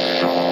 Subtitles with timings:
[0.00, 0.43] Oui,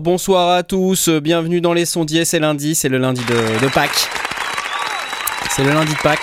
[0.00, 3.68] alors bonsoir à tous, bienvenue dans les sondiers, c'est lundi, c'est le lundi de, de
[3.70, 4.08] Pâques.
[5.50, 6.18] C'est le lundi de Pâques.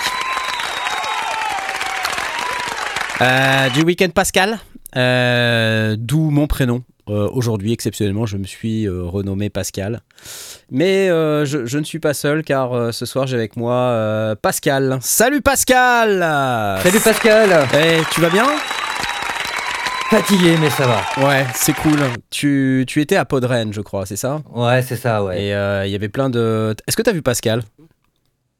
[3.20, 4.58] Euh, du week-end Pascal,
[4.96, 6.82] euh, d'où mon prénom.
[7.08, 10.00] Euh, Aujourd'hui, exceptionnellement, je me suis renommé Pascal.
[10.72, 14.98] Mais je, je ne suis pas seul car ce soir j'ai avec moi Pascal.
[15.02, 16.18] Salut Pascal
[16.82, 18.46] Salut Pascal Eh, tu vas bien?
[20.10, 21.26] Fatigué mais ça va.
[21.26, 21.98] Ouais, c'est cool.
[22.30, 24.40] Tu, tu étais à Podren, je crois, c'est ça?
[24.54, 25.42] Ouais c'est ça ouais.
[25.42, 26.74] Et euh, il y avait plein de.
[26.86, 27.62] Est-ce que tu as vu Pascal?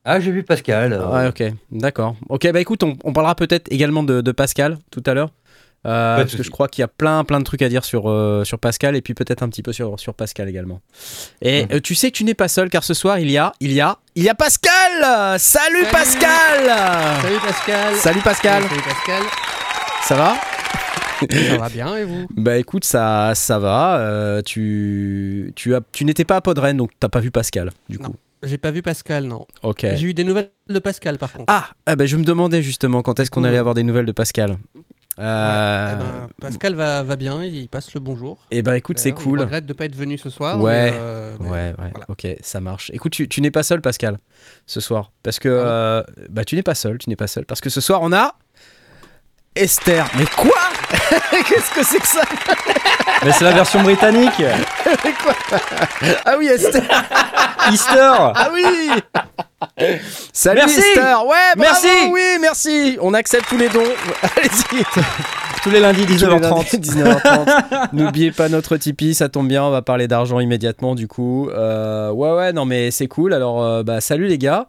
[0.05, 0.93] Ah j'ai vu Pascal.
[0.93, 2.17] euh, Ouais, ok, d'accord.
[2.29, 5.31] Ok, bah écoute, on, on parlera peut-être également de, de Pascal tout à l'heure.
[5.87, 8.11] Euh, parce que je crois qu'il y a plein plein de trucs à dire sur,
[8.11, 10.81] euh, sur Pascal et puis peut-être un petit peu sur, sur Pascal également.
[11.41, 13.53] Et euh, tu sais que tu n'es pas seul car ce soir il y a
[13.61, 14.73] il y a il y a Pascal.
[15.39, 15.87] Salut, Salut.
[15.93, 17.21] Pascal.
[17.23, 17.95] Salut Pascal.
[17.95, 18.63] Salut Pascal.
[18.65, 19.23] Salut Pascal.
[20.03, 20.35] Ça va?
[21.31, 22.27] Ça va bien et vous?
[22.37, 23.99] Bah écoute, ça ça va.
[23.99, 27.99] Euh, tu tu as tu n'étais pas à Podren donc t'as pas vu Pascal du
[27.99, 28.09] Non.
[28.11, 28.17] coup.
[28.45, 29.47] J'ai pas vu Pascal, non.
[29.65, 29.81] Ok.
[29.95, 31.47] J'ai eu des nouvelles de Pascal par contre.
[31.49, 34.13] Ah, ah bah, je me demandais justement quand est-ce qu'on allait avoir des nouvelles de
[34.13, 34.59] Pascal.
[35.19, 38.39] Euh, Eh ben, Pascal va, va bien, il passe le bonjour.
[38.53, 39.41] Eh ben écoute, c'est cool.
[39.41, 40.61] Il regrette de pas être venu ce soir.
[40.61, 40.93] Ouais.
[40.93, 42.07] mais, euh, mais Ouais, ouais, voilà.
[42.09, 42.93] ok, ça marche.
[42.95, 44.19] Écoute, tu, tu n'es pas seul, Pascal,
[44.67, 45.11] ce soir.
[45.25, 45.49] Parce que.
[45.49, 47.45] Ah euh, bah, tu n'es pas seul, tu n'es pas seul.
[47.45, 48.37] Parce que ce soir, on a.
[49.57, 50.09] Esther.
[50.17, 50.55] Mais quoi?
[51.49, 52.23] Qu'est-ce que c'est que ça
[53.25, 54.43] Mais c'est la version britannique
[56.25, 56.83] Ah oui, Esther
[57.73, 58.91] Easter Ah oui
[60.33, 60.79] Salut Merci.
[60.81, 61.89] Esther Ouais, bravo, Merci.
[62.13, 63.83] Oui, merci On accepte tous les dons.
[64.37, 64.85] Allez-y
[65.63, 66.41] Tous les lundis Tous les 19h30.
[66.41, 67.89] lundis, 19h30.
[67.93, 71.49] N'oubliez pas notre Tipeee, ça tombe bien, on va parler d'argent immédiatement du coup.
[71.51, 73.33] Euh, ouais, ouais, non mais c'est cool.
[73.35, 74.67] Alors, euh, bah, salut les gars.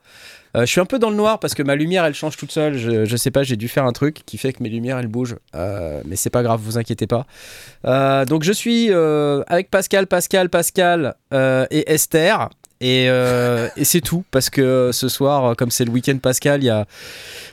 [0.55, 2.51] Euh, je suis un peu dans le noir parce que ma lumière elle change toute
[2.51, 2.77] seule.
[2.77, 5.37] Je, sais pas, j'ai dû faire un truc qui fait que mes lumières elles bougent.
[5.55, 7.25] Euh, mais c'est pas grave, vous inquiétez pas.
[7.85, 12.49] Euh, donc je suis avec Pascal, Pascal, Pascal et Esther.
[12.81, 16.69] Et, euh, et c'est tout parce que ce soir, comme c'est le week-end Pascal, y
[16.69, 16.85] a,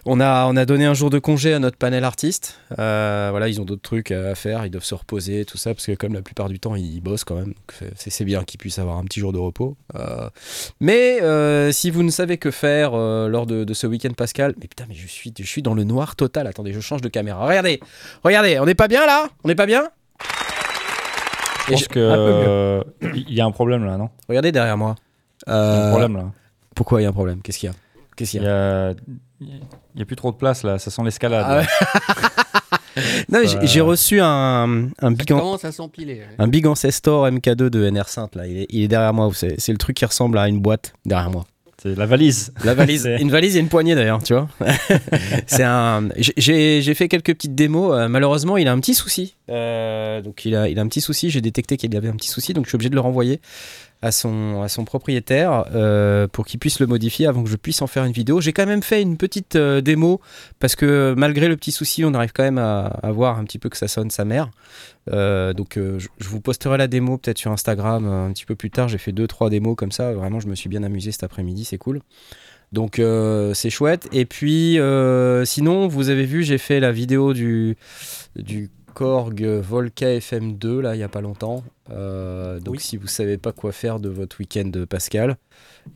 [0.04, 2.60] on, a, on a donné un jour de congé à notre panel artiste.
[2.78, 5.84] Euh, voilà, ils ont d'autres trucs à faire, ils doivent se reposer, tout ça, parce
[5.86, 7.54] que comme la plupart du temps, ils bossent quand même.
[7.96, 9.76] C'est bien qu'ils puissent avoir un petit jour de repos.
[9.96, 10.30] Euh,
[10.78, 14.54] mais euh, si vous ne savez que faire euh, lors de, de ce week-end Pascal,
[14.60, 16.46] mais putain, mais je suis, je suis dans le noir total.
[16.46, 17.44] Attendez, je change de caméra.
[17.44, 17.80] Regardez,
[18.22, 19.26] regardez, on n'est pas bien là?
[19.42, 19.88] On n'est pas bien?
[21.66, 22.48] Je pense je- que un peu mieux.
[22.48, 22.82] euh,
[23.26, 24.08] il y a un problème là, non?
[24.28, 24.94] Regardez derrière moi.
[25.46, 26.30] Il y a Euh, un problème là.
[26.74, 27.40] Pourquoi il y a un problème?
[27.42, 27.76] Qu'est-ce qu'il y a?
[28.16, 28.94] Qu'est-ce qu'il Il y y a
[29.94, 31.44] il y a plus trop de place là, ça sent l'escalade.
[31.46, 31.66] Ah ouais.
[33.28, 36.14] Non, j'ai- reçu un, un Ça big an- à s'empiler.
[36.14, 36.26] ouais.
[36.38, 38.46] un big ancestor MK2 de NR Sainte là.
[38.46, 39.28] Il est, il est derrière moi.
[39.34, 41.44] C'est c'est le truc qui ressemble à une boîte derrière moi.
[41.82, 42.54] C'est la valise.
[42.64, 44.48] La valise, une valise et une poignée d'ailleurs, tu vois.
[45.46, 46.08] c'est un.
[46.16, 47.92] j'ai- fait quelques petites démos.
[47.94, 49.34] Euh, malheureusement, il a un petit souci.
[49.50, 51.28] Euh, donc il a, il a un petit souci.
[51.28, 53.40] J'ai détecté qu'il avait un petit souci, donc je suis obligé de le renvoyer
[54.02, 57.80] à son, à son propriétaire euh, pour qu'il puisse le modifier avant que je puisse
[57.82, 58.40] en faire une vidéo.
[58.40, 60.20] J'ai quand même fait une petite euh, démo
[60.60, 63.68] parce que malgré le petit souci, on arrive quand même à, voir un petit peu
[63.68, 64.50] que ça sonne sa mère.
[65.12, 68.70] Euh, donc je, je vous posterai la démo peut-être sur Instagram un petit peu plus
[68.70, 68.88] tard.
[68.88, 70.12] J'ai fait deux trois démos comme ça.
[70.12, 71.64] Vraiment, je me suis bien amusé cet après-midi.
[71.64, 72.00] C'est cool.
[72.72, 73.00] Donc
[73.54, 74.08] c'est chouette.
[74.12, 74.78] Et puis
[75.44, 77.76] sinon, vous avez vu, j'ai fait la vidéo du
[78.36, 81.62] du Korg Volca FM2 là il y a pas longtemps.
[81.90, 82.80] Euh, donc Oui.
[82.80, 85.36] si vous savez pas quoi faire de votre week-end de Pascal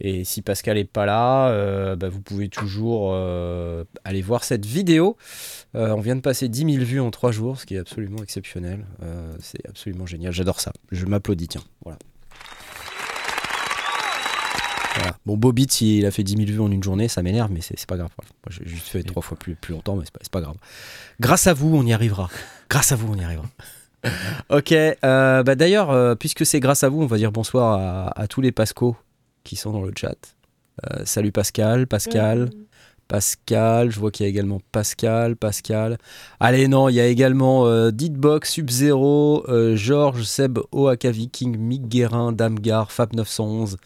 [0.01, 4.67] et si Pascal est pas là, euh, bah, vous pouvez toujours euh, aller voir cette
[4.67, 5.17] vidéo.
[5.75, 8.23] Euh, on vient de passer 10 000 vues en 3 jours, ce qui est absolument
[8.23, 8.85] exceptionnel.
[9.03, 10.33] Euh, c'est absolument génial.
[10.33, 10.73] J'adore ça.
[10.93, 11.65] Je m'applaudis, tiens.
[11.83, 11.99] Voilà.
[15.01, 15.17] Voilà.
[15.27, 17.87] Bon, Bobit, il a fait 10 000 vues en une journée, ça m'énerve, mais c'est
[17.87, 18.11] pas grave.
[18.17, 18.31] Voilà.
[18.45, 20.57] Moi, j'ai juste fait trois fois plus, plus longtemps, mais c'est pas, c'est pas grave.
[21.21, 22.29] Grâce à vous, on y arrivera.
[22.69, 23.47] Grâce à vous, on y arrivera.
[24.51, 28.21] ok, euh, bah d'ailleurs, euh, puisque c'est grâce à vous, on va dire bonsoir à,
[28.21, 28.97] à tous les Pascos
[29.45, 30.17] qui sont dans le chat.
[30.87, 32.51] Euh, salut Pascal, Pascal,
[33.15, 35.99] Pascal, je vois qu'il y a également Pascal, Pascal.
[36.39, 41.89] Allez, non, il y a également euh, Deedbox, Sub-Zero, euh, Georges, Seb, Oaka Viking, Mick
[41.89, 43.77] Guérin, Damgar, Fab911,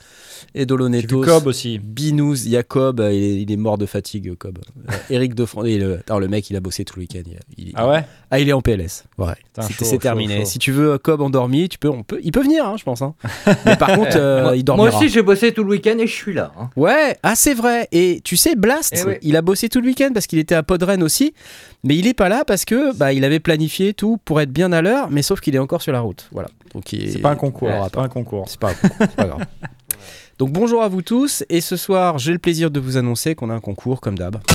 [0.55, 1.79] Edolo J'ai vu Netos, Cobb aussi.
[1.79, 4.59] Binous, Jacob, euh, il est, il est mort de fatigue, Cobb.
[4.89, 7.23] Euh, Eric Defrand, et le, alors, le mec, il a bossé tout le week-end.
[7.57, 8.05] il- il- Ah ouais?
[8.31, 9.05] Ah, il est en PLS.
[9.17, 9.33] Ouais.
[9.71, 10.41] C'est- terminé.
[10.41, 10.45] chaud.
[10.45, 13.01] Si tu veux Cobb endormi, tu peux, on peut, il peut venir, hein, je pense.
[13.01, 13.15] hein.
[13.65, 14.91] Mais par contre, euh, moi, il dormira.
[14.91, 16.53] moi aussi, j'ai bossé tout le week-end et je suis là.
[16.59, 16.69] hein.
[16.77, 17.89] Ouais, ah c'est vrai.
[17.93, 19.21] Et tu sais, Blast, Eh ouais.
[19.23, 21.35] il a bossé tout le week-end parce qu'il était à Podren aussi,
[21.83, 24.73] mais il est pas là parce que bah il avait planifié tout pour être bien
[24.73, 26.29] à l'heure, mais sauf qu'il est encore sur la route.
[26.33, 26.49] Voilà.
[26.75, 27.69] Donc il- C'est pas un concours.
[27.69, 28.45] Ouais, C'est pas un concours.
[28.49, 28.73] C'est pas,
[29.17, 29.47] grave.
[30.39, 33.51] Donc bonjour à vous tous et ce soir j'ai le plaisir de vous annoncer qu'on
[33.51, 34.39] a un concours comme d'hab.
[34.49, 34.53] Oh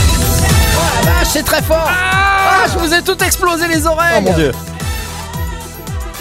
[1.05, 4.33] la vache, c'est très fort Ah, je vous ai tout explosé les oreilles Oh mon
[4.33, 4.51] dieu.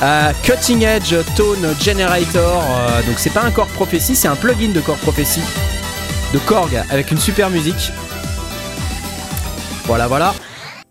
[0.00, 2.62] Euh, Cutting Edge Tone Generator.
[2.62, 5.40] euh, donc c'est pas un Korg Prophecy, c'est un plugin de Korg Prophecy.
[6.32, 7.90] De Korg avec une super musique.
[9.88, 10.34] Voilà, voilà.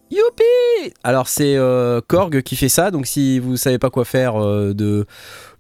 [0.10, 4.44] Youpi Alors c'est euh, Korg qui fait ça, donc si vous savez pas quoi faire
[4.44, 5.06] euh, de,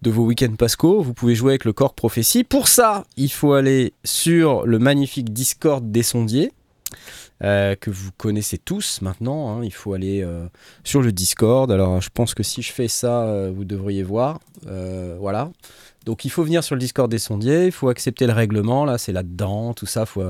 [0.03, 2.43] vos week-ends Pasco, vous pouvez jouer avec le Korg Prophecy.
[2.43, 6.51] Pour ça, il faut aller sur le magnifique Discord des sondiers.
[7.43, 9.63] euh, que vous connaissez tous maintenant, hein.
[9.63, 10.27] il faut aller
[10.83, 11.71] sur le Discord.
[11.71, 14.39] Alors, je pense que si je fais ça, vous devriez voir.
[15.19, 15.51] Voilà.
[16.07, 17.65] Donc, il faut venir sur le Discord des sondiers.
[17.65, 18.85] Il faut accepter le règlement.
[18.85, 19.73] Là, c'est là-dedans.
[19.73, 20.23] Tout ça, faut,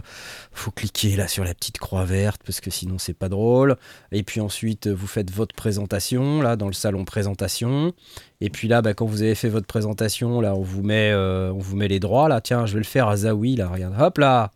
[0.51, 3.77] faut cliquer là sur la petite croix verte parce que sinon, c'est pas drôle.
[4.11, 7.93] Et puis ensuite, vous faites votre présentation là dans le salon présentation.
[8.41, 11.53] Et puis là, bah, quand vous avez fait votre présentation, là, on vous met, euh,
[11.53, 12.27] on vous met les droits.
[12.27, 13.55] Là, tiens, je vais le faire à Zawi.
[13.55, 13.93] Là, regarde.
[14.01, 14.53] Hop là.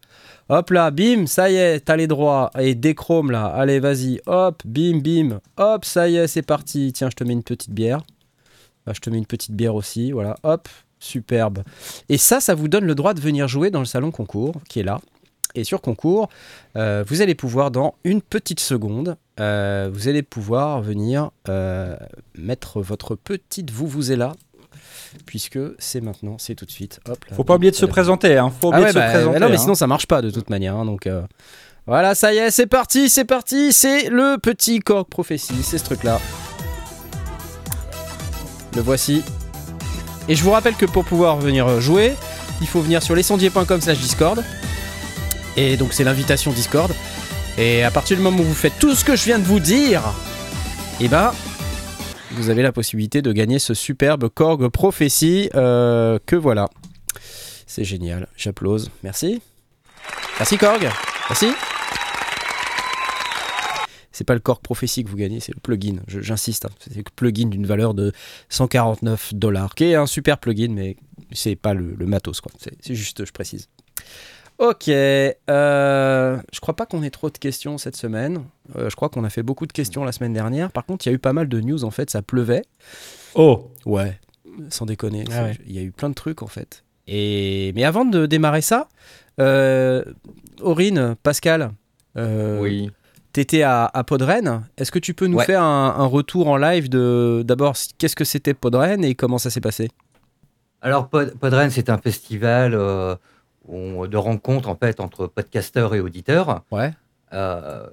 [0.50, 2.50] Hop là, bim, ça y est, t'as les droits.
[2.58, 6.92] Et déchrome là, allez, vas-y, hop, bim, bim, hop, ça y est, c'est parti.
[6.94, 8.02] Tiens, je te mets une petite bière.
[8.86, 10.68] Bah, je te mets une petite bière aussi, voilà, hop,
[11.04, 11.64] superbe.
[12.10, 14.80] Et ça, ça vous donne le droit de venir jouer dans le salon concours qui
[14.80, 15.00] est là.
[15.54, 16.30] Et sur concours,
[16.78, 21.98] euh, vous allez pouvoir dans une petite seconde, euh, vous allez pouvoir venir euh,
[22.38, 24.32] mettre votre petite vous vous là,
[25.26, 27.02] puisque c'est maintenant, c'est tout de suite.
[27.10, 27.18] Hop.
[27.30, 28.38] là, Faut pas oublier de se présenter.
[28.38, 28.50] Hein.
[28.62, 29.40] Faut Ah oublier ouais, de bah, se présenter.
[29.40, 29.58] non, mais hein.
[29.58, 30.76] sinon ça marche pas de toute manière.
[30.78, 31.10] hein, donc
[31.86, 35.84] voilà, ça y est, c'est parti, c'est parti, c'est le petit Korg Prophecy, c'est ce
[35.84, 36.22] truc-là.
[38.76, 39.22] Le voici.
[40.28, 42.14] Et je vous rappelle que pour pouvoir venir jouer,
[42.62, 44.44] il faut venir sur lesondiers.com slash Discord.
[45.58, 46.94] Et donc c'est l'invitation Discord.
[47.58, 49.60] Et à partir du moment où vous faites tout ce que je viens de vous
[49.60, 50.02] dire,
[51.00, 51.34] et ben
[52.32, 56.70] vous avez la possibilité de gagner ce superbe Korg Prophecy euh, que voilà.
[57.68, 58.90] C'est génial, j'applause.
[59.04, 59.42] Merci.
[60.40, 60.90] Merci Korg.
[61.30, 61.48] Merci.
[64.22, 65.96] C'est pas le Korg Prophecy que vous gagnez, c'est le plugin.
[66.06, 66.70] J'insiste, hein.
[66.80, 68.12] c'est le plugin d'une valeur de
[68.50, 70.96] 149 dollars, qui est un super plugin, mais
[71.32, 72.52] c'est pas le, le matos, quoi.
[72.60, 73.68] C'est juste, je précise.
[74.60, 78.44] Ok, euh, je crois pas qu'on ait trop de questions cette semaine.
[78.76, 80.72] Euh, je crois qu'on a fait beaucoup de questions la semaine dernière.
[80.72, 82.62] Par contre, il y a eu pas mal de news en fait, ça pleuvait.
[83.34, 84.20] Oh, Ouais,
[84.70, 85.24] sans déconner.
[85.32, 85.58] Ah ouais.
[85.66, 86.84] Il y a eu plein de trucs en fait.
[87.08, 87.72] Et...
[87.74, 88.88] Mais avant de démarrer ça,
[89.40, 90.04] euh,
[90.60, 91.72] Aurine, Pascal,
[92.18, 92.92] euh, Oui.
[93.34, 94.64] T'étais à, à Podren.
[94.78, 95.46] Est-ce que tu peux nous Ouais.
[95.46, 99.50] faire un, un retour en live de d'abord qu'est-ce que c'était Podren et comment ça
[99.50, 99.90] s'est passé?
[100.82, 103.16] Alors, Pod- Podren, c'est un festival euh,
[103.70, 106.64] de rencontres en fait entre podcasteurs et auditeurs.
[106.72, 106.92] Ouais.
[107.34, 107.86] Euh,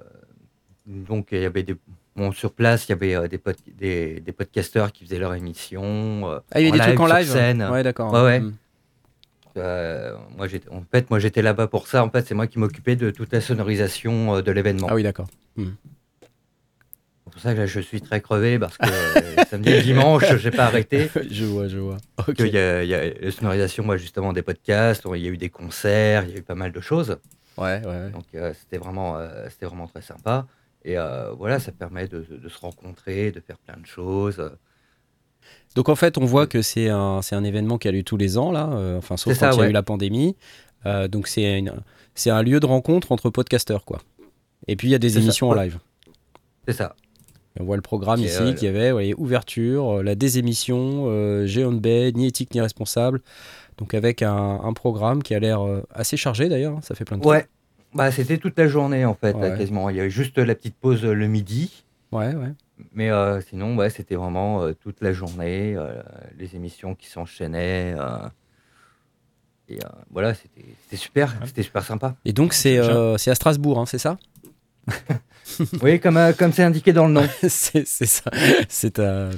[0.87, 1.75] donc, il y avait des.
[2.15, 5.35] Bon, sur place, il y avait euh, des, pod- des, des podcasteurs qui faisaient leur
[5.35, 6.41] émission.
[6.51, 7.29] Ah, il y avait des trucs en live?
[7.29, 7.63] scène.
[7.71, 8.11] Ouais, d'accord.
[8.11, 8.39] Ouais, ouais.
[8.41, 8.53] Mm.
[9.57, 12.03] Euh, moi, j'étais, en fait, moi, j'étais là-bas pour ça.
[12.03, 14.87] En fait, c'est moi qui m'occupais de toute la sonorisation euh, de l'événement.
[14.89, 15.27] Ah oui, d'accord.
[15.57, 20.35] C'est pour ça que là, je suis très crevé parce que euh, samedi et dimanche,
[20.37, 21.09] j'ai pas arrêté.
[21.29, 21.97] je vois, je vois.
[22.27, 22.39] Ok.
[22.39, 25.03] Il y a, il y a la sonorisation, moi, justement, des podcasts.
[25.13, 27.17] Il y a eu des concerts, il y a eu pas mal de choses.
[27.57, 28.09] Ouais, ouais, ouais.
[28.11, 30.47] Donc, euh, c'était vraiment, euh, c'était vraiment très sympa.
[30.85, 30.95] Et
[31.37, 34.41] voilà, ça permet de, de se rencontrer, de faire plein de choses.
[35.75, 38.17] Donc en fait, on voit que c'est un, c'est un événement qui a lieu tous
[38.17, 39.69] les ans, là, euh, enfin, sauf quand ça, il y a ouais.
[39.69, 40.35] eu la pandémie.
[40.85, 41.63] Euh, donc c'est,
[42.27, 43.99] un lieu de rencontre entre podcasteurs, quoi.
[44.67, 45.79] Et puis il y a des ça, émissions en live.
[46.67, 46.95] C'est ça.
[47.59, 51.73] On voit le programme ici euh, qui avait ouais, ouverture, euh, la désémission, euh, Géant
[51.73, 53.21] Bay, ni éthique ni responsable.
[53.77, 55.61] Donc avec un, un programme qui a l'air
[55.93, 57.45] assez chargé d'ailleurs, hein, ça fait plein de Ouais.
[57.93, 59.89] Bah, c'était toute la journée, en fait, là, quasiment.
[59.89, 61.83] Il y avait juste la petite pause le midi.
[62.11, 62.51] Ouais, ouais.
[62.93, 66.01] Mais euh, sinon, ouais, c'était vraiment euh, toute la journée, euh,
[66.37, 67.95] les émissions qui s'enchaînaient.
[67.97, 68.27] euh,
[69.67, 72.15] et euh, voilà, c'était c'était super, c'était super sympa.
[72.25, 74.17] Et donc c'est, euh, c'est à Strasbourg, hein, c'est ça?
[75.81, 77.27] Oui, comme euh, comme c'est indiqué dans le nom.
[77.47, 78.29] c'est, c'est ça.
[78.69, 79.31] C'est, euh,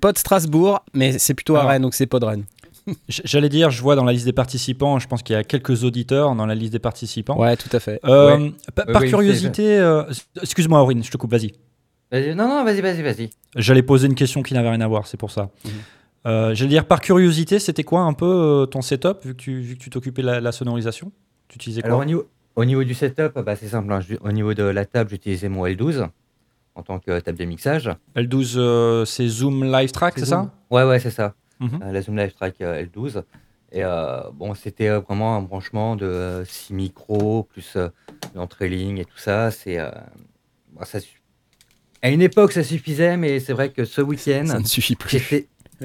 [0.00, 1.64] pas de Strasbourg, mais c'est plutôt à.
[1.64, 2.44] Rennes, donc c'est pas de Rennes.
[3.08, 5.84] J'allais dire, je vois dans la liste des participants, je pense qu'il y a quelques
[5.84, 7.38] auditeurs dans la liste des participants.
[7.38, 8.00] Ouais, tout à fait.
[8.04, 8.54] Euh, Oui,
[8.92, 10.04] par oui, curiosité, euh,
[10.40, 11.52] excuse-moi Aurine, je te coupe, vas-y.
[12.12, 13.30] Vas-y, non, non, vas-y, vas-y, vas-y.
[13.56, 15.50] J'allais poser une question qui n'avait rien à voir, c'est pour ça.
[15.64, 15.70] Mhm.
[16.26, 19.60] Euh, J'allais dire, par curiosité, c'était quoi un peu euh, ton setup, vu que tu
[19.60, 21.12] vu que tu t'occupais de la, la sonorisation?
[21.48, 21.88] Tu utilisais quoi?
[21.88, 23.92] Alors, au niveau, au niveau du setup, bah, c'est simple.
[23.92, 26.08] hein, Au niveau de la table, j'utilisais mon L12
[26.74, 27.90] en tant que table de mixage.
[28.16, 30.50] L12, euh, c'est Zoom Live Track, c'est ça?
[30.70, 31.34] Ouais, ouais, c'est ça.
[31.60, 31.80] Mhm.
[31.82, 33.22] Euh, la Zoom Live Track euh, L12.
[33.72, 37.88] Et euh, bon, c'était euh, vraiment un branchement de 6 micros, plus euh,
[38.34, 39.50] l'entrée ligne et tout ça.
[39.50, 39.90] C'est, euh,
[40.72, 40.98] bon, ça
[42.06, 45.20] à une époque, ça suffisait, mais c'est vrai que ce week-end, Ça ne suffit plus.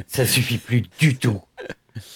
[0.07, 1.41] ça suffit plus du tout.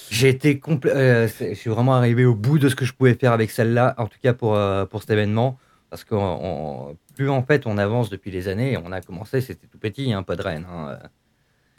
[0.09, 3.31] J'ai été euh, je suis vraiment arrivé au bout de ce que je pouvais faire
[3.33, 5.57] avec celle-là, en tout cas pour, euh, pour cet événement.
[5.89, 9.67] Parce que on- plus en fait on avance depuis les années, on a commencé, c'était
[9.67, 10.65] tout petit, hein, pas de reine.
[10.69, 10.97] hein.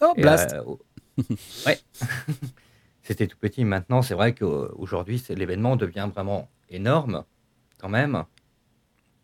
[0.02, 0.52] Oh, Et, blast.
[0.54, 0.78] euh, oh.
[1.66, 1.78] ouais.
[3.02, 3.64] C'était tout petit.
[3.64, 7.24] Maintenant, c'est vrai qu'aujourd'hui, l'événement devient vraiment énorme,
[7.78, 8.24] quand même.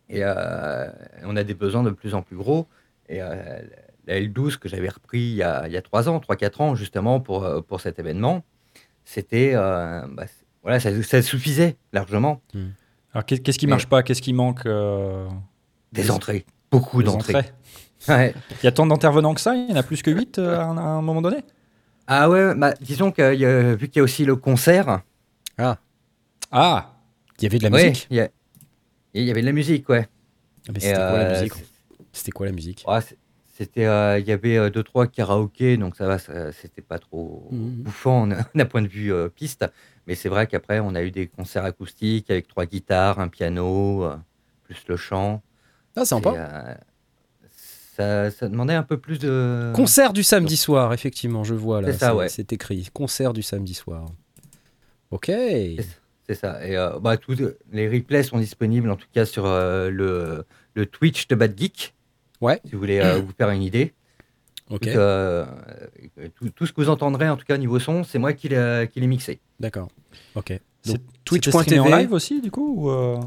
[0.09, 0.89] Et euh,
[1.23, 2.67] on a des besoins de plus en plus gros.
[3.09, 3.61] Et euh,
[4.07, 6.75] la L12 que j'avais repris il y a, il y a 3 ans, 3-4 ans,
[6.75, 8.43] justement, pour, euh, pour cet événement,
[9.05, 9.51] c'était.
[9.55, 10.25] euh, bah,
[10.61, 12.41] voilà, ça, ça suffisait largement.
[13.13, 14.01] Alors qu'est- qu'est-ce qui Mais- marche pas?
[14.03, 15.27] Qu'est-ce qui manque euh,
[15.91, 16.45] Des entrées.
[16.71, 17.33] Beaucoup d'entrées.
[18.09, 18.33] Ouais.
[18.61, 19.55] Il y a tant d'intervenants que ça?
[19.55, 21.37] Il y en a plus que 8 à, un, à un moment donné?
[22.05, 24.99] Ah ouais, bah, disons que il y a- vu qu'il y a aussi le concert,
[26.51, 26.91] Ah
[27.39, 28.07] Il y avait de la musique.
[28.11, 28.17] il
[29.13, 30.07] y, avait de la musique, ouais.
[30.69, 31.53] Mais Et, c'était quoi la musique?
[32.13, 32.85] C'était quoi la musique?
[32.87, 33.17] Ouais, c'est-
[33.55, 36.17] c'était, euh, il y avait euh, deux trois karaokés, donc ça va,
[36.51, 37.83] c'était pas trop Mhm.
[37.83, 39.65] bouffant d'un d'un point de vue euh, piste.
[40.07, 44.03] Mais c'est vrai qu'après, on a eu des concerts acoustiques avec trois guitares, un piano,
[44.05, 44.15] euh,
[44.63, 45.43] plus le chant.
[45.95, 46.31] Ah, sympa.
[46.31, 46.73] Et, euh,
[47.95, 49.71] ça, ça demandait un peu plus de.
[49.75, 51.91] Concert du samedi soir, effectivement, je vois là.
[51.91, 52.29] C'est ça, ouais.
[52.29, 52.89] C'est écrit.
[52.93, 54.07] Concert du samedi soir.
[55.11, 55.27] Ok.
[56.27, 56.65] C'est ça.
[56.65, 57.35] Et euh, bah, tous
[57.71, 61.93] les replays sont disponibles en tout cas sur euh, le, le Twitch de Bad Geek.
[62.43, 62.59] Ouais.
[62.65, 63.93] Si vous voulez euh, vous faire une idée.
[64.69, 64.81] Ok.
[64.81, 65.45] Tout, euh,
[66.35, 68.89] tout, tout ce que vous entendrez en tout cas niveau son, c'est moi qui l'ai
[68.91, 69.39] qui l'ai mixé.
[69.59, 69.89] D'accord.
[70.35, 70.47] Ok.
[70.81, 71.89] C'est- streamé en twitch.tv.
[72.01, 73.17] live aussi, du coup ou, euh,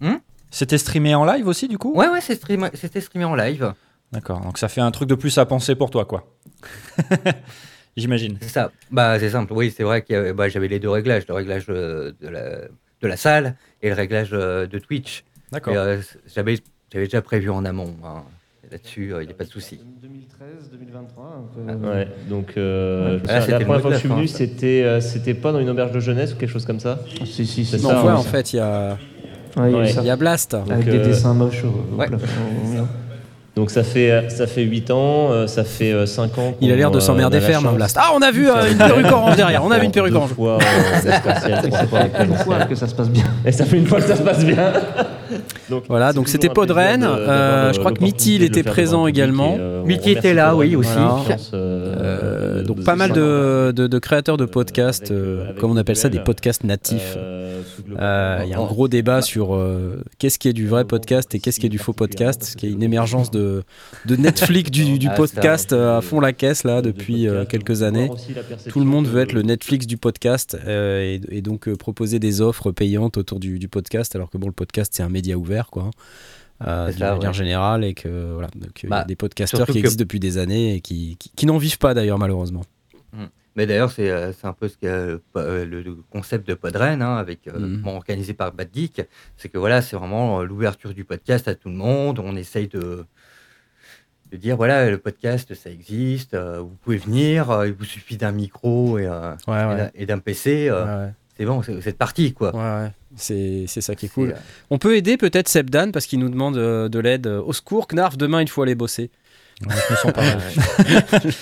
[0.00, 0.16] Hmm
[0.50, 1.92] C'était streamé en live aussi, du coup?
[1.94, 3.72] Ouais, ouais, c'est stream- c'était streamé en live.
[4.12, 6.24] D'accord, donc ça fait un truc de plus à penser pour toi, quoi.
[7.96, 8.38] J'imagine.
[8.40, 8.72] C'est ça.
[8.90, 9.52] Bah, c'est simple.
[9.52, 12.58] Oui, c'est vrai que bah, j'avais les deux réglages, le réglage de la,
[13.00, 15.24] de la salle et le réglage de Twitch.
[15.50, 15.74] D'accord.
[15.74, 16.00] Et, euh,
[16.34, 16.58] j'avais
[16.92, 17.94] j'avais déjà prévu en amont.
[18.04, 18.24] hein.
[18.72, 19.78] Là-dessus, il n'y a pas de souci.
[20.02, 21.50] 2013, 2023.
[21.68, 25.00] Ah, Ouais, donc euh, Ah, c'était la première fois que je suis venu, c'était euh,
[25.02, 27.76] c'était pas dans une auberge de jeunesse ou quelque chose comme ça Si, si, C'est
[27.76, 27.84] si.
[27.84, 28.96] Non, ça, ouais, ouais, en fait, il y a,
[29.58, 30.08] Ouais, il y a Ouais.
[30.14, 30.52] y Blast.
[30.52, 32.08] Donc, Avec euh, des dessins moches au, au ouais.
[33.54, 36.54] Donc ça fait ça fait 8 ans, euh, ça fait euh, 5 ans.
[36.62, 37.98] Il a l'air de euh, s'emmerder ferme, Blast.
[38.00, 39.62] Ah, on a vu euh, une perruque orange derrière.
[39.62, 40.30] On a vu une perruque orange.
[40.30, 43.24] fois, euh, Une fois que ça se passe bien.
[43.44, 44.72] Et ça fait une fois que ça se passe bien.
[45.68, 47.04] Donc, Voilà, donc c'était Podren.
[47.04, 49.56] Euh, je crois que Mitty, il était présent également.
[49.60, 50.96] euh, remercie était là, oui, aussi.
[52.62, 55.76] Euh, donc pas mal de, de- de créateurs de podcasts, euh, euh, avec comme on
[55.76, 57.14] appelle ça, des podcasts natifs.
[57.16, 57.60] Euh,
[58.44, 61.40] Il y a un gros débat sur euh, qu'est-ce qui est du vrai podcast et
[61.40, 63.62] qu'est-ce qui est du faux podcast, ce qui est une émergence de,
[64.06, 68.10] de Netflix du, du Ah, podcast à fond la caisse là depuis quelques années.
[68.68, 72.72] Tout le monde veut être le Netflix du podcast et, et donc proposer des offres
[72.72, 75.90] payantes autour du, du podcast, alors que bon, le podcast c'est un média ouvert quoi,
[76.66, 77.32] euh, d'une manière ouais.
[77.34, 80.20] générale et que voilà, donc il y a Bah, des podcasteurs qui que- existent depuis
[80.20, 82.64] des années et qui, qui, qui n'en vivent pas d'ailleurs malheureusement.
[83.54, 87.02] Mais d'ailleurs, c'est euh, c'est un peu ce que, euh, le, le concept de Podren,
[87.02, 89.02] hein, avec, euh, bon, organisé par Bad Geek.
[89.36, 92.18] C'est que voilà, c'est vraiment euh, l'ouverture du podcast à tout le monde.
[92.18, 93.04] On essaye de,
[94.30, 96.32] de dire voilà, le podcast, ça existe.
[96.32, 97.50] euh, vous pouvez venir.
[97.50, 99.76] euh, il vous suffit d'un micro et, euh, Ouais, et ouais.
[99.76, 100.68] d'un- et d'un PC.
[100.70, 101.12] euh, ouais.
[101.38, 102.54] C'est bon, êtes parti, quoi.
[102.54, 102.90] Ouais, ouais.
[103.16, 104.30] C'est c'est ça qui est cool.
[104.30, 104.36] euh,
[104.70, 107.26] On peut aider peut-être Sebdan parce qu'il nous demande euh, de l'aide.
[107.26, 109.10] euh, Au secours, Knarf, demain il faut aller bosser.
[109.66, 110.40] Ouais, je me sens pas mal.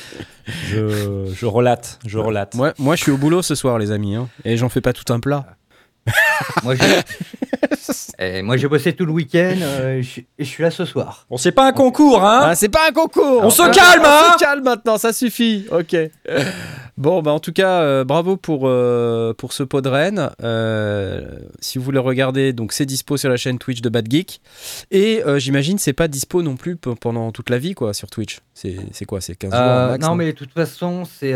[0.47, 2.55] je, je relate, je relate.
[2.55, 4.93] Moi, moi je suis au boulot ce soir, les amis, hein, et j'en fais pas
[4.93, 5.47] tout un plat.
[6.65, 6.85] moi, j'ai-
[8.23, 10.85] Eh, moi, j'ai bossé tout le week-end euh, je suis- et je suis là ce
[10.85, 11.27] soir.
[11.31, 14.03] Bon, c'est pas un concours, hein Ah, c'est pas un concours On se Ah, calme,
[14.05, 15.67] On hein se calme maintenant, ça suffit.
[15.71, 15.97] Ok.
[17.01, 20.29] Bon, bah en tout cas, euh, bravo pour, euh, pour ce pot de Rennes.
[20.43, 24.43] Euh, si vous voulez regarder, donc c'est dispo sur la chaîne Twitch de Bad Geek.
[24.91, 28.41] Et j'imagine c'est pas dispo non plus pendant toute la vie, quoi, sur Twitch.
[28.53, 31.33] C'est quoi C'est 15 jours max non, mais de toute façon, c'est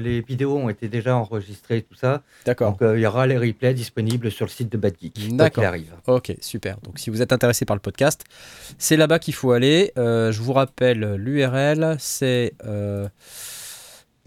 [0.00, 2.22] les vidéos ont été déjà enregistrées, tout ça.
[2.44, 2.76] D'accord.
[2.76, 5.36] Donc, il y aura les replays disponibles sur le site de Bad Geek.
[5.36, 5.62] D'accord.
[5.62, 5.92] arrive.
[6.08, 6.78] Ok, super.
[6.82, 8.24] Donc si vous êtes intéressé par le podcast,
[8.78, 9.92] c'est là-bas qu'il faut aller.
[9.96, 12.54] Je vous rappelle l'URL, c'est.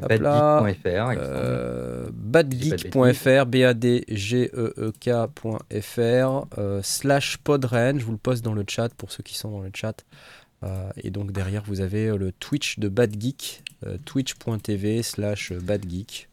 [0.01, 1.13] Badgeek.fr.
[1.17, 4.07] Euh, badgeek.fr, B-A-D-G-E-E-K.fr,
[6.57, 9.61] euh, slash podren, je vous le poste dans le chat pour ceux qui sont dans
[9.61, 10.03] le chat.
[10.63, 13.63] Euh, et donc derrière, vous avez euh, le Twitch de Badgeek,
[14.05, 16.29] twitch.tv slash badgeek,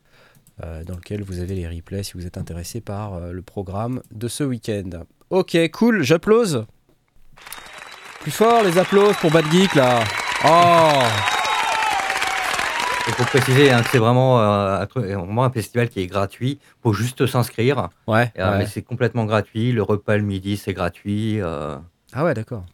[0.58, 4.44] dans lequel vous avez les replays si vous êtes intéressé par le programme de ce
[4.44, 5.04] week-end.
[5.30, 6.66] Ok, cool, j'applause.
[8.20, 10.04] Plus fort les applauses pour Badgeek là.
[10.44, 11.37] Oh
[13.08, 16.06] Et pour préciser hein, que c'est vraiment, euh, un truc- vraiment un festival qui est
[16.06, 16.58] gratuit.
[16.82, 17.88] faut juste s'inscrire.
[18.06, 18.30] Ouais.
[18.38, 18.58] Euh, ouais.
[18.58, 19.72] Mais c'est complètement gratuit.
[19.72, 21.40] Le repas le midi, c'est gratuit.
[21.40, 21.76] euh,
[22.12, 22.64] Ah ouais, d'accord.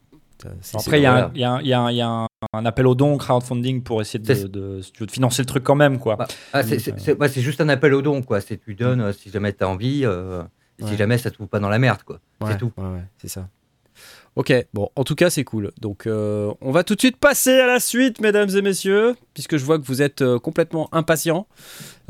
[0.75, 2.01] Après, il y, a un- il y a un- il y a un- il y
[2.03, 5.99] a un, un appel au don, crowdfunding, pour essayer de, financer le truc quand même.
[5.99, 6.17] Quoi.
[6.17, 8.41] Bah, ah, c'est- Donc, c'est juste un appel au don, quoi.
[8.41, 10.43] C'est tu donnes euh, si jamais tu as envie, euh,
[10.83, 12.19] si jamais ça te fout pas dans la merde, quoi.
[12.41, 12.73] Ouais, C'est tout.
[12.77, 13.49] Ouais, ouais, c'est ça.
[14.37, 15.71] Ok, bon, en tout cas, c'est cool.
[15.81, 19.57] Donc, euh, on va tout de suite passer à la suite, mesdames et messieurs, puisque
[19.57, 21.47] je vois que vous êtes euh, complètement impatients.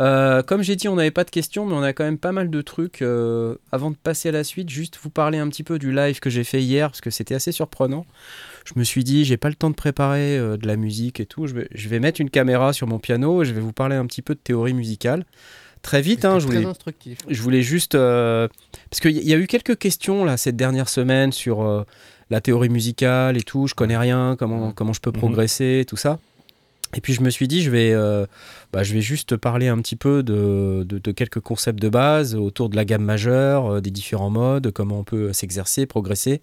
[0.00, 2.32] Euh, comme j'ai dit, on n'avait pas de questions, mais on a quand même pas
[2.32, 3.02] mal de trucs.
[3.72, 6.30] avant de passer à la suite, juste vous parler un petit peu du live que
[6.30, 8.06] j'ai fait hier, parce que c'était assez surprenant.
[8.64, 11.46] Je me suis dit, j'ai pas le temps de préparer de la musique et tout.
[11.46, 13.96] Je vais, je vais mettre une caméra sur mon piano et je vais vous parler
[13.96, 15.26] un petit peu de théorie musicale.
[15.84, 17.18] Très vite, hein, je très voulais instructif.
[17.28, 17.94] je voulais juste.
[17.94, 18.48] euh,
[18.88, 21.84] parce qu'il y y a eu quelques questions là, cette dernière semaine sur euh,
[22.30, 23.66] la théorie musicale et tout.
[23.66, 25.18] Je connais rien, comment, comment je peux Mhm.
[25.18, 26.18] progresser, tout ça.
[26.96, 28.24] Et puis je me suis dit, je vais, euh,
[28.72, 32.36] bah, je vais juste parler un petit peu de, de- de quelques concepts de base
[32.36, 36.40] autour de la gamme majeure, euh, des différents modes, comment on peut s'exercer, progresser,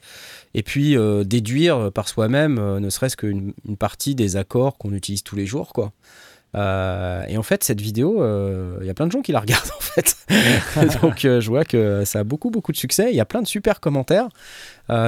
[0.53, 5.23] et puis euh, déduire par soi-même, ne serait-ce qu'une une partie des accords qu'on utilise
[5.23, 5.93] tous les jours, quoi.
[6.53, 8.17] Et en fait, cette vidéo,
[8.81, 10.17] il y a plein de gens qui la regardent en fait.
[11.01, 13.07] donc, je vois que ça a beaucoup, beaucoup de succès.
[13.09, 14.27] Il y a plein de super commentaires.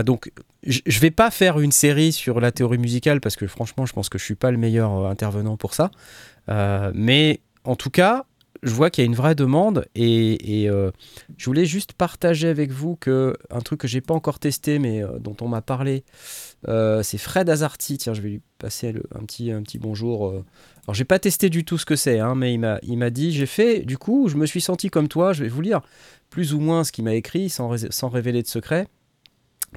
[0.06, 0.32] Donc,
[0.66, 3.94] je je vais pas faire une série sur la théorie musicale parce que franchement, je
[3.94, 5.92] pense que je suis pas le meilleur euh, intervenant pour ça.
[6.50, 8.26] Euh, mais en tout cas,
[8.62, 10.92] je vois qu'il y a une vraie demande et, euh,
[11.38, 15.04] je voulais juste partager avec vous que un truc que j'ai pas encore testé mais
[15.20, 16.06] dont on m'a parlé,
[16.66, 17.98] c'est Fred Azarty.
[17.98, 20.30] Tiens, je vais lui passer un petit, un petit bonjour.
[20.30, 22.60] Alors, j'ai pas testé du tout ce que c'est, hein, mais il
[22.98, 25.34] m'a, dit, j'ai fait, du coup, je me suis senti comme toi.
[25.34, 25.82] Je vais vous lire
[26.30, 28.88] plus ou moins ce qu'il m'a écrit sans, sans révéler de secret.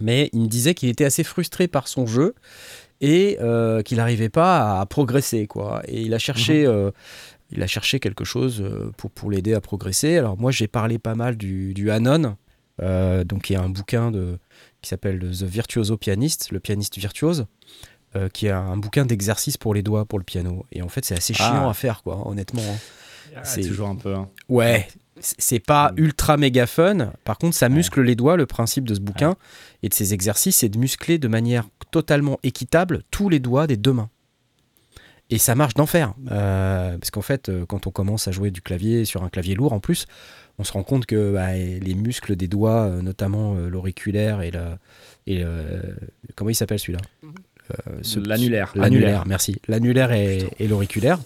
[0.01, 2.35] Mais il me disait qu'il était assez frustré par son jeu
[3.01, 5.83] et euh, qu'il n'arrivait pas à progresser, quoi.
[5.89, 6.91] Et il a cherché, euh,
[7.51, 10.17] il a cherché quelque chose euh, pour, pour l'aider à progresser.
[10.17, 12.37] Alors moi, j'ai parlé pas mal du, du Anon,
[12.83, 14.39] euh, donc il y a un bouquin de,
[14.83, 17.47] qui s'appelle The Virtuoso Pianist, le pianiste virtuose,
[18.17, 20.65] euh, qui est un bouquin d'exercices pour les doigts pour le piano.
[20.73, 21.43] Et en fait, c'est assez Ah.
[21.51, 22.63] chiant à faire, quoi, honnêtement.
[22.63, 22.79] hein.
[23.37, 24.15] Ah, c'est- toujours un peu.
[24.15, 24.29] hein.
[24.49, 24.89] Ouais,
[25.21, 25.99] c'est pas Mm.
[25.99, 27.13] ultra méga fun.
[27.25, 28.37] Par contre, ça muscle les doigts.
[28.37, 29.37] Le principe de ce bouquin
[29.83, 33.77] et de ces exercices, c'est de muscler de manière totalement équitable tous les doigts des
[33.77, 34.11] deux mains.
[35.31, 36.15] Et ça marche d'enfer.
[36.31, 39.55] Euh, parce qu'en fait, euh, quand on commence à jouer du clavier sur un clavier
[39.57, 40.07] lourd en plus,
[40.59, 44.79] on se rend compte que bah, les muscles des doigts, euh, notamment l'auriculaire et la.
[45.27, 45.43] Et,
[46.37, 47.01] comment il s'appelle celui-là?
[47.25, 48.73] Euh, ce- L'annulaire.
[48.77, 49.57] L'annulaire, merci.
[49.67, 51.19] L'annulaire et, et l'auriculaire.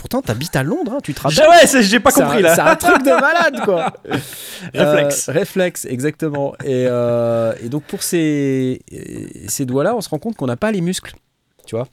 [0.00, 2.54] Pourtant, t'habites à Londres, hein, tu Ah ouais, j'ai pas compris un- là.
[2.54, 3.92] C'est un truc de malade, quoi.
[4.74, 5.28] Réflexe.
[5.28, 6.54] Euh, réflexe, exactement.
[6.64, 8.80] Et, euh, et donc pour ces,
[9.46, 11.12] ces doigts-là, on se rend compte qu'on n'a pas les muscles.
[11.66, 11.86] Tu vois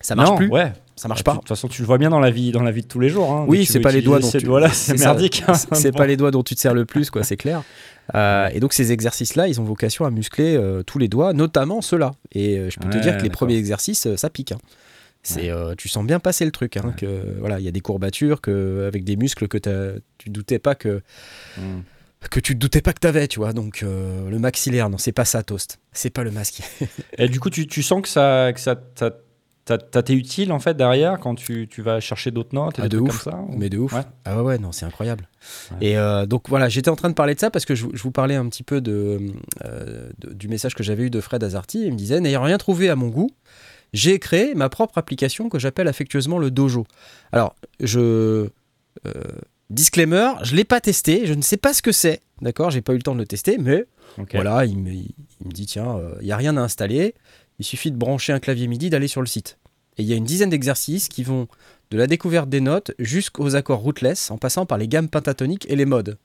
[0.00, 0.48] Ça marche non, plus.
[0.48, 0.72] Ouais.
[0.94, 1.32] Ça marche pas.
[1.32, 3.00] De toute façon, tu le vois bien dans la vie, dans la vie de tous
[3.00, 3.32] les jours.
[3.32, 3.44] hein.
[3.48, 5.42] Oui, c'est pas les doigts dont ces tu- doigts-là, c'est merdique.
[5.48, 5.54] hein.
[5.72, 7.24] C'est- pas les doigts dont tu te sers le plus, quoi.
[7.24, 7.62] C'est clair.
[8.14, 11.82] Euh, et donc ces exercices-là, ils ont vocation à muscler euh, tous les doigts, notamment
[11.82, 12.12] ceux-là.
[12.32, 14.52] Et euh, je peux te dire que les premiers exercices, ça pique.
[14.52, 14.58] hein.
[15.28, 16.76] C'est, euh, tu sens bien passer le truc.
[16.76, 20.30] hein, que voilà, il y a des courbatures, que avec des muscles que t'as- tu
[20.30, 21.02] doutais pas que
[21.58, 21.80] Mm.
[22.30, 23.52] que tu te doutais pas que t'avais, tu vois.
[23.52, 25.78] Donc euh, le maxillaire, non, c'est pas ça, Toast.
[25.92, 26.62] C'est pas le masque.
[27.18, 29.10] Et du coup, tu, tu sens que ça, que ça t'a-
[29.76, 32.96] t'a utile en fait derrière quand tu, tu vas chercher d'autres notes et Ah, des
[32.96, 33.24] de trucs ouf.
[33.24, 33.92] comme ça ou- Mais de ouf.
[33.92, 34.00] Ouais.
[34.24, 35.28] Ah ouais, ouais, non, c'est incroyable.
[35.72, 35.88] Ouais.
[35.88, 37.90] Et euh, donc voilà, j'étais en train de parler de ça parce que je, vous-
[37.94, 39.20] je vous parlais un petit peu de,
[39.66, 41.82] euh, de- du message que j'avais eu de Fred Azarty.
[41.84, 43.30] Il me disait, n'ayant rien trouvé à mon goût,
[43.92, 46.86] j'ai créé ma propre application que j'appelle affectueusement le Dojo.
[47.32, 48.48] Alors, je...
[49.06, 49.12] euh,
[49.70, 52.92] disclaimer, je l'ai pas testé, je ne sais pas ce que c'est, d'accord J'ai pas
[52.92, 53.86] eu le temps de le tester, mais.
[54.42, 57.14] Voilà, il me, il me dit tiens, il n'y a rien à installer,
[57.58, 59.58] il suffit de brancher un clavier MIDI, d'aller sur le site.
[59.98, 61.48] Et il y a une dizaine d'exercices qui vont
[61.90, 65.76] de la découverte des notes jusqu'aux accords rootless, en passant par les gammes pentatoniques et
[65.76, 66.18] les modes.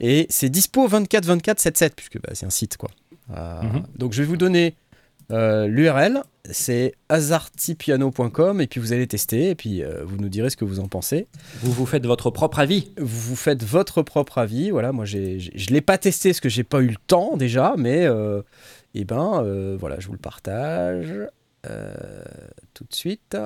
[0.00, 2.90] Et c'est dispo 24 24 7 7 puisque bah, c'est un site quoi.
[3.36, 3.82] Euh, Mhm.
[3.96, 4.74] Donc je vais vous donner
[5.32, 10.50] euh, l'URL, c'est azartipiano.com et puis vous allez tester et puis euh, vous nous direz
[10.50, 11.26] ce que vous en pensez.
[11.60, 12.92] Vous vous faites votre propre avis.
[12.98, 14.70] Vous vous faites votre propre avis.
[14.70, 17.36] Voilà, moi, j'ai, je ne l'ai pas testé parce que j'ai pas eu le temps
[17.36, 18.42] déjà, mais euh,
[18.94, 21.14] eh ben, voilà, je vous le partage
[22.74, 23.36] tout de suite.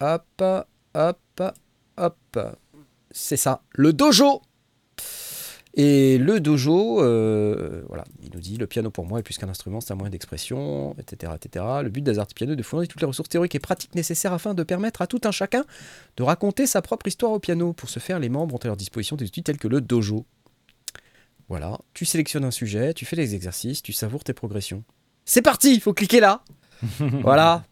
[0.00, 0.42] Hop,
[0.94, 1.42] hop,
[1.96, 2.38] hop.
[3.10, 4.42] C'est ça, le dojo.
[5.74, 9.48] Et le dojo, euh, voilà, il nous dit le piano pour moi est plus qu'un
[9.48, 11.64] instrument, c'est un moyen d'expression, etc., etc.
[11.82, 14.52] Le but d'Azarty Piano est de fournir toutes les ressources théoriques et pratiques nécessaires afin
[14.52, 15.64] de permettre à tout un chacun
[16.16, 17.72] de raconter sa propre histoire au piano.
[17.72, 20.26] Pour ce faire, les membres ont à leur disposition des outils tels que le dojo.
[21.48, 24.82] Voilà, tu sélectionnes un sujet, tu fais les exercices, tu savoures tes progressions.
[25.24, 26.42] C'est parti, il faut cliquer là.
[26.98, 27.64] voilà,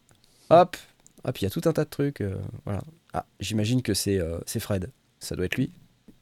[0.49, 0.77] hop,
[1.25, 2.21] hop, il y a tout un tas de trucs.
[2.21, 2.81] euh, voilà.
[3.13, 4.91] Ah, j'imagine que c'est euh, c'est Fred.
[5.19, 5.71] Ça doit être lui,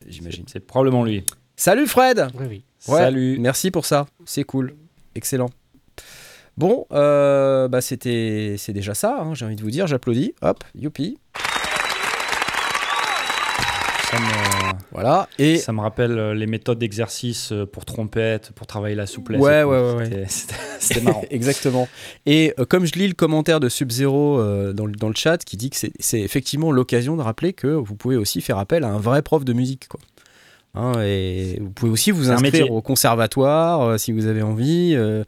[0.08, 0.46] j'imagine.
[0.48, 1.24] C'est probablement lui.
[1.60, 2.64] Salut Fred Oui, oui.
[2.88, 3.38] Ouais, Salut.
[3.40, 4.76] Merci pour ça, c'est cool,
[5.16, 5.50] excellent.
[6.56, 10.64] Bon, euh, bah c'était, c'est déjà ça, hein, j'ai envie de vous dire, j'applaudis, hop,
[10.76, 11.18] youpi.
[14.12, 18.66] Ça me, Voilà, et ça me rappelle euh, les méthodes d'exercice euh, pour trompette, pour
[18.66, 19.42] travailler la souplesse.
[19.42, 20.26] Ouais, ouais, ouais, ouais.
[20.80, 21.24] C'était- marrant.
[21.32, 21.90] exactement.
[22.26, 25.44] Et euh, comme je lis le commentaire de Sub-Zero euh, dans, le- dans le chat
[25.44, 28.84] qui dit que c'est, c'est effectivement l'occasion de rappeler que vous pouvez aussi faire appel
[28.86, 30.00] à un vrai prof de musique, quoi.
[30.78, 34.94] Hein, et vous pouvez aussi vous inscrire au conservatoire euh, si vous avez envie.
[34.96, 35.24] euh,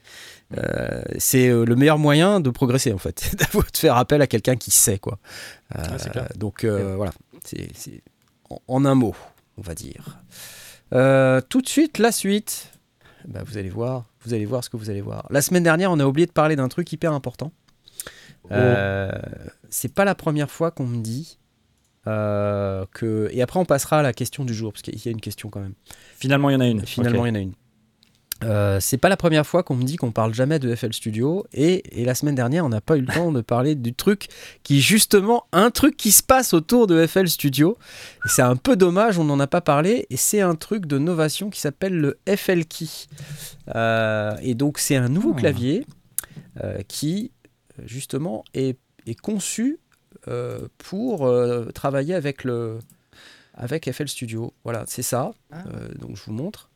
[0.58, 4.72] euh, c'est le meilleur moyen de progresser en fait, de faire appel à quelqu'un qui
[4.72, 5.20] sait quoi.
[6.12, 6.28] Clair.
[6.36, 7.12] donc voilà,
[7.44, 8.02] c'est
[8.50, 9.16] en, en un mot,
[9.58, 10.20] on va dire.
[10.92, 12.72] Tout de suite, la suite.
[13.28, 15.28] Bah, vous allez voir, vous allez voir ce que vous allez voir.
[15.30, 17.52] La semaine dernière, on a oublié de parler d'un truc hyper important.
[18.52, 19.12] Euh,
[19.70, 21.38] c'est pas la première fois qu'on me dit
[22.08, 23.30] euh, que.
[23.32, 25.50] Et après, on passera à la question du jour, parce qu'il y a une question
[25.50, 25.74] quand même.
[26.18, 26.86] Finalement, il y en a une.
[26.86, 27.54] Finalement, il y en a une.
[28.46, 31.46] Euh, c'est pas la première fois qu'on me dit qu'on parle jamais de FL Studio
[31.52, 34.28] et, et la semaine dernière on n'a pas eu le temps de parler du truc
[34.64, 37.78] qui justement un truc qui se passe autour de FL Studio
[38.24, 41.50] c'est un peu dommage on n'en a pas parlé et c'est un truc de novation
[41.50, 42.86] qui s'appelle le FL Key
[43.76, 45.40] Euh, et donc c'est un nouveau Ah.
[45.42, 45.86] clavier
[46.64, 47.34] euh, qui
[47.84, 49.80] justement est, est conçu
[50.78, 52.80] pour euh, travailler avec le
[53.54, 55.64] avec FL Studio voilà c'est ça Ah.
[55.68, 56.70] Euh, donc je vous montre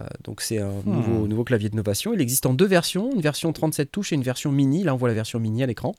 [0.00, 0.96] euh, donc c'est un Hmm.
[0.96, 2.12] nouveau, nouveau clavier de novation.
[2.12, 4.82] Il existe en deux versions, une version 37 touches et une version mini.
[4.82, 5.94] Là on voit la version mini à l'écran.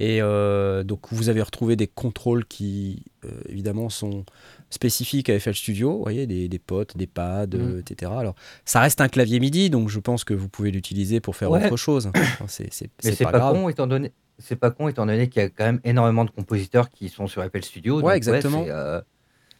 [0.00, 4.24] Et euh, donc vous avez retrouvé des contrôles qui euh, évidemment sont
[4.70, 7.78] spécifiques à FL Studio, vous voyez, des, des potes, des pads, euh, Mhm.
[7.86, 8.10] etc.
[8.16, 8.34] Alors
[8.64, 11.64] ça reste un clavier MIDI, donc je pense que vous pouvez l'utiliser pour faire Ouais.
[11.66, 12.08] autre chose.
[12.08, 13.54] Enfin, c'est c'est- Mais c'est c'est pas, pas, grave.
[13.54, 14.10] con étant donné.
[14.38, 17.26] C'est pas con étant donné qu'il y a quand même énormément de compositeurs qui sont
[17.26, 17.96] sur Apple Studio.
[17.96, 18.62] Ouais, donc exactement.
[18.64, 19.00] c'est, euh,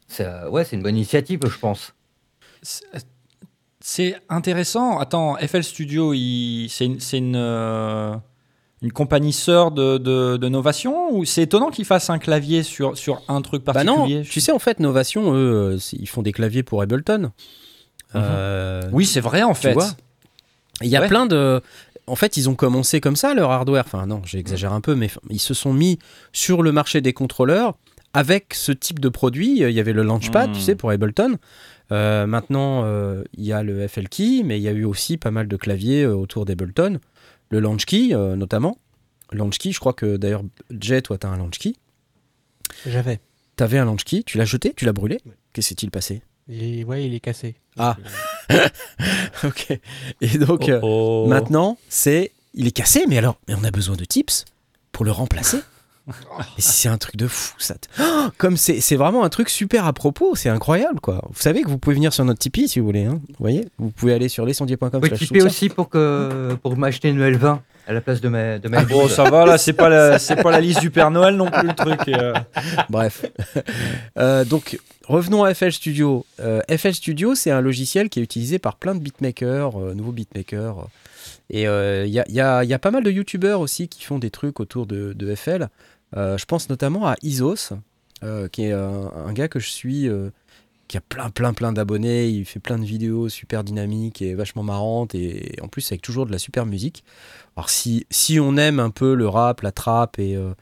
[0.06, 1.94] c'est, euh, ouais, c'est une bonne initiative, je pense.
[3.80, 4.98] C'est- intéressant.
[4.98, 8.14] Attends, FL Studio, c'est une, c'est une, euh,
[8.82, 12.96] une compagnie sœur de, de, de Novation ou c'est étonnant qu'ils fassent un clavier sur,
[12.98, 16.32] sur un truc Bah non, particulier tu sais en fait Novation, eux, ils font des
[16.32, 17.32] claviers pour Ableton.
[18.14, 19.72] Euh, Oui, c'est vrai en Tu fait.
[19.72, 19.90] vois
[20.82, 21.08] Il y a Ouais.
[21.08, 21.60] plein de.
[22.08, 23.84] En fait, ils ont commencé comme ça leur hardware.
[23.86, 25.98] Enfin, non, j'exagère un peu, mais ils se sont mis
[26.32, 27.76] sur le marché des contrôleurs
[28.14, 29.60] avec ce type de produit.
[29.60, 31.38] Il y avait le Launchpad, tu sais, pour Ableton.
[31.90, 35.16] Euh, maintenant, euh, il y a le FL Key, mais il y a eu aussi
[35.16, 36.98] pas mal de claviers euh, autour d'Ableton.
[37.50, 38.78] Le Launch Key, euh, notamment.
[39.32, 41.74] Launch Key, je crois que d'ailleurs, Jay, toi, t'as un Launch Key.
[42.86, 43.20] J'avais.
[43.56, 45.18] T'avais un Launch Key, tu l'as jeté, tu l'as brûlé.
[45.52, 46.22] Qu'est-ce qui s'est-il passé?
[46.50, 47.54] Et ouais, il est cassé.
[47.78, 47.96] Ah.
[49.44, 49.78] Ok.
[50.20, 50.68] Et donc.
[50.68, 51.28] euh, Oh, oh.
[51.28, 52.32] Maintenant, c'est.
[52.54, 54.44] Il est cassé, mais alors, mais on a besoin de tips
[54.90, 55.58] pour le remplacer.
[56.56, 57.74] Et c'est un truc de fou, ça.
[58.00, 61.22] Oh, comme c'est c'est vraiment un truc super à propos, c'est incroyable, quoi.
[61.30, 63.04] Vous savez que vous pouvez venir sur notre Tipeee si vous voulez.
[63.04, 63.20] hein.
[63.28, 65.00] Vous voyez Vous pouvez aller sur lescendier.com.
[65.02, 65.44] Payes soutien.
[65.44, 67.58] aussi pour, que, pour m'acheter une L20
[67.88, 69.10] à la place de ma, de ma Bon, L12.
[69.10, 71.66] ça va là, c'est pas la, c'est pas la liste du Père Noël non plus
[71.68, 72.00] le truc.
[72.08, 72.34] euh.
[72.90, 73.24] Bref.
[74.18, 76.24] Euh, donc, revenons à FL Studio.
[76.40, 80.12] Euh, FL Studio, c'est un logiciel qui est utilisé par plein de beatmakers, euh, nouveaux
[80.12, 80.86] beatmakers.
[81.50, 83.88] Et euh, il y, a, il y a- y a pas mal de youtubeurs aussi
[83.88, 85.68] qui font des trucs autour de, de FL.
[86.16, 87.72] Euh, je pense notamment à Isos,
[88.22, 90.28] euh, qui est un, un gars que je suis, euh,
[90.88, 92.28] qui a plein, plein, plein d'abonnés.
[92.28, 95.14] Il fait plein de vidéos super dynamiques et vachement marrantes.
[95.14, 97.04] Et, en plus, avec toujours de la super musique.
[97.56, 100.54] Alors, si, si on aime un peu le rap, la trap et, euh,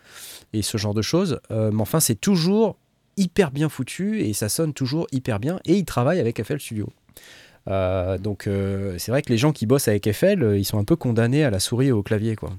[0.52, 2.76] et ce genre de choses, euh, mais enfin, c'est toujours
[3.16, 5.60] hyper bien foutu et ça sonne toujours hyper bien.
[5.64, 6.88] Et il travaille avec FL Studio.
[7.68, 8.48] Euh, donc,
[8.98, 11.50] c'est vrai que les gens qui bossent avec FL, ils sont un peu condamnés à
[11.50, 12.50] la souris et au clavier, quoi.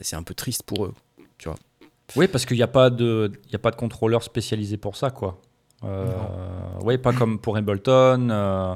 [0.00, 0.94] C'est un peu triste pour eux.
[2.16, 5.10] Oui, parce qu'il n'y a pas de, y a pas de contrôleur spécialisé pour ça,
[5.10, 5.42] quoi.
[5.84, 6.12] Euh,
[6.82, 8.28] ouais, pas comme pour Ableton.
[8.30, 8.74] euh,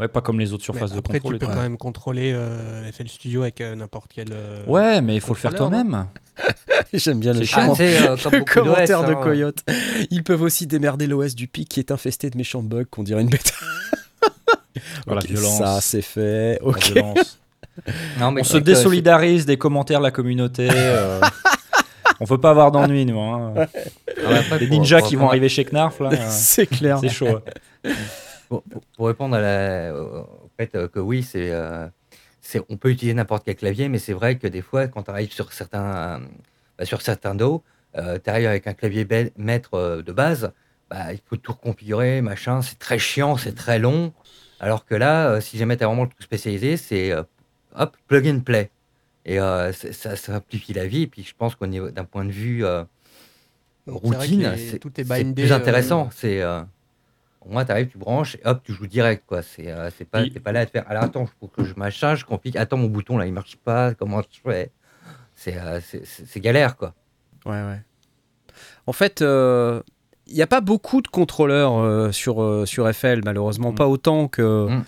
[0.00, 1.38] ouais, pas comme les autres surfaces de après, contrôle.
[1.38, 4.28] tu et peux quand même contrôler euh, FL Studio avec euh, n'importe quel.
[4.32, 6.06] euh, Ouais, mais il faut le faire toi-même.
[6.94, 9.20] J'aime bien le Ah, comment- euh, le commentaire de hein.
[9.22, 9.58] Coyote.
[10.10, 13.22] Ils peuvent aussi démerder l'OS du pic qui est infesté de méchants bugs qu'on dirait
[13.22, 13.52] une bêta.
[15.06, 15.56] Voilà, violence.
[15.58, 16.58] Ça, c'est fait.
[16.60, 16.92] La Ok.
[16.92, 17.38] violence.
[18.20, 20.68] Non, mais On se désolidarise des commentaires de la communauté.
[22.20, 23.18] On veut pas avoir d'ennui, nous.
[23.20, 23.54] hein.
[23.56, 26.98] Ah, après, Les ninjas pour qui vont arriver chez Knarf, là, euh, C'est clair.
[26.98, 27.40] c'est chaud.
[28.48, 28.62] Pour,
[29.06, 31.86] répondre à la- au fait euh, que oui, c'est, euh,
[32.40, 35.10] c'est, on peut utiliser n'importe quel clavier, mais c'est vrai que des fois, quand tu
[35.10, 36.20] arrives sur certains,
[36.78, 37.62] bah, sur certains dos,
[37.94, 40.52] tu arrives avec un clavier maître de base,
[40.90, 44.12] bah, il faut tout reconfigurer, machin, c'est très chiant, c'est très long.
[44.60, 47.22] Alors que là, euh, si jamais tu as vraiment le truc spécialisé, c'est euh,
[47.76, 48.70] hop, plug and play.
[49.28, 51.02] Et euh, ça, ça simplifie la vie.
[51.02, 52.84] Et puis je pense qu'au niveau d'un point de vue euh,
[53.86, 56.08] routine, c'est, est plus euh, intéressant.
[56.12, 56.62] C'est euh,
[57.40, 59.24] au moins, tu arrives, tu branches, et hop, tu joues direct.
[59.26, 59.42] quoi.
[59.42, 60.30] C'est euh, c'est pas, Oui.
[60.32, 60.84] t'es pas là à te faire.
[60.88, 62.56] Alors attends, faut que je machin, je complique.
[62.56, 63.94] Attends, mon bouton là, il marche pas.
[63.94, 64.70] Comment je fais?
[65.34, 65.80] C'est euh,
[66.36, 66.94] galère quoi.
[67.44, 67.82] Ouais, ouais.
[68.86, 69.20] En fait,
[70.28, 73.72] il n'y a pas beaucoup de contrôleurs euh, sur, euh, sur FL, malheureusement.
[73.72, 73.74] Mm.
[73.76, 74.84] Pas autant que, Mm.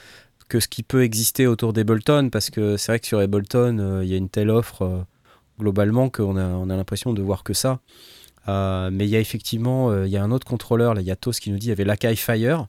[0.48, 4.08] Que ce qui peut exister autour d'Ableton, parce que c'est vrai que sur Ableton, il
[4.08, 5.02] y a une telle offre euh,
[5.58, 7.80] globalement qu'on a, on a l'impression de voir que ça.
[8.48, 11.06] Euh, mais il y a effectivement euh, il y a un autre contrôleur, là, il
[11.06, 12.66] y a Tos qui nous dit il y avait l'Akai Fire.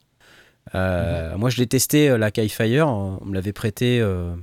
[0.75, 2.87] Euh, Moi, je l'ai testé, euh, l'Akai Fire.
[2.87, 4.35] On me l'avait prêté euh,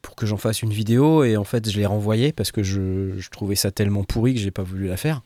[0.00, 3.18] pour que j'en fasse une vidéo et en fait, je l'ai renvoyé parce que je,
[3.18, 5.22] je trouvais ça tellement pourri que j'ai pas voulu la faire.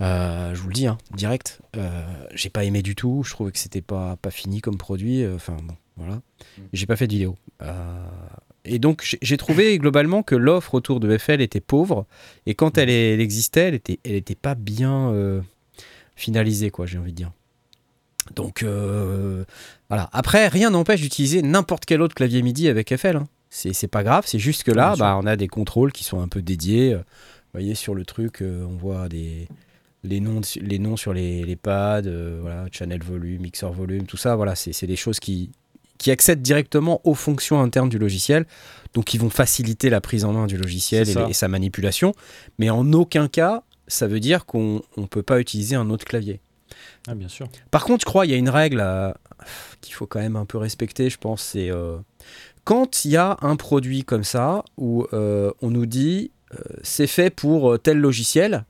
[0.00, 1.60] Euh, je vous le dis, hein, direct.
[1.76, 2.02] Euh,
[2.34, 3.22] j'ai pas aimé du tout.
[3.24, 5.22] Je trouvais que c'était pas, pas fini comme produit.
[5.22, 6.20] euh, Enfin, bon, voilà.
[6.58, 7.36] Et J'ai pas fait de vidéo.
[7.62, 8.04] Euh,
[8.64, 12.06] et donc, j'ai- trouvé globalement que l'offre autour de FL était pauvre.
[12.46, 15.12] Et quand elle, existait, elle était, elle était pas bien
[16.16, 17.32] finalisée, quoi, j'ai envie de dire.
[18.34, 18.64] Donc,
[19.88, 20.08] voilà.
[20.12, 23.16] Après, rien n'empêche d'utiliser n'importe quel autre clavier MIDI avec FL.
[23.16, 23.28] hein.
[23.50, 24.24] C'est pas grave.
[24.26, 26.94] C'est juste que là, bah, on a des contrôles qui sont un peu dédiés.
[26.94, 27.02] Vous
[27.52, 29.46] voyez, sur le truc, on voit des,
[30.04, 34.18] les, noms, les noms sur les, les pads, euh, voilà, channel volume, mixer volume, tout
[34.18, 34.36] ça.
[34.36, 35.50] Voilà, c'est c'est des choses qui,
[35.98, 38.46] qui accèdent directement aux fonctions internes du logiciel.
[38.92, 42.14] Donc, qui vont faciliter la prise en main du logiciel et, sa manipulation.
[42.60, 46.40] Mais en aucun cas, ça veut dire qu'on ne peut pas utiliser un autre clavier.
[47.08, 47.48] Ah, bien sûr.
[47.72, 48.84] Par contre, je crois qu'il y a une règle
[49.80, 51.98] qu'il faut quand même un peu respecter, je pense, c'est euh,
[52.62, 56.30] quand il y a un produit comme ça où euh, on nous dit
[56.84, 58.64] c'est fait pour tel logiciel,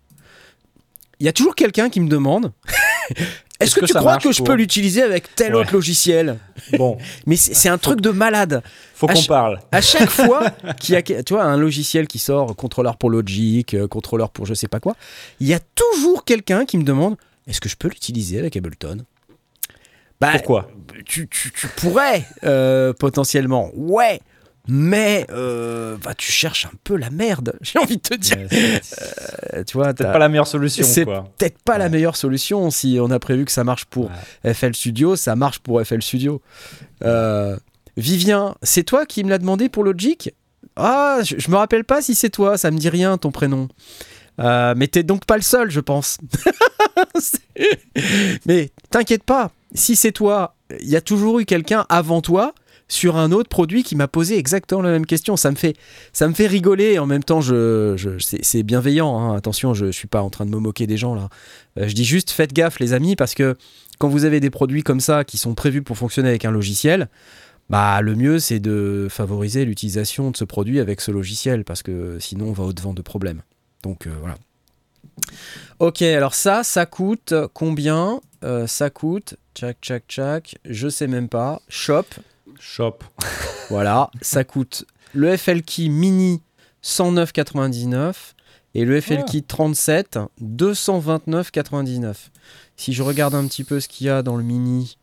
[1.25, 2.53] il y a toujours quelqu'un qui me demande
[3.61, 5.63] est-ce que, que tu crois que je pour- peux l'utiliser avec tel Ouais.
[5.63, 6.39] autre logiciel?
[6.77, 8.63] Bon, Mais c'est un truc de malade.
[8.95, 9.59] faut qu'on parle.
[9.73, 13.73] À chaque fois qu'il y a tu vois, un logiciel qui sort, contrôleur pour Logic,
[13.73, 14.97] euh, contrôleur pour je sais pas quoi,
[15.41, 18.99] il y a toujours quelqu'un qui me demande est-ce que je peux l'utiliser avec Ableton?
[20.21, 20.69] Bah, Pourquoi?
[21.07, 24.21] tu, tu- tu pourrais euh, potentiellement, ouais,
[24.67, 28.37] mais euh, bah, tu cherches un peu la merde, j'ai envie de te dire.
[28.39, 28.81] Ouais,
[29.53, 32.71] Euh, tu vois, Peut-être pas la meilleure solution, C'est peut-être pas la meilleure solution.
[32.71, 34.11] Si on a prévu que ça marche pour
[34.45, 36.41] FL Studio, ça marche pour FL Studio.
[37.05, 37.57] Euh,
[37.97, 40.33] Vivien, c'est toi qui me l'as demandé pour Logic?
[40.77, 43.69] Ah, je, je me rappelle pas si c'est toi, ça me dit rien ton prénom.
[44.41, 46.19] Euh, mais t'es donc pas le seul, je pense.
[48.47, 52.53] Mais t'inquiète pas, si c'est toi, il y a toujours eu quelqu'un avant toi
[52.89, 55.37] sur un autre produit qui m'a posé exactement la même question.
[55.37, 55.75] Ça me fait,
[56.13, 59.19] ça me fait rigoler et en même temps, je, c'est bienveillant.
[59.19, 59.37] hein.
[59.37, 61.29] Attention, je suis pas en train de me moquer des gens là.
[61.79, 63.57] Euh, je dis juste faites gaffe, les amis, parce que
[63.99, 67.09] quand vous avez des produits comme ça qui sont prévus pour fonctionner avec un logiciel,
[67.71, 72.19] bah le mieux c'est de favoriser l'utilisation de ce produit avec ce logiciel parce que
[72.21, 73.43] sinon on va au devant de problèmes.
[73.83, 74.37] Donc euh, voilà.
[75.79, 78.21] Ok, alors ça, ça coûte combien?
[78.43, 81.63] Euh, Ça coûte, tchac, tchac, tchac, je sais même pas.
[81.69, 82.05] Shop,
[82.61, 82.99] Shop.
[83.71, 86.43] voilà, ça coûte le FL Key Mini
[86.83, 88.13] 109,99
[88.75, 89.23] et le FL Ah.
[89.31, 92.15] Key 37 229,99.
[92.77, 94.99] Si je regarde un petit peu ce qu'il y a dans le Mini,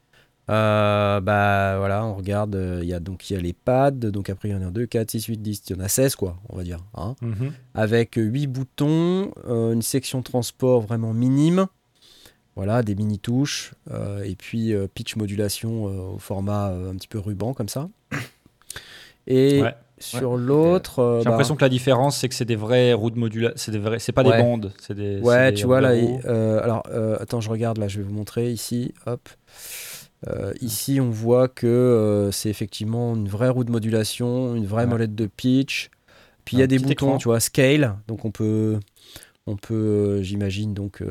[0.50, 3.92] euh, bah voilà, on regarde, euh, il y a donc il y a les pads,
[3.92, 5.88] donc après il y en a 2, 4, 6, 8, 10, il y en a
[5.88, 6.80] 16 quoi, on va dire.
[6.96, 7.54] hein Mhm.
[7.74, 11.68] avec 8 boutons, euh, une section transport vraiment minime.
[12.64, 17.08] Voilà, des mini touches euh, et puis euh, pitch modulation euh, au format un petit
[17.08, 17.90] peu ruban comme ça.
[19.26, 19.74] Et Ouais.
[19.98, 23.18] sur l'autre, J'ai bah, l'impression que la différence, c'est que c'est des vraies roues de
[23.18, 23.56] modulation.
[23.58, 23.98] C'est des vrais.
[23.98, 24.38] C'est pas Ouais.
[24.38, 24.74] des bandes.
[24.80, 25.20] C'est des.
[25.22, 26.84] ouais, des tu vois là, et, alors
[27.20, 29.28] attends, je regarde là, je vais vous montrer ici, hop.
[30.28, 34.84] Euh, ici, on voit que euh, c'est effectivement une vraie roue de modulation, une vraie
[34.84, 34.90] Ouais.
[34.90, 35.90] molette de pitch.
[36.46, 37.18] Puis il y a des boutons, écran.
[37.18, 37.96] tu vois, scale.
[38.08, 38.80] Donc on peut,
[39.48, 41.02] on peut, euh, j'imagine donc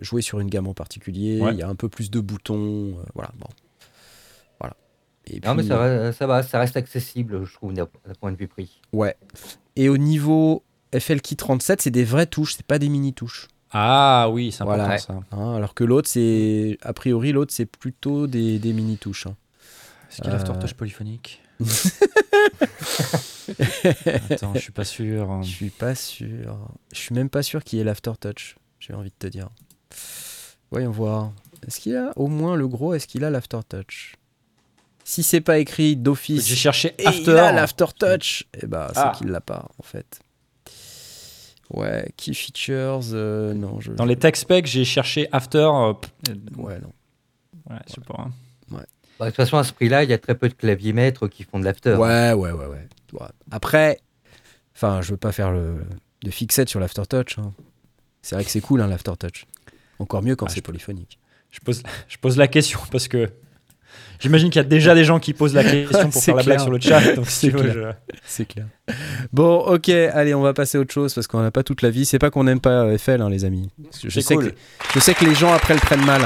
[0.00, 1.40] jouer sur une gamme en particulier.
[1.40, 1.52] Ouais.
[1.52, 3.30] Il y a un peu plus de boutons, euh, voilà.
[3.38, 3.46] Bon,
[4.60, 4.74] voilà.
[5.26, 7.86] Et Non, mais puis- ça, va, ça va, ça reste accessible, je trouve, d'un
[8.20, 8.80] point de vue prix.
[8.92, 9.16] Ouais.
[9.76, 10.62] Et au niveau
[10.98, 13.48] FL Key 37, c'est des vraies touches, c'est pas des mini touches.
[13.70, 14.98] Ah oui, c'est important Voilà.
[14.98, 15.14] ça.
[15.32, 19.26] Hein, alors que l'autre, c'est a priori l'autre, c'est plutôt des, des mini touches.
[19.26, 19.36] hein.
[20.10, 21.40] Est-ce qu'il y a Euh, l'aftertouch polyphonique
[24.30, 25.42] Attends, je suis pas sûr.
[25.42, 26.58] Je suis pas sûr.
[26.92, 28.56] Je suis même pas sûr qu'il y ait l'aftertouch.
[28.84, 29.48] J'ai envie de te dire.
[30.72, 31.32] Voyons voir.
[31.66, 34.16] Est-ce qu'il a au moins le gros Est-ce qu'il a l'aftertouch
[35.04, 36.46] Si c'est pas écrit d'office.
[36.48, 37.22] J'ai cherché et After.
[37.22, 38.44] il a l'aftertouch.
[38.60, 39.12] Et bah, c'est Ah.
[39.16, 40.18] qu'il l'a pas en fait.
[41.70, 43.00] Ouais, key features.
[43.12, 43.92] euh, non, je.
[43.92, 45.58] Dans les tech specs, j'ai cherché After.
[45.72, 46.12] euh, pff,
[46.56, 46.92] Ouais, non.
[47.70, 48.16] ouais, je sais pas.
[48.26, 48.30] hein.
[49.18, 51.28] Bah, de toute façon, à ce prix-là, il y a très peu de claviers maîtres
[51.28, 51.94] qui font de l'after.
[51.94, 52.88] Ouais, ouais, ouais, ouais.
[53.12, 53.26] Ouais.
[53.52, 54.00] Après,
[54.74, 55.84] enfin, je veux pas faire le
[56.24, 57.38] de fixette sur l'aftertouch.
[57.38, 57.52] hein.
[58.22, 59.46] C'est vrai que c'est cool, hein, l'aftertouch.
[59.98, 61.18] Encore mieux quand Ah, c'est je- polyphonique.
[61.50, 63.28] Je pose, je pose la question parce que
[64.20, 66.56] j'imagine qu'il y a déjà des gens qui posent la question pour faire la blague
[66.58, 66.62] clair.
[66.62, 67.00] sur le chat.
[67.24, 67.96] C'est clair.
[68.24, 68.66] C'est clair.
[69.32, 71.90] Bon, ok, allez, on va passer à autre chose parce qu'on n'a pas toute la
[71.90, 72.04] vie.
[72.06, 73.68] C'est pas qu'on n'aime pas euh, FL, hein, les amis.
[74.02, 74.52] Je sais, cool.
[74.52, 74.56] que,
[74.94, 76.22] je sais que les gens après le prennent mal.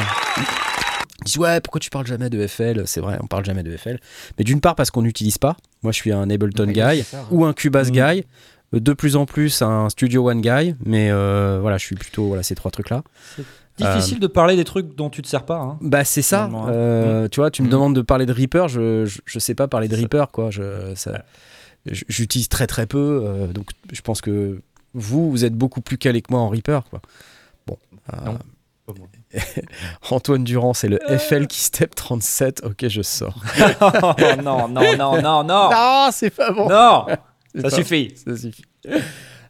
[1.21, 3.77] Ils disent ouais, pourquoi tu parles jamais de FL C'est vrai, on parle jamais de
[3.77, 3.99] FL.
[4.39, 5.57] Mais d'une part parce qu'on n'utilise pas.
[5.83, 7.27] Moi, je suis un Ableton Ouais, guy ça, hein.
[7.33, 7.95] ou un Cubase Mhm.
[8.15, 8.25] guy.
[8.75, 10.75] Euh, De plus en plus un Studio One guy.
[10.85, 13.03] Mais euh, voilà, je suis plutôt voilà ces trois trucs là.
[13.79, 15.59] Difficile de parler des trucs dont tu te sers pas.
[15.59, 15.79] hein.
[15.83, 16.45] Bah c'est ça.
[16.45, 16.69] Hein.
[16.71, 17.73] Euh, Tu vois, tu me Mhm.
[17.73, 20.51] demandes de parler de Reaper, je, je, je sais pas parler de Reaper quoi.
[20.51, 21.23] Je, ça-
[21.85, 24.61] j'utilise très très peu, euh, donc je pense que
[24.95, 27.01] vous vous êtes beaucoup plus calé que moi en Reaper quoi.
[27.67, 27.77] Bon.
[28.15, 28.39] euh, Non.
[30.11, 32.63] Antoine Durand, c'est le FL qui step 37.
[32.65, 33.43] Ok, je sors.
[33.81, 33.91] Oh,
[34.43, 35.69] non, non, non, non, non.
[35.73, 36.69] Ah, c'est pas bon.
[36.69, 37.07] Non,
[37.61, 38.15] ça suffit.
[38.25, 38.65] Ça suffit.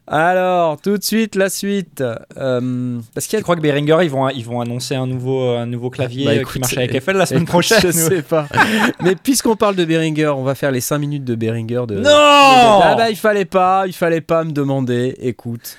[0.09, 2.01] Alors, tout de suite la suite.
[2.37, 5.49] Euh, parce qu'il y a crois que Behringer, ils vont, ils vont annoncer un nouveau,
[5.49, 7.87] un nouveau clavier Bah, euh, écoute, qui marche avec FL la semaine Écoute, prochaine Je
[7.87, 8.47] ou- sais pas.
[9.03, 11.83] Mais puisqu'on parle de Behringer, on va faire les 5 minutes de Behringer.
[11.87, 11.95] De...
[11.99, 15.13] Non Ah bah il fallait pas, il fallait pas me demander.
[15.19, 15.75] Écoute.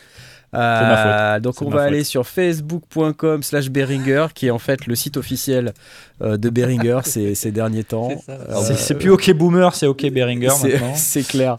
[0.55, 1.87] Euh, ma donc on va faute.
[1.89, 5.75] aller sur facebook.com slash Behringer qui est en fait le site officiel
[6.23, 8.09] euh, de Behringer ces, ces derniers temps.
[8.25, 8.33] C'est.
[8.33, 10.93] Euh, C'est plus OK Boomer, c'est OK Behringer c'est- maintenant.
[10.97, 11.57] C'est clair.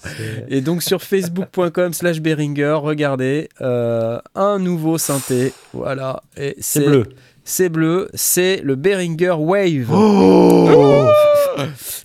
[0.48, 5.54] Et donc sur facebook.com slash Behringer, regardez, euh, un nouveau synthé.
[5.74, 6.24] Voilà.
[6.60, 7.04] C'est bleu.
[7.44, 9.88] C'est bleu, c'est le Behringer Wave.
[9.92, 11.08] Oh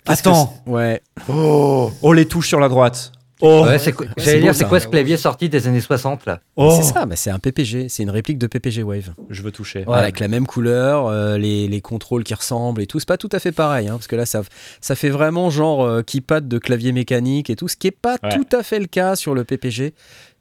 [0.06, 0.54] Attends.
[0.66, 1.00] Ouais.
[1.28, 3.12] Oh, oh les touches sur la droite.
[3.46, 4.68] Oh, Ouais, c'est quoi- c'est J'allais dire, c'est ça.
[4.68, 6.72] quoi ce clavier sorti des années 60 là oh.
[6.76, 9.12] C'est ça, mais c'est un PPG, c'est une réplique de PPG Wave.
[9.28, 9.84] Je veux toucher.
[9.86, 12.98] Avec la même couleur, euh, les, les contrôles qui ressemblent et tout.
[13.00, 14.42] C'est pas tout à fait pareil, hein, parce que là, ça,
[14.80, 18.16] ça fait vraiment genre euh, keypad de clavier mécanique et tout, ce qui est pas
[18.22, 18.30] Ouais.
[18.30, 19.92] tout à fait le cas sur le PPG,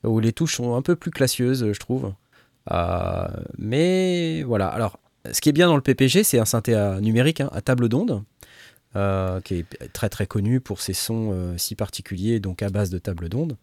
[0.05, 2.13] où les touches sont un peu plus classieuses, je trouve.
[2.71, 4.99] Euh, mais voilà, alors,
[5.31, 8.23] ce qui est bien dans le PPG, c'est un synthé numérique hein, à table d'onde.
[8.95, 12.89] Euh, qui est très très connu pour ses sons euh, si particuliers, donc à base
[12.89, 13.57] de table d'onde.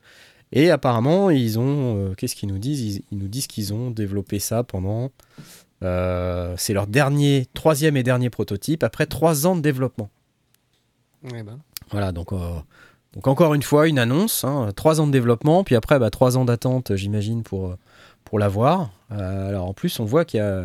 [0.52, 1.96] Et apparemment, ils ont.
[1.96, 2.96] euh, Qu'est-ce qu'ils nous disent?
[2.96, 5.10] Ils, ils nous disent qu'ils ont développé ça pendant.
[5.82, 10.10] c'est leur dernier, troisième et dernier prototype après trois ans de développement.
[11.24, 11.58] Ouais, ben.
[11.90, 12.32] Voilà, donc,
[13.14, 16.36] donc encore une fois, une annonce, hein, trois ans de développement, puis après bah, trois
[16.36, 17.76] ans d'attente, j'imagine, pour,
[18.24, 18.92] pour l'avoir.
[19.10, 20.64] Euh, alors en plus, on voit qu'il y a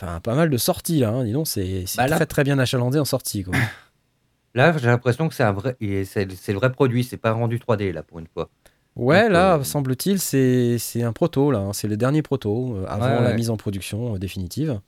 [0.00, 2.44] enfin, pas mal de sorties là, hein, dis donc, c'est c'est Bah, là- très très
[2.44, 3.42] bien achalandé en sortie.
[3.44, 3.54] Quoi.
[4.54, 7.30] Là, j'ai l'impression que c'est un vrai, et c'est c'est le vrai produit, c'est pas
[7.32, 8.50] rendu 3D là pour une fois.
[8.96, 11.60] Ouais, Donc, là, euh, semble-t-il, c'est un proto, là.
[11.60, 11.72] hein.
[11.72, 13.34] C'est le dernier proto euh, avant Ouais, la ouais.
[13.36, 14.80] mise en production euh, définitive.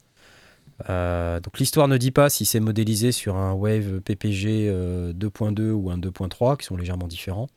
[0.88, 5.90] Donc l'histoire ne dit pas si c'est modélisé sur un Wave PPG euh, 2.2 ou
[5.92, 7.48] un 2.3, qui sont légèrement différents.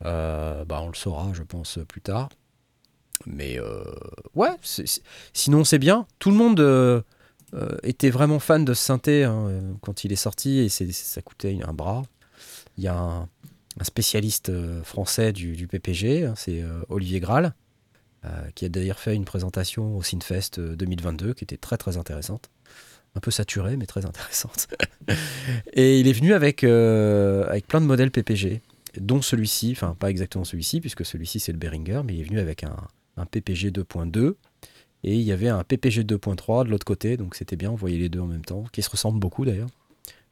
[0.00, 2.28] Bah, on le saura, je pense, plus tard.
[3.26, 3.84] Mais euh,
[4.34, 4.50] ouais,
[5.32, 6.06] sinon c'est bien.
[6.18, 7.00] Tout le monde euh,
[7.54, 9.48] euh, était vraiment fan de ce synthé hein,
[9.80, 12.02] quand il est sorti et c'est- ça coûtait un bras.
[12.78, 13.28] Il y a un,
[13.82, 17.54] spécialiste français du, PPG, hein, c'est Olivier Graal,
[18.54, 22.50] qui a d'ailleurs fait une présentation au Synfest euh, 2022 qui était très très intéressante.
[23.14, 24.68] Un peu saturée, mais très intéressante.
[25.74, 28.62] Et il est venu avec, avec plein de modèles PPG,
[29.00, 32.40] dont celui-ci, enfin pas exactement celui-ci, puisque celui-ci c'est le Behringer, mais il est venu
[32.40, 32.76] avec un,
[33.16, 34.34] un PPG 2.2.
[35.04, 37.98] Et il y avait un PPG 2.3 de l'autre côté, donc c'était bien, on voyait
[37.98, 39.68] les deux en même temps, qui se ressemblent beaucoup d'ailleurs,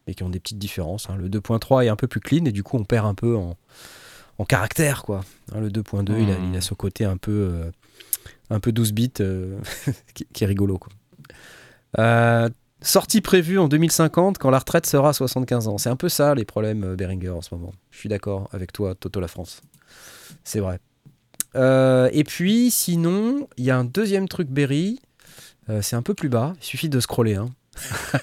[0.07, 1.11] mais qui ont des petites différences.
[1.11, 1.17] hein.
[1.17, 3.57] Le 2.3 est un peu plus clean, et du coup on perd un peu en,
[4.39, 5.23] en caractère, quoi.
[5.53, 6.51] Hein, le 2.2, il, a, Hmm.
[6.53, 7.71] il a ce côté un peu, euh,
[8.49, 9.59] un peu 12 bits euh,
[10.15, 10.93] qui, qui est rigolo, quoi.
[11.99, 12.49] Euh,
[12.81, 15.79] sortie prévue en 2050 quand la retraite sera à 75 ans.
[15.79, 17.73] C'est un peu ça les problèmes Behringer en ce moment.
[17.91, 19.63] Je suis d'accord avec toi, Toto la France.
[20.45, 20.79] C'est vrai.
[21.57, 25.01] Euh, et puis, sinon, il y a un deuxième truc Berry.
[25.69, 26.55] Euh, c'est un peu plus bas.
[26.61, 27.37] Il suffit de scroller.
[27.37, 27.49] hein.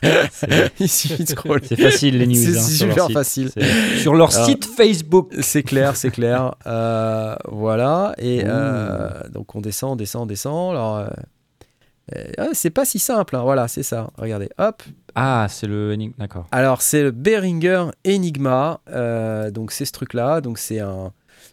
[0.79, 1.65] il suffit de scroller.
[1.67, 2.35] C'est facile les news.
[2.35, 3.51] C'est hein, super facile.
[3.99, 5.33] Sur leur Alors- site Facebook.
[5.41, 6.53] C'est clair, c'est clair.
[6.67, 8.13] Euh, voilà.
[8.17, 10.71] Et euh, donc on descend, on descend, on descend.
[10.71, 11.07] Alors, euh,
[12.15, 13.35] euh, ah, c'est pas si simple.
[13.35, 13.41] hein.
[13.43, 14.09] Voilà, c'est ça.
[14.17, 14.49] Regardez.
[14.57, 14.83] Hop.
[15.15, 16.45] Ah, c'est le Enigma, d'accord.
[16.51, 18.81] Alors c'est le Behringer Enigma.
[18.89, 20.41] Euh, donc c'est ce truc-là.
[20.41, 21.11] Donc c'est un,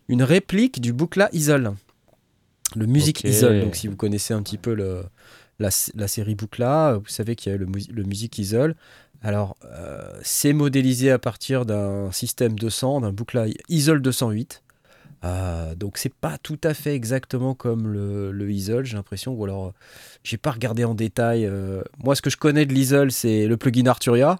[0.09, 1.75] une réplique du Boukla Isol.
[2.77, 3.23] Le Music.
[3.25, 3.61] Isol.
[3.61, 5.05] Donc, si vous connaissez un petit peu le,
[5.59, 8.75] la, la série Boukla, vous savez qu'il y a le, le Music Isol.
[9.23, 14.63] Alors, euh, c'est modélisé à partir d'un système 200, d'un Boukla Isol 208.
[15.25, 19.33] Euh, donc c'est pas tout à fait exactement comme le, le Isol, j'ai l'impression.
[19.33, 19.71] Ou alors, euh,
[20.23, 21.47] j'ai pas regardé en détail.
[21.47, 24.39] euh, moi, ce que je connais de l'Isol, c'est le plugin Arturia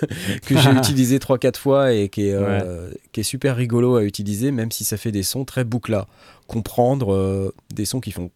[0.46, 4.50] que j'ai utilisé 3-4 fois et qui est, euh, qui est super rigolo à utiliser,
[4.50, 6.06] même si ça fait des sons très boucla.
[6.48, 8.30] Comprendre des sons qui font.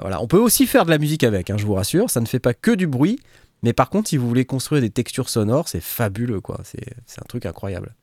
[0.00, 0.20] Voilà.
[0.20, 2.10] On peut aussi faire de la musique avec, hein, je vous rassure.
[2.10, 3.20] Ça ne fait pas que du bruit.
[3.62, 6.60] Mais par contre, si vous voulez construire des textures sonores, c'est fabuleux, quoi.
[6.64, 7.94] C'est un truc incroyable.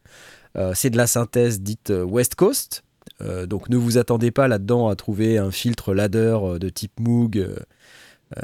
[0.57, 2.83] Euh, c'est de la synthèse dite euh, West Coast.
[3.21, 7.47] Euh, donc ne vous attendez pas là-dedans à trouver un filtre ladder de type Moog.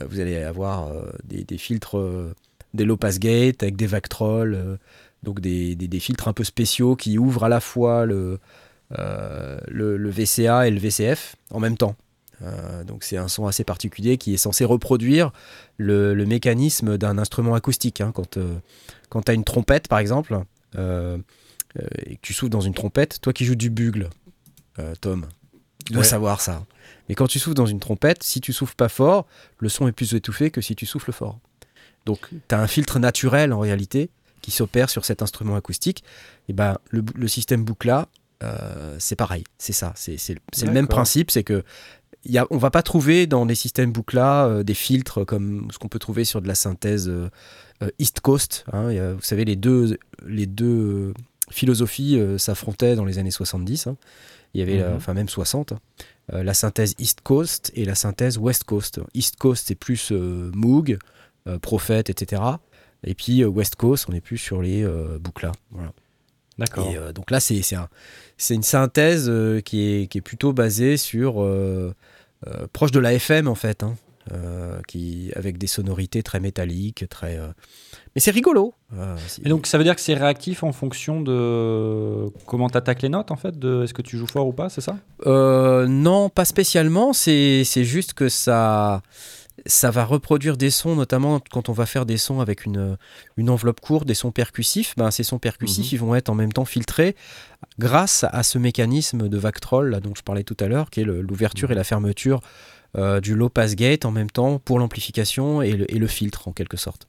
[0.09, 0.91] Vous allez avoir
[1.23, 1.97] des, filtres,
[2.73, 4.77] des low pass gate avec des Vactrol,
[5.23, 8.37] donc des, filtres un peu spéciaux qui ouvrent à la fois le,
[8.91, 11.95] VCA et le VCF en même temps.
[12.85, 15.31] Donc c'est un son assez particulier qui est censé reproduire
[15.77, 18.01] le, mécanisme d'un instrument acoustique.
[18.01, 18.11] hein.
[18.13, 18.37] Quand,
[19.07, 20.37] quand tu as une trompette par exemple,
[22.05, 24.09] et que tu souffles dans une trompette, toi qui joues du bugle,
[24.79, 25.25] euh, Tom,
[25.85, 26.07] tu dois Ouais.
[26.07, 26.65] savoir ça.
[27.09, 29.25] Mais quand tu souffles dans une trompette, si tu souffles pas fort,
[29.59, 31.39] le son est plus étouffé que si tu souffles fort.
[32.05, 34.09] Donc tu as un filtre naturel en réalité
[34.41, 36.03] qui s'opère sur cet instrument acoustique.
[36.49, 38.07] Et ben le, système Buchla,
[38.43, 40.17] euh, c'est pareil, c'est ça, c'est
[40.65, 41.63] le même principe, c'est que
[42.25, 43.91] y a, on va pas trouver dans les systèmes
[44.47, 47.29] euh, des filtres comme ce qu'on peut trouver sur de la synthèse euh,
[47.83, 48.65] euh, East Coast.
[48.73, 48.89] hein.
[48.89, 51.13] A- vous savez, les deux, les deux
[51.49, 53.87] philosophies euh, s'affrontaient dans les années 70.
[53.87, 53.97] hein.
[54.53, 54.95] Il y avait, Mhm.
[54.95, 55.79] enfin même 60, hein.
[56.33, 58.99] Euh, la synthèse East Coast et la synthèse West Coast.
[59.13, 60.97] East Coast, c'est plus euh, Moog,
[61.61, 62.41] Prophet, etc.
[63.05, 64.85] Et puis West Coast, on est plus sur les
[65.21, 65.53] Buchla.
[65.71, 65.93] Voilà.
[66.57, 66.91] D'accord.
[66.93, 67.87] Euh, donc là, c'est c'est un-
[68.37, 71.93] c'est une synthèse euh, qui, est, qui est plutôt basée sur euh,
[72.73, 73.95] proche de la FM en fait, hein,
[74.31, 77.37] euh, qui avec des sonorités très métalliques, très.
[77.37, 77.47] euh,
[78.15, 78.73] Mais c'est rigolo.
[78.97, 79.15] euh,
[79.45, 83.31] donc ça veut dire que c'est réactif en fonction de comment tu attaques les notes
[83.31, 84.97] en fait, de est-ce que tu joues fort ou pas, c'est ça?
[85.25, 87.13] Euh, non, pas spécialement.
[87.13, 89.01] C'est juste que ça,
[89.65, 92.97] ça va reproduire des sons, notamment quand on va faire des sons avec une,
[93.37, 94.93] une enveloppe courte, des sons percussifs.
[94.97, 95.95] Ben, ces sons percussifs, Mhm.
[95.95, 97.15] ils vont être en même temps filtrés
[97.79, 101.03] grâce à ce mécanisme de Vactrol là, dont je parlais tout à l'heure, qui est
[101.05, 102.39] l'ouverture et la fermeture
[102.95, 106.77] euh, du low pass gate en même temps pour l'amplification et le, filtre en quelque
[106.77, 107.07] sorte.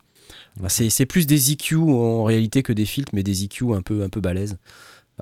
[0.56, 4.02] Ben, c'est plus des EQ en réalité que des filtres, mais des EQ un peu,
[4.02, 4.58] un peu balèzes.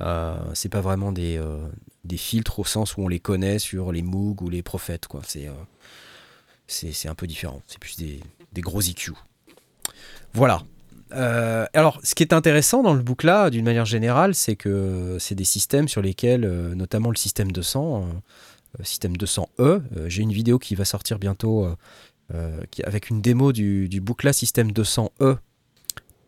[0.00, 1.66] Euh, c'est pas vraiment des, euh,
[2.04, 5.06] des filtres au sens où on les connaît sur les Moog ou les prophètes.
[5.26, 7.62] C'est, un peu différent.
[7.66, 8.20] C'est plus des,
[8.60, 9.12] gros EQ.
[10.32, 10.62] Voilà.
[11.10, 15.34] Alors, ce qui est intéressant dans le book là, d'une manière générale, c'est que c'est
[15.34, 18.12] des systèmes sur lesquels, notamment le système 200, euh, euh,
[18.82, 21.76] système 200E, euh, j'ai une vidéo qui va sortir bientôt euh,
[22.34, 25.36] euh, qui- avec une démo du, du book là système 200E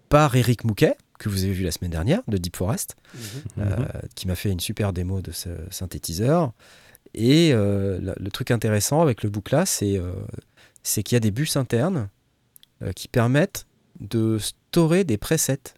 [0.08, 3.20] par Eric Mouquet, que vous avez vu la semaine dernière, de Deep Forest Mhm.
[3.58, 3.76] euh,
[4.14, 6.52] qui m'a fait une super démo de ce synthétiseur.
[7.14, 10.12] Et euh, le, le truc intéressant avec le book là, c'est euh,
[10.84, 12.08] qu'il y a des bus internes
[12.82, 13.66] euh, qui permettent
[14.00, 15.74] de storer des presets.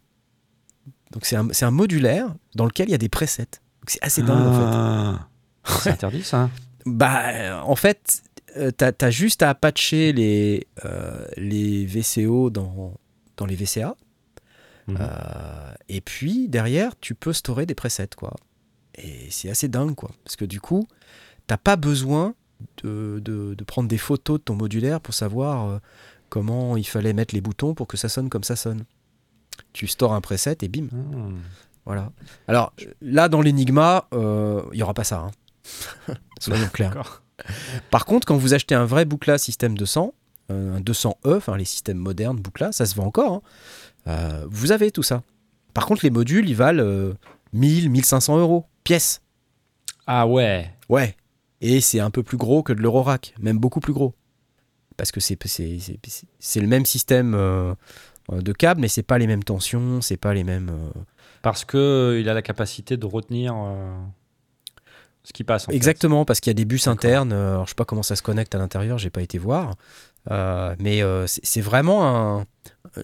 [1.13, 3.47] Donc c'est un, modulaire dans lequel il y a des presets.
[3.87, 4.53] C'est assez dingue en
[5.17, 5.21] fait.
[5.65, 6.51] C'est interdit ça.
[6.87, 8.23] Bah, en fait,
[8.57, 12.95] euh, t'as as juste à patcher les, euh, les VCO dans,
[13.37, 13.95] dans les VCA.
[14.89, 14.97] Mhm.
[15.01, 18.35] Euh, et puis, derrière, tu peux storer des presets, quoi.
[18.97, 20.11] Et c'est assez dingue, quoi.
[20.25, 20.87] Parce que du coup,
[21.47, 22.35] t'as pas besoin
[22.83, 25.79] de, de- de prendre des photos de ton modulaire pour savoir euh,
[26.29, 28.85] comment il fallait mettre les boutons pour que ça sonne comme ça sonne.
[29.73, 31.29] Tu stores un preset et bim, Ah.
[31.85, 32.13] voilà.
[32.49, 35.19] Alors, là, dans l'Enigma, il y aura pas ça.
[35.21, 35.31] hein.
[36.41, 37.23] Soyons clairs.
[37.91, 40.13] Par contre, quand vous achetez un vrai Buchla système 200,
[40.51, 43.43] euh, un 200E, enfin les systèmes modernes Buchla, ça se vend encore, hein,
[44.09, 45.23] euh, vous avez tout ça.
[45.75, 47.15] Par contre, les modules, ils valent euh,
[47.53, 49.23] 1000, 1500 euros, pièce.
[50.07, 50.71] Ah ouais.
[50.89, 51.17] Ouais.
[51.61, 54.15] Et c'est un peu plus gros que de l'Eurorack, même beaucoup plus gros.
[54.97, 55.39] Parce que c'est
[56.61, 57.75] le même système euh,
[58.33, 60.69] euh, de câble, mais c'est pas les mêmes tensions, c'est pas les mêmes.
[60.71, 61.01] euh,
[61.43, 63.95] Parce que euh, il a la capacité de retenir euh,
[65.31, 65.65] ce qui passe.
[65.65, 65.77] en fait.
[65.77, 67.33] Exactement, parce qu'il y a des bus internes.
[67.33, 69.75] euh, Alors, je sais pas comment ça se connecte à l'intérieur, j'ai pas été voir.
[70.31, 72.07] Euh, mais euh, c'est vraiment
[72.41, 72.45] un-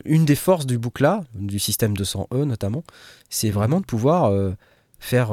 [0.04, 2.82] une des forces du boucla, du système 200E notamment,
[3.30, 4.52] c'est vraiment de pouvoir euh,
[4.98, 5.32] faire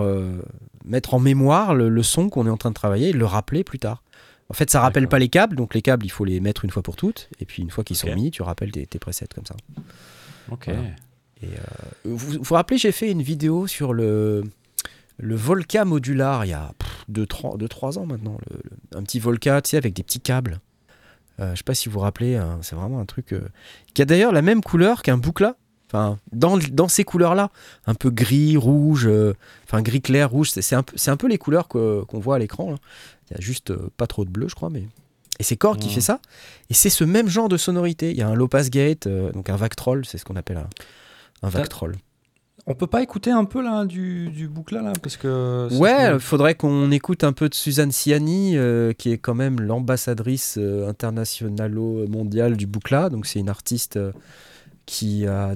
[0.86, 3.64] mettre en mémoire le, le son qu'on est en train de travailler et le rappeler
[3.64, 4.04] plus tard.
[4.50, 6.72] En fait, ça rappelle pas les câbles, donc les câbles, il faut les mettre une
[6.72, 9.28] fois pour toutes, et puis une fois qu'ils sont mis, tu rappelles tes, tes presets
[9.34, 9.56] comme ça.
[10.52, 10.66] Ok.
[10.68, 10.82] Voilà.
[11.42, 11.48] Et,
[12.06, 14.44] vous vous vous rappelez, j'ai fait une vidéo sur le,
[15.18, 16.72] le Volca modular il y a
[17.12, 18.38] 2-3 ans maintenant.
[18.50, 20.60] le- le- un petit Volca, tu sais, avec des petits câbles.
[21.40, 23.42] Euh, je sais pas si vous vous rappelez, hein, c'est vraiment un truc euh,
[23.94, 25.56] qui a d'ailleurs la même couleur qu'un Boucla.
[25.88, 27.52] Enfin, dans, dans ces couleurs-là,
[27.86, 29.34] un peu gris, rouge, euh,
[29.64, 32.40] enfin gris clair, rouge, c'est un, peu- c'est un peu les couleurs qu'on voit à
[32.40, 32.72] l'écran.
[32.72, 32.78] là.
[33.30, 34.88] Il y a juste euh, pas trop de bleu, je crois, mais
[35.40, 35.94] et c'est Korg qui Ouais.
[35.96, 36.20] fait ça.
[36.70, 38.10] Et c'est ce même genre de sonorité.
[38.12, 40.68] Il y a un low pass gate, donc un Vactrol, c'est ce qu'on appelle un,
[41.44, 41.96] un Vactrol.
[42.66, 46.20] On peut pas écouter un peu là du, du boucle là parce que Ouais, il
[46.20, 50.88] faudrait qu'on écoute un peu de Suzanne Ciani, euh, qui est quand même l'ambassadrice euh,
[50.88, 53.10] internationalo-mondiale du Boucla.
[53.10, 54.14] Donc c'est une artiste euh,
[54.86, 55.56] qui a,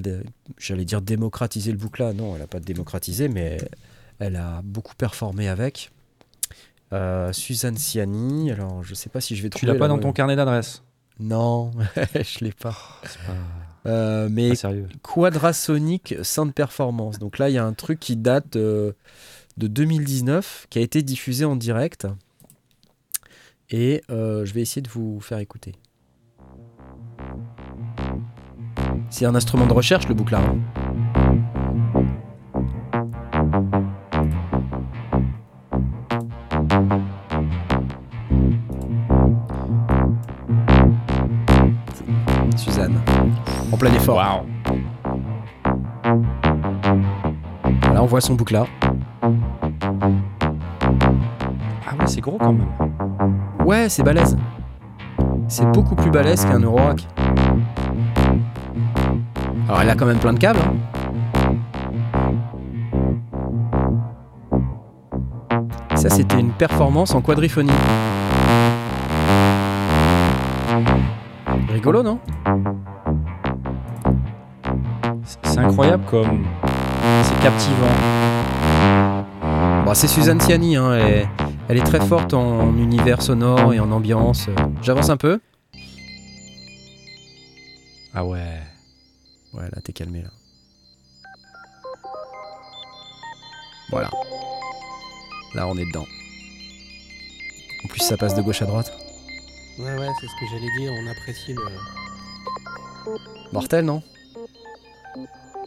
[0.58, 2.12] j'allais dire démocratisé le Boucla.
[2.12, 3.56] Non, elle n'a pas démocratisé, mais
[4.18, 5.90] elle a beaucoup performé avec.
[6.92, 9.72] Euh, Suzanne Ciani, alors je sais pas si je vais tu trouver.
[9.72, 10.82] l'as pas dans ton carnet d'adresse.
[11.20, 11.70] Non,
[12.14, 12.76] je l'ai pas.
[13.04, 13.34] C'est pas,
[13.88, 14.52] Euh, mais.
[15.02, 17.18] Quadrasonic Sound Performance.
[17.18, 18.92] Donc là, il y a un truc qui date euh,
[19.56, 22.06] de 2019, qui a été diffusé en direct.
[23.70, 25.72] Et euh, je vais essayer de vous faire écouter.
[29.10, 30.44] C'est un instrument de recherche, le bouclard.
[30.44, 30.58] hein.
[43.78, 44.44] Plein effort.
[47.92, 48.66] Là, on voit son bouclard.
[51.86, 52.66] Ah ouais, c'est gros quand même.
[53.64, 54.36] Ouais, c'est balèze.
[55.46, 57.06] C'est beaucoup plus balèze qu'un Eurorack.
[59.68, 60.58] Alors, elle a quand même plein de câbles.
[60.60, 60.74] hein.
[65.94, 67.72] Ça, c'était une performance en quadriphonie.
[71.72, 72.18] Rigolo, non?
[75.58, 76.46] C'est- incroyable comme
[77.22, 77.86] c'est captivant.
[79.84, 81.28] Bon, c'est Suzanne Ciani, hein, elle, est,
[81.68, 84.48] elle est très forte en univers sonore et en ambiance.
[84.82, 85.40] J'avance un peu
[88.14, 88.60] Ah ouais.
[89.54, 90.28] Ouais, là, t'es calmé, là.
[93.90, 94.10] Voilà.
[95.54, 96.04] Là, on est dedans.
[97.84, 98.92] En plus, ça passe de gauche à droite.
[99.78, 100.92] Ouais, ouais, c'est ce que j'allais dire.
[100.92, 101.62] On apprécie le,
[103.52, 104.02] Mortel, non?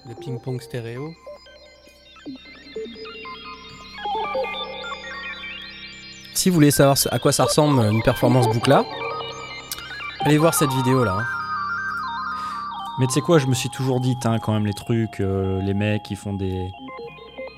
[0.08, 1.14] Le ping-pong stéréo.
[6.34, 8.84] Si vous voulez savoir à quoi ça ressemble une performance boucla,
[10.22, 11.18] allez voir cette vidéo là.
[11.20, 11.26] hein.
[13.00, 15.62] Mais tu sais quoi, je me suis toujours dit, hein, quand même, les trucs, euh,
[15.62, 16.70] les mecs qui font des,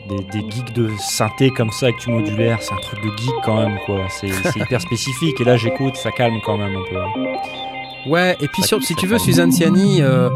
[0.08, 3.34] des, des geeks de synthé comme ça avec du modulaire, c'est un truc de geek
[3.44, 4.06] quand même, quoi.
[4.10, 5.42] C'est hyper spécifique.
[5.42, 8.10] Et là, j'écoute, ça calme quand même un peu.
[8.10, 9.18] Ouais, et puis Ça- sur- si tu veux.
[9.18, 10.30] Suzanne Ciani, euh,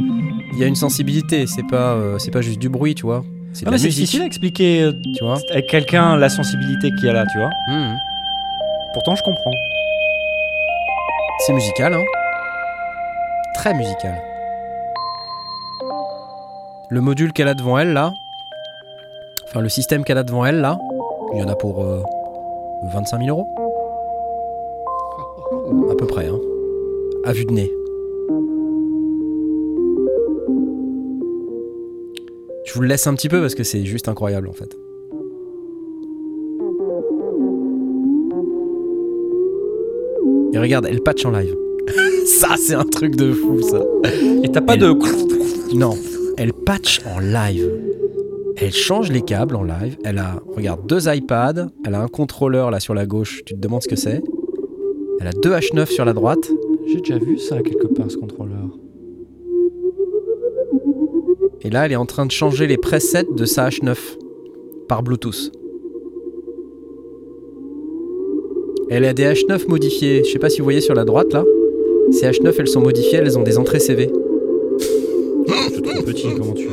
[0.59, 1.45] y a une sensibilité.
[1.47, 3.23] C'est pas, euh, c'est pas juste du bruit, tu vois.
[3.53, 5.37] C'est de Ah, la c'est musique, difficile à expliquer euh, tu vois.
[5.51, 7.49] avec quelqu'un la sensibilité qu'il y a là, tu vois.
[7.69, 7.95] Mhm.
[8.93, 9.51] Pourtant, je comprends.
[11.45, 12.03] C'est musical, hein.
[13.55, 14.15] Très musical.
[16.89, 18.13] Le module qu'elle a devant elle, là.
[19.47, 20.77] Enfin, le système qu'elle a devant elle, là.
[21.33, 22.01] Il y en a pour euh,
[22.93, 23.47] 25 000 euros.
[25.91, 26.39] À peu près, hein.
[27.25, 27.69] À vue de nez.
[32.77, 34.75] Vous le laisse un petit peu parce que c'est juste incroyable, en fait.
[40.53, 41.55] Et regarde, elle patch en live.
[42.25, 43.81] ça, c'est un truc de fou, ça.
[44.43, 44.93] Et t'as pas Elle- de.
[45.75, 45.95] Non,
[46.37, 47.69] elle patch en live.
[48.55, 49.97] Elle change les câbles en live.
[50.05, 51.67] Elle a, regarde, deux iPads.
[51.85, 53.43] Elle a un contrôleur là sur la gauche.
[53.45, 54.23] Tu te demandes ce que c'est.
[55.19, 56.49] Elle a deux H9 sur la droite.
[56.87, 58.69] J'ai déjà vu ça quelque part, ce contrôleur.
[61.67, 63.97] Et là, elle est en train de changer les presets de sa H9
[64.87, 65.51] par Bluetooth.
[68.89, 70.23] Elle a des H9 modifiés.
[70.23, 71.43] Je sais pas si vous voyez sur la droite là.
[72.11, 73.17] Ces H9, elles sont modifiées.
[73.17, 74.07] Elles ont des entrées CV.
[74.07, 76.69] Trop petit, comment tu.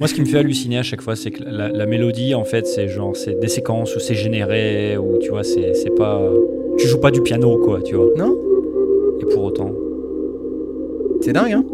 [0.00, 2.42] Moi, ce qui me fait halluciner à chaque fois, c'est que la, la mélodie, en
[2.42, 6.28] fait, c'est genre, c'est des séquences où c'est généré, ou tu vois, c'est c'est pas.
[6.76, 8.10] Tu joues pas du piano, quoi, tu vois.
[8.16, 8.36] Non?
[9.20, 9.70] Et pour autant.
[11.20, 11.64] C'est dingue, hein?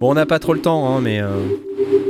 [0.00, 1.28] Bon, on n'a pas trop le temps, hein, mais euh,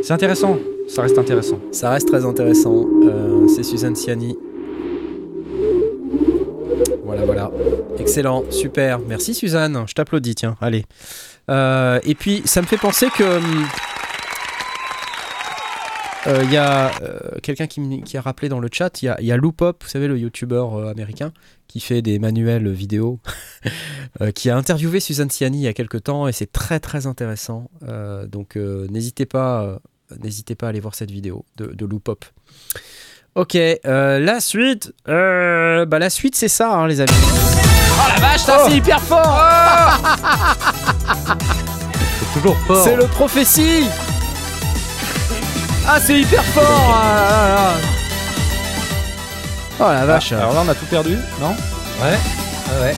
[0.03, 0.59] C'est intéressant,
[0.89, 1.59] ça reste intéressant.
[1.72, 2.86] ça reste très intéressant.
[3.03, 4.36] Euh, c'est Suzanne Ciani.
[7.05, 7.51] Voilà, voilà.
[7.99, 8.99] Excellent, super.
[9.09, 9.84] Merci Suzanne.
[9.86, 10.57] Je t'applaudis, tiens.
[10.61, 10.84] Allez.
[11.51, 13.24] Euh, et puis, ça me fait penser que.
[16.29, 19.09] Hum, euh, il y a euh, quelqu'un qui, a rappelé dans le chat, il y
[19.09, 21.33] a, il y a Loopop, vous savez, le youtubeur euh, américain,
[21.66, 23.18] qui fait des manuels vidéo,
[24.35, 27.70] qui a interviewé Suzanne Ciani il y a quelques temps et c'est très très intéressant.
[28.29, 29.81] Donc n'hésitez pas,
[30.22, 32.24] n'hésitez pas à aller voir cette vidéo de, de Loopop.
[33.39, 37.12] Ok, euh, la suite, euh, bah la suite c'est ça, hein, les amis.
[37.12, 39.22] Oh la vache, ça, c'est hyper fort.
[42.18, 42.83] C'est toujours fort.
[42.83, 43.85] C'est le prophétie
[45.91, 47.72] Ah, c'est hyper fort ah là là.
[49.80, 51.51] Oh la vache Alors là, on a tout perdu, non?
[52.03, 52.11] Ouais.
[52.11, 52.97] Ouais, ouais.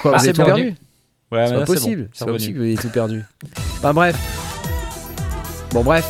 [0.00, 0.74] Quoi, Ah, vous avez c'est tout perdu
[1.32, 2.38] Ouais, C'est mais pas là, possible, c'est c'est pas revenu.
[2.38, 3.24] possible que vous ayez tout perdu.
[3.78, 4.16] Enfin bref.
[5.72, 6.04] Bon bref.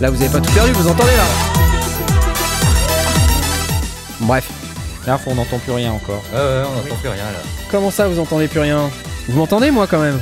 [0.00, 1.24] Là, vous avez pas tout perdu, vous entendez là?
[4.20, 4.48] Bref.
[5.06, 6.22] Là, on n'entend plus rien encore.
[6.32, 7.38] Ouais, ouais, on n'entend plus rien là.
[7.70, 8.90] Comment ça, vous entendez plus rien?
[9.28, 10.20] Vous m'entendez moi quand même?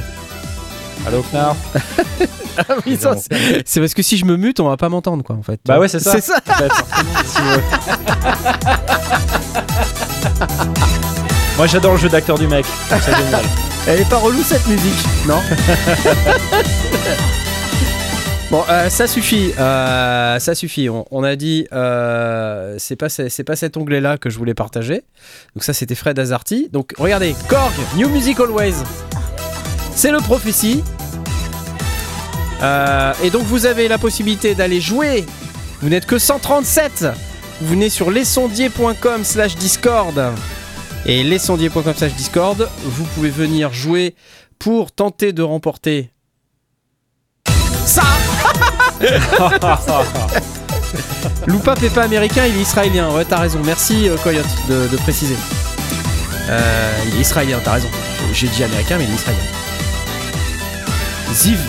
[1.06, 1.56] Allô, Knarf
[2.58, 5.22] Ah oui, ça, c'est c'est parce que si je me mute, on va pas m'entendre
[5.24, 5.60] quoi en fait.
[5.66, 6.12] Bah ouais, c'est ça.
[6.12, 6.36] C'est ça.
[7.26, 7.62] Si veux.
[11.56, 12.64] Moi, j'adore le jeu d'acteur du mec.
[12.66, 13.44] Je trouve ça génial.
[13.86, 15.40] Elle est pas relou cette musique, non
[18.50, 20.88] Bon, euh, ça suffit, euh, ça suffit.
[20.90, 24.52] On, on a dit, euh, c'est pas ce- c'est pas cet onglet-là que je voulais
[24.54, 25.04] partager.
[25.56, 26.68] Donc ça, c'était Fred Azarty.
[26.70, 28.74] Donc regardez, Korg, New Music Always.
[29.96, 30.84] C'est le prophétie.
[32.62, 35.24] Euh, et donc vous avez la possibilité d'aller jouer.
[35.80, 37.06] Vous n'êtes que 137.
[37.60, 40.32] Vous venez sur lesondiers.com slash discord.
[41.06, 44.14] Et lesondiers.com slash discord, vous pouvez venir jouer
[44.58, 46.12] pour tenter de remporter
[47.84, 48.02] ça
[51.46, 53.10] Loupap est pas américain, il est israélien.
[53.10, 53.60] Ouais, t'as raison.
[53.64, 55.36] Merci euh, Coyote de, de préciser.
[56.48, 57.88] Euh, il est israélien, t'as raison.
[58.32, 59.42] J'ai dit américain, mais il est israélien.
[61.32, 61.60] Ziv.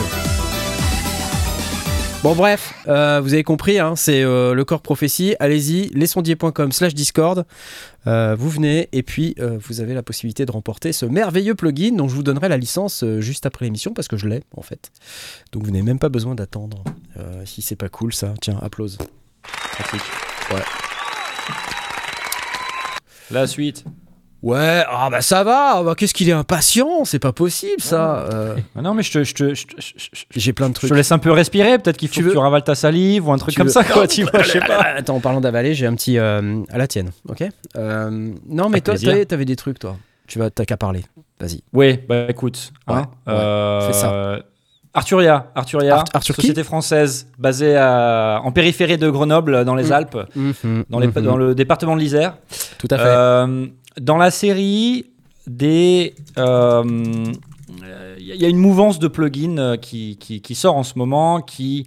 [2.23, 5.35] Bon bref, euh, vous avez compris, hein, c'est euh, le corps prophétie.
[5.41, 7.45] Allez-y, lesondiers.com slash discord.
[8.07, 12.07] Euh, vous venez et puis vous avez la possibilité de remporter ce merveilleux plugin dont
[12.07, 14.89] je vous donnerai la licence juste après l'émission parce que je l'ai en fait.
[15.51, 16.85] Donc vous n'avez même pas besoin d'attendre.
[17.43, 18.97] Si c'est pas cool ça, tiens, applause.
[23.31, 23.83] La suite.
[24.43, 28.27] Ouais, ah bah ça va, ah bah, qu'est-ce qu'il est impatient, c'est pas possible ça.
[28.31, 30.79] Euh, Ah non, mais je te, je te, je je- je- J'ai plein de je
[30.79, 30.89] trucs.
[30.89, 31.79] te laisse un peu respirer.
[31.79, 33.67] Peut-être qu'il faut Tu que veux- tu ravales ta salive ou un truc Tu comme
[33.67, 34.05] veux- ça, quoi.
[34.05, 34.81] Tu vois, je sais pas.
[34.97, 37.41] Attends, en parlant d'avaler, j'ai un petit euh, à la tienne, ok?
[37.77, 39.95] Euh, Non mais toi, t'avais des trucs toi.
[40.27, 41.05] Tu vas, t'as qu'à parler.
[41.39, 41.61] Vas-y.
[41.71, 42.71] Oui, bah écoute.
[42.87, 44.39] hein, Ouais, ouais, fais ça.
[44.95, 46.41] Arturia, Arturia, Art- Arthur qui?
[46.41, 49.91] société française basée à- en périphérie de Grenoble, dans les Mm.
[49.93, 51.13] Alpes, Mhm, dans, les- mhm.
[51.21, 52.35] dans le département de l'Isère.
[52.77, 53.05] Tout à fait.
[53.99, 55.05] Dans la série
[55.47, 56.15] des.
[56.37, 56.83] euh,
[58.19, 61.41] Il y a une mouvance de plugins euh, qui, qui, qui sort en ce moment
[61.41, 61.85] qui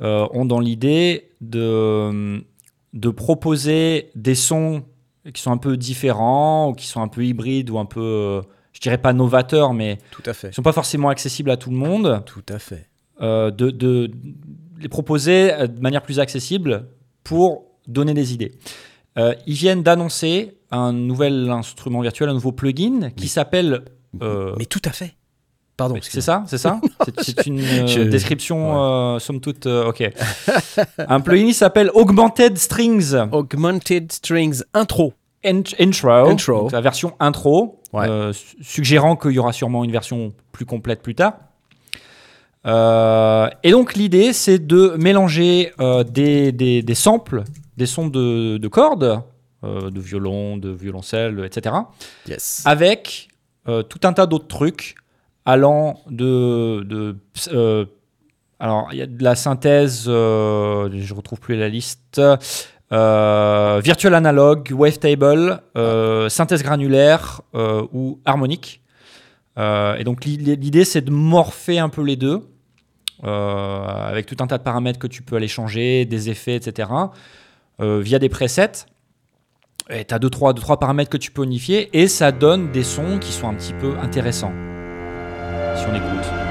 [0.00, 2.42] euh, ont dans l'idée de,
[2.92, 4.82] de proposer des sons
[5.32, 8.42] qui sont un peu différents ou qui sont un peu hybrides ou un peu,
[8.72, 10.48] je dirais pas novateurs, mais Tout à fait.
[10.50, 12.88] qui sont pas forcément accessibles à tout le monde, Tout à fait.
[13.22, 14.10] euh, de, de
[14.80, 16.88] les proposer de manière plus accessible
[17.22, 18.52] pour donner des idées.
[19.16, 23.82] Euh, ils viennent d'annoncer un nouvel instrument virtuel, un nouveau plugin qui s'appelle.
[24.22, 25.14] euh, Mais tout à fait.
[25.76, 25.96] Pardon.
[26.02, 26.80] c'est ça, c'est ça
[27.20, 30.08] C'est- une euh, Je- description, somme toute, ok.
[30.98, 35.14] un plugin s'appelle Augmented Strings Augmented Strings Intro.
[35.44, 36.60] Int- Intro, Intro.
[36.62, 38.06] donc la version intro, Ouais.
[38.62, 41.34] suggérant qu'il y aura sûrement une version plus complète plus tard.
[42.66, 47.44] Euh, et donc l'idée, c'est de mélanger euh, des, des- des samples,
[47.76, 49.22] des sons de, de cordes,
[49.64, 51.74] euh, de violon, de violoncelle, etc.,
[52.28, 52.62] Yes.
[52.66, 53.28] avec
[53.68, 54.94] euh, tout un tas d'autres trucs
[55.46, 57.16] allant de, de
[57.52, 57.84] euh,
[58.60, 62.20] alors il y a de la synthèse je retrouve plus la liste
[63.82, 65.60] virtual analog wavetable
[66.28, 67.42] synthèse granulaire
[67.92, 68.80] ou harmonique
[69.56, 72.40] et donc l'i- l'idée c'est de morpher un peu les deux
[73.22, 76.88] avec tout un tas de paramètres que tu peux aller changer des effets etc
[77.78, 78.86] via des presets
[79.90, 82.72] et tu as deux trois, deux, trois paramètres que tu peux unifier et ça donne
[82.72, 84.52] des sons qui sont un petit peu intéressants.
[85.76, 86.43] Si on écoute.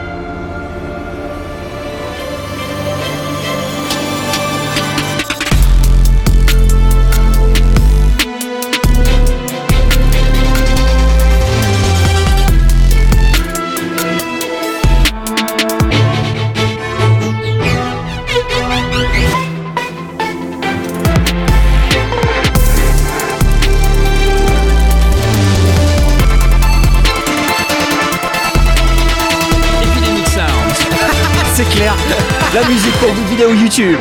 [32.54, 33.97] La musique pour une vidéo YouTube.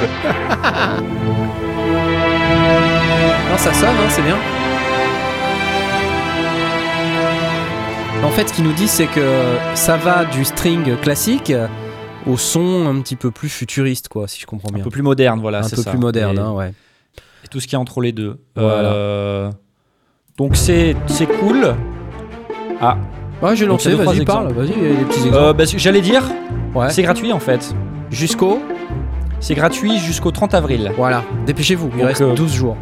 [3.51, 4.37] Non, ça sonne, hein, c'est bien.
[8.25, 9.39] En fait, ce qu'ils nous disent, c'est que
[9.75, 11.53] ça va du string classique
[12.27, 14.85] au son un petit peu plus futuriste, quoi, si je comprends Un bien.
[14.85, 15.59] peu plus moderne, voilà.
[15.59, 15.91] un peu ça.
[15.91, 16.73] plus moderne, Et- hein, ouais.
[17.45, 18.39] et tout ce qui est entre les deux.
[18.55, 18.93] Voilà.
[18.93, 19.51] Euh,
[20.39, 21.75] donc c'est c'est cool.
[22.81, 22.97] Ah,
[23.43, 25.37] Ouais, j'ai Donc, lancé, vas-y, parle, vas-y, il y a des petits exemples.
[25.37, 26.23] euh, bah, j'allais dire,
[26.77, 26.91] ouais.
[26.91, 27.75] c'est gratuit en fait.
[28.13, 28.63] Jusqu'au.
[29.41, 30.93] C'est gratuit jusqu'au 30 avril.
[30.97, 32.77] Voilà, dépêchez-vous, il Donc, reste euh, 12 jours.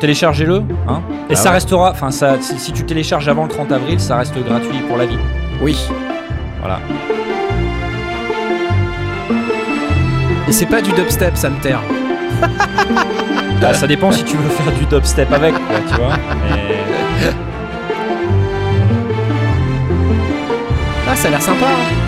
[0.00, 1.00] Téléchargez-le, hein.
[1.30, 1.54] Et Ah ça ouais.
[1.56, 4.96] restera, enfin ça, si, si tu télécharges avant le 30 avril, ça reste gratuit pour
[4.96, 5.18] la vie.
[5.62, 5.76] Oui.
[6.60, 6.80] Voilà.
[10.48, 11.80] Et c'est pas du dubstep, ça me terre.
[13.60, 16.14] Bah, ça dépend si tu veux faire du dubstep avec, quoi, tu vois.
[16.50, 17.30] Mais-
[21.08, 21.66] Ah, ça a l'air sympa.
[21.66, 22.01] hein.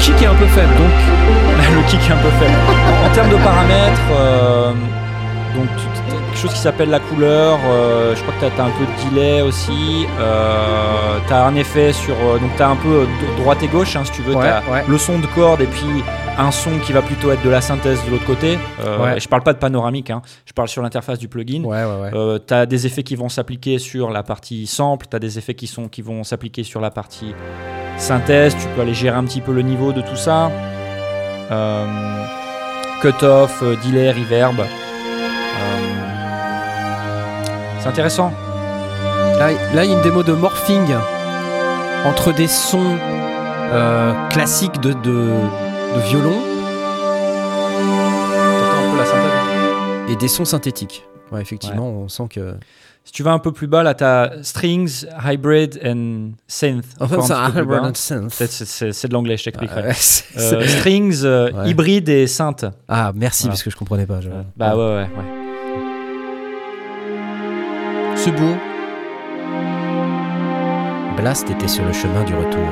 [0.00, 0.74] Kick est un peu faible.
[0.76, 0.90] Donc,
[1.76, 2.58] le kick est un peu faible.
[3.04, 4.72] En, termes de paramètres, euh,
[5.54, 5.68] donc
[6.08, 7.58] quelque chose qui s'appelle la couleur.
[7.66, 10.06] euh, je crois que tu as, un peu de delay aussi.
[11.26, 12.14] tu as un effet sur.
[12.14, 13.06] euh, donc, tu as un peu euh,
[13.42, 14.34] droite et gauche, hein, si tu veux.
[14.34, 14.84] Ouais, ouais.
[14.86, 16.02] le son de corde et puis
[16.38, 18.58] un son qui va plutôt être de la synthèse de l'autre côté.
[18.84, 19.20] Euh, Ouais.
[19.20, 21.62] Je parle pas de panoramique, hein, je parle sur l'interface du plugin.
[22.46, 25.54] Tu as des effets qui vont s'appliquer sur la partie sample, tu as des effets
[25.54, 27.34] qui, sont, qui vont s'appliquer sur la partie
[27.96, 30.50] synthèse, tu peux aller gérer un petit peu le niveau de tout ça.
[31.50, 31.86] Euh,
[33.02, 34.56] Cut-off, euh, delay, reverb.
[37.82, 38.32] C'est intéressant.
[39.38, 40.86] Là, là, il y a une démo de morphing
[42.04, 42.96] entre des sons
[43.72, 45.28] euh, classiques de, de,
[45.94, 46.34] de violon
[47.82, 51.04] un peu la synthèse et des sons synthétiques.
[51.32, 52.54] Ouais, effectivement, on sent que.
[53.02, 56.84] Si tu vas un peu plus bas, là, tu as strings, hybrid and synth.
[57.00, 57.80] Enfin, Encore c'est bas.
[57.82, 58.30] un synth.
[58.30, 59.88] C'est- de l'anglais, je t'expliquerai.
[59.88, 59.92] Euh,
[60.66, 61.70] strings, euh, Ouais.
[61.70, 62.66] hybride et synth.
[62.88, 63.52] Ah, merci, Voilà.
[63.52, 64.20] parce que je comprenais pas.
[64.20, 65.39] je- Bah ouais, ouais, ouais.
[68.22, 68.54] C'est beau.
[71.16, 72.68] Blast était sur le chemin du retour.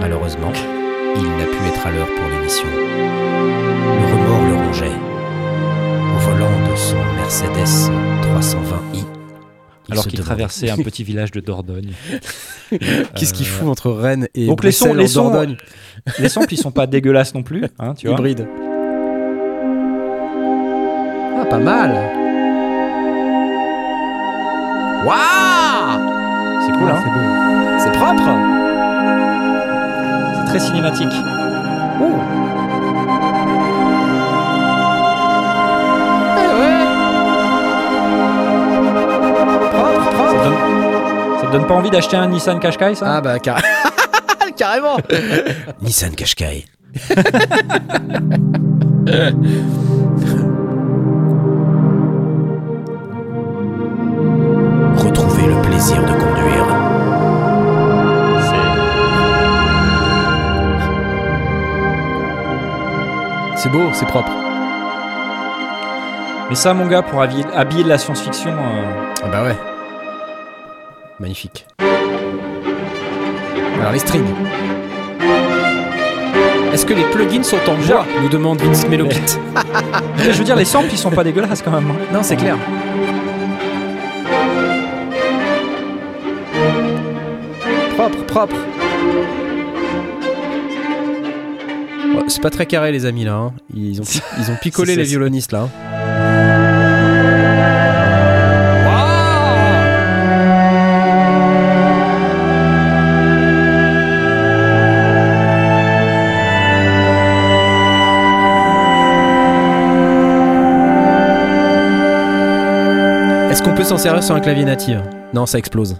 [0.00, 0.52] Malheureusement,
[1.16, 2.66] il n'a pu être à l'heure pour l'émission.
[2.68, 4.92] Le remords le rongeait.
[6.14, 7.90] Au volant de son Mercedes
[8.22, 9.04] 320i.
[9.88, 11.92] il Alors qu'il traversait un petit village de Dordogne.
[13.16, 15.56] Qu'est-ce qu'il Euh, fout entre Rennes et Donc les sons- les sons- Dordogne
[16.18, 18.16] Les samples, ils sont pas dégueulasses non plus, hein, tu vois.
[18.16, 18.46] Hybride.
[21.40, 22.23] Ah, pas mal.
[25.04, 27.02] Waouh C'est cool, hein.
[27.78, 28.22] C'est propre.
[30.36, 31.12] C'est très cinématique.
[32.00, 32.04] Oh.
[36.36, 36.84] Eh ouais.
[39.70, 40.32] Propre, Ça propre.
[40.32, 40.58] te, donne,
[41.40, 43.16] ça te donne pas envie d'acheter un Nissan Qashqai, ça?
[43.16, 43.60] Ah bah car-
[44.56, 44.96] carrément.
[45.82, 46.64] Nissan Qashqai.
[55.16, 56.66] Retrouvez le plaisir de conduire.
[63.54, 64.32] C'est beau, c'est propre.
[66.48, 69.56] Mais ça, mon gars, pour habiller, de la science-fiction, euh, Ah bah ouais.
[71.20, 71.64] Magnifique.
[73.78, 74.26] Alors les strings.
[76.72, 79.38] Est-ce que les plugins sont en bois nous demande Vince Melokit.
[80.18, 81.94] je veux dire, les samples, ils sont pas dégueulasses quand même.
[82.12, 82.56] Non, c'est clair.
[88.04, 88.56] Propre, propre.
[92.14, 93.34] Ouais, c'est pas très carré les amis là.
[93.34, 93.52] hein.
[93.74, 94.04] Ils, ont,
[94.38, 95.68] ils ont picolé les violonistes là.
[113.50, 114.96] Est-ce qu'on peut s'en servir sur un clavier natif?
[115.32, 115.96] Non, ça explose.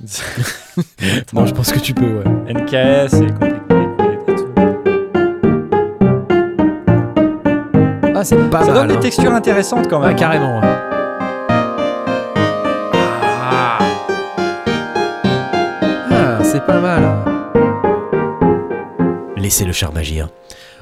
[1.34, 2.24] non, je pense que tu peux, ouais.
[2.54, 4.34] NKS, c'est compliqué.
[4.34, 4.48] tout.
[8.14, 8.74] Ah, c'est pas Ça mal.
[8.74, 9.00] donne des hein.
[9.00, 10.16] textures intéressantes quand Ah, même.
[10.16, 10.60] carrément.
[10.60, 10.66] ouais.
[13.42, 13.78] Ah.
[16.10, 17.02] Ah, c'est pas mal.
[19.36, 20.28] Laissez le charme agir.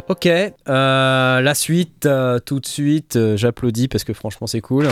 [0.09, 4.89] Ok, euh, la suite, euh, tout de suite, euh, j'applaudis parce que franchement c'est cool.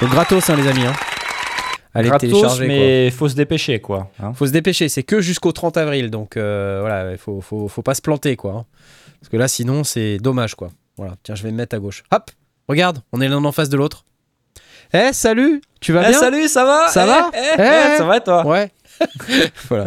[0.00, 0.86] Donc gratos hein, les amis.
[0.86, 0.92] Hein.
[1.98, 2.66] Allez Gratos, télécharger.
[2.68, 4.10] mais faut se dépêcher, quoi.
[4.18, 4.24] hein.
[4.26, 4.34] Quoi.
[4.34, 7.82] Faut se dépêcher, c'est que jusqu'au 30 avril, donc euh, voilà, il faut, faut, faut
[7.82, 8.52] pas se planter quoi.
[8.52, 8.64] hein.
[9.20, 10.68] Parce que là sinon c'est dommage quoi.
[10.98, 12.04] Voilà, tiens je vais me mettre à gauche.
[12.12, 12.30] Hop,
[12.68, 14.04] regarde, on est l'un en face de l'autre.
[14.92, 16.18] Eh salut, tu vas Eh, bien?
[16.20, 16.88] salut, ça va?
[16.88, 17.30] Ça Eh, va?
[17.94, 18.46] eh, Ça va et toi?
[18.46, 18.70] Ouais.
[19.68, 19.86] voilà.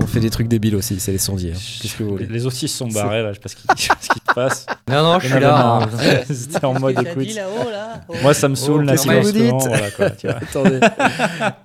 [0.00, 1.52] On fait des trucs débiles aussi, c'est les sondiers.
[1.52, 1.88] hein.
[1.98, 3.96] Que vous Les, voulez sont barrés là, je sais pas ce qui, je sais pas
[4.00, 4.66] ce qui se passe.
[4.88, 5.80] Non, non, je suis là.
[5.82, 5.88] hein.
[6.30, 7.18] C'était en mode écoute.
[7.18, 8.00] dit là-haut là?
[8.22, 10.36] Moi, ça me saoule, Oh, vous Instruments, dites voilà, quoi, tu vois.
[10.36, 10.80] Attendez.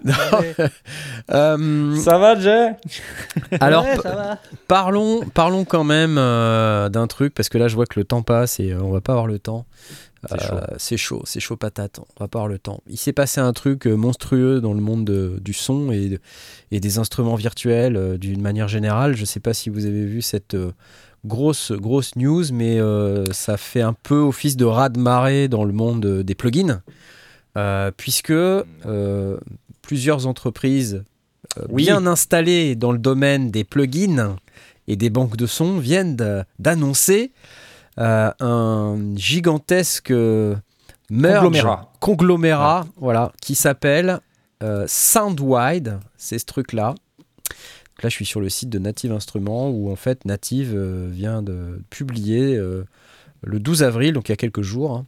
[0.04, 0.14] Non.
[1.32, 2.72] Euh, Ça va, Jay?
[3.60, 4.38] Alors, Ouais, p- ça va.
[4.68, 8.22] parlons, parlons quand même euh, d'un truc, parce que là, je vois que le temps
[8.24, 9.66] passe et euh, on va pas avoir le temps.
[10.30, 10.54] C'est chaud.
[10.56, 12.00] Euh, C'est chaud, c'est chaud patate.
[12.00, 12.82] On va pas avoir le temps.
[12.88, 16.20] Il s'est passé un truc euh, monstrueux dans le monde de- du son et, de-
[16.72, 19.16] et des instruments virtuels euh, d'une manière générale.
[19.16, 20.56] Je sais pas si vous avez vu cette
[21.26, 26.06] grosse, grosse news, mais euh, ça fait un peu office de raz-de-marée dans le monde
[26.24, 26.82] des plugins,
[27.58, 29.38] euh, puisque euh,
[29.82, 31.04] plusieurs entreprises
[31.70, 31.84] Oui.
[31.84, 34.38] bien installées dans le domaine des plugins
[34.88, 36.18] et des banques de sons viennent
[36.60, 37.32] d'annoncer
[37.98, 40.56] un gigantesque euh,
[41.10, 41.92] merge, Conglomérat.
[42.00, 44.20] conglomérat, voilà, qui s'appelle
[44.64, 46.00] euh, Soundwide.
[46.18, 46.96] C'est ce truc-là.
[48.02, 51.42] Là, je suis sur le site de Native Instruments où en fait Native euh, vient
[51.42, 52.84] de publier euh,
[53.44, 55.06] le 12 avril, donc il y a quelques jours, hein,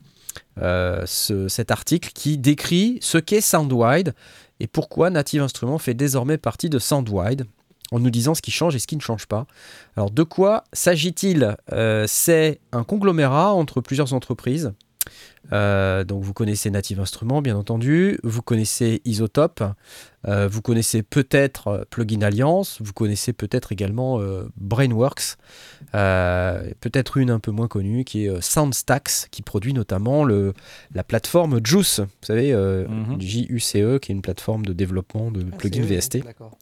[0.61, 4.13] euh, ce- cet article qui décrit ce qu'est Soundwide
[4.59, 7.45] et pourquoi Native Instruments fait désormais partie de Soundwide
[7.91, 9.45] en nous disant ce qui change et ce qui ne change pas.
[9.95, 11.55] Alors de quoi s'agit-il?
[11.71, 14.73] Euh, C'est un conglomérat entre plusieurs entreprises.
[15.53, 19.63] Euh, donc vous connaissez Native Instruments bien entendu, vous connaissez Isotope,
[20.27, 25.37] euh, vous connaissez peut-être Plugin Alliance, vous connaissez peut-être également euh, Brainworks,
[25.93, 30.53] euh, peut-être une un peu moins connue qui est Soundstacks qui produit notamment le,
[30.95, 33.21] la plateforme Juice, vous savez, euh, Mhm.
[33.21, 36.57] J-U-C-E qui est une plateforme de développement de Ah, plugins VST D'accord.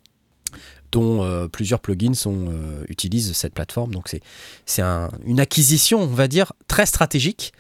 [0.92, 3.92] Dont euh, plusieurs plugins sont, euh, utilisent cette plateforme.
[3.94, 4.22] Donc c'est
[4.66, 7.52] c'est un- une acquisition, on va dire, très stratégique,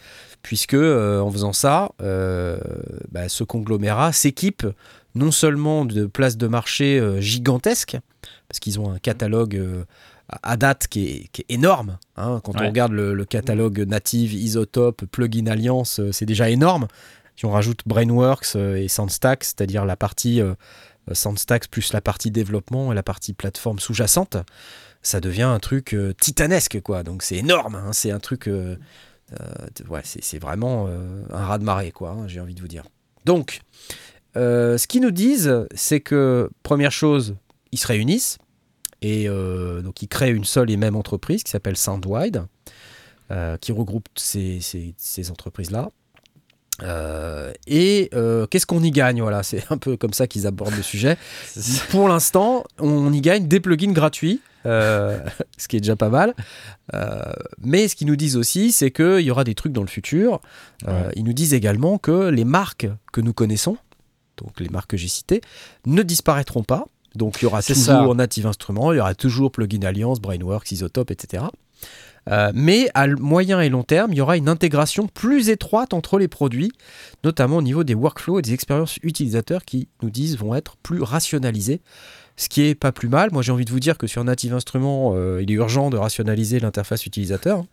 [0.41, 1.89] puisque euh, en faisant ça,
[3.11, 4.65] bah, ce conglomérat s'équipe
[5.15, 7.97] non seulement de places de marché gigantesques,
[8.47, 9.61] parce qu'ils ont un catalogue
[10.41, 11.97] à date qui est, qui est énorme.
[12.17, 12.41] hein.
[12.43, 16.87] Quand on regarde le, le catalogue native, Isotope, Plugin Alliance, c'est déjà énorme.
[17.35, 20.41] Si on rajoute Brainworks et Soundstack, c'est-à-dire la partie
[21.09, 24.37] euh, Soundstacks plus la partie développement et la partie plateforme sous-jacente,
[25.01, 27.03] ça devient un truc euh, titanesque, quoi.
[27.03, 27.93] Donc c'est énorme, hein.
[27.93, 28.47] c'est un truc...
[28.47, 28.75] euh,
[30.03, 30.87] c'est vraiment
[31.31, 32.83] un raz-de-marée, quoi, hein, j'ai envie de vous dire.
[33.25, 33.61] Donc,
[34.35, 37.35] ce qu'ils nous disent, c'est que, première chose,
[37.71, 38.37] ils se réunissent,
[39.01, 42.45] et donc ils créent une seule et même entreprise qui s'appelle Soundwide,
[43.59, 45.89] qui regroupe ces entreprises-là.
[46.81, 50.75] Euh, et euh, qu'est-ce qu'on y gagne Voilà, c'est un peu comme ça qu'ils abordent
[50.75, 51.17] le sujet.
[51.89, 55.19] Pour l'instant, on y gagne des plugins gratuits, euh,
[55.57, 56.33] ce qui est déjà pas mal.
[57.61, 60.41] Mais ce qu'ils nous disent aussi, c'est qu'il y aura des trucs dans le futur.
[61.15, 63.77] Ils nous disent également que les marques que nous connaissons,
[64.37, 65.41] donc les marques que j'ai citées,
[65.85, 66.85] ne disparaîtront pas.
[67.15, 68.13] Donc il y aura toujours ça.
[68.15, 71.43] Native Instruments, il y aura toujours Plugin Alliance, Brainworks, Isotope, etc.
[72.29, 76.17] Euh, mais à moyen et long terme, il y aura une intégration plus étroite entre
[76.17, 76.71] les produits,
[77.23, 81.01] notamment au niveau des workflows et des expériences utilisateurs qui nous disent vont être plus
[81.01, 81.81] rationalisées.
[82.35, 83.29] Ce qui est pas plus mal.
[83.31, 85.97] Moi, j'ai envie de vous dire que sur Native Instruments, euh, il est urgent de
[85.97, 87.63] rationaliser l'interface utilisateur.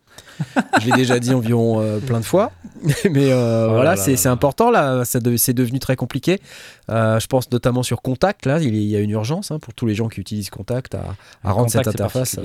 [0.81, 2.53] Je l'ai déjà dit environ euh, plein de fois.
[3.11, 4.71] Mais euh, Oh voilà, là là c'est important.
[4.71, 6.41] Là, de- c'est devenu très compliqué.
[6.89, 8.47] Euh, je pense notamment sur Contact.
[8.47, 11.15] Là, il, y a une urgence hein, pour tous les gens qui utilisent Contact à,
[11.45, 12.37] à rendre cette Contact, interface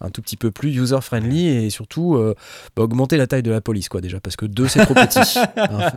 [0.00, 2.18] un tout petit peu plus user-friendly et surtout
[2.76, 5.38] bah, augmenter la taille de la police, quoi, déjà, parce que deux, c'est trop petit.
[5.56, 5.90] Hein.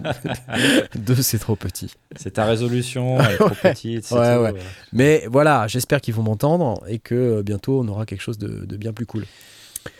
[0.95, 1.91] deux, c'est trop petit.
[2.15, 4.05] C'est ta résolution, elle est trop petite.
[4.05, 4.53] c'est Ouais, tout, ouais.
[4.93, 8.77] Mais voilà, j'espère qu'ils vont m'entendre et que bientôt on aura quelque chose de, de
[8.77, 9.25] bien plus cool.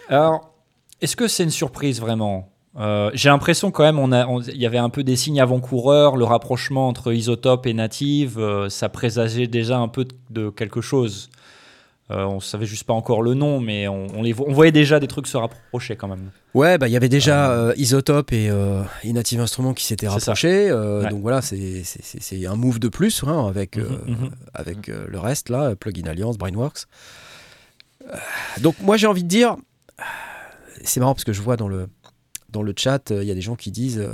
[0.09, 0.53] Alors,
[1.02, 2.50] est-ce que c'est une surprise vraiment?
[2.80, 5.41] Euh, J'ai l'impression quand même, on a- on- il y avait un peu des signes
[5.41, 10.50] avant-coureurs, le rapprochement entre Isotope et Native, euh, ça présageait déjà un peu de, de
[10.52, 11.30] quelque chose.
[12.10, 15.00] Euh, on savait juste pas encore le nom, mais on, on les, on voyait déjà
[15.02, 16.30] des trucs se rapprocher quand même.
[16.54, 20.08] Ouais, bah il y avait déjà euh, Isotope et, euh, et Native Instruments qui s'étaient
[20.08, 20.70] rapprochés.
[20.70, 21.10] euh, Ouais.
[21.10, 21.84] Donc voilà, c'est
[22.45, 24.30] un move de plus hein, avec, euh, Mhm, mhm.
[24.54, 26.86] avec euh, le reste là, Plugin Alliance, Brainworks.
[28.08, 28.16] Euh,
[28.62, 29.58] donc moi j'ai envie de dire,
[30.88, 31.88] c'est marrant parce que je vois dans le,
[32.49, 34.07] dans le chat, euh, il y a des gens qui disent,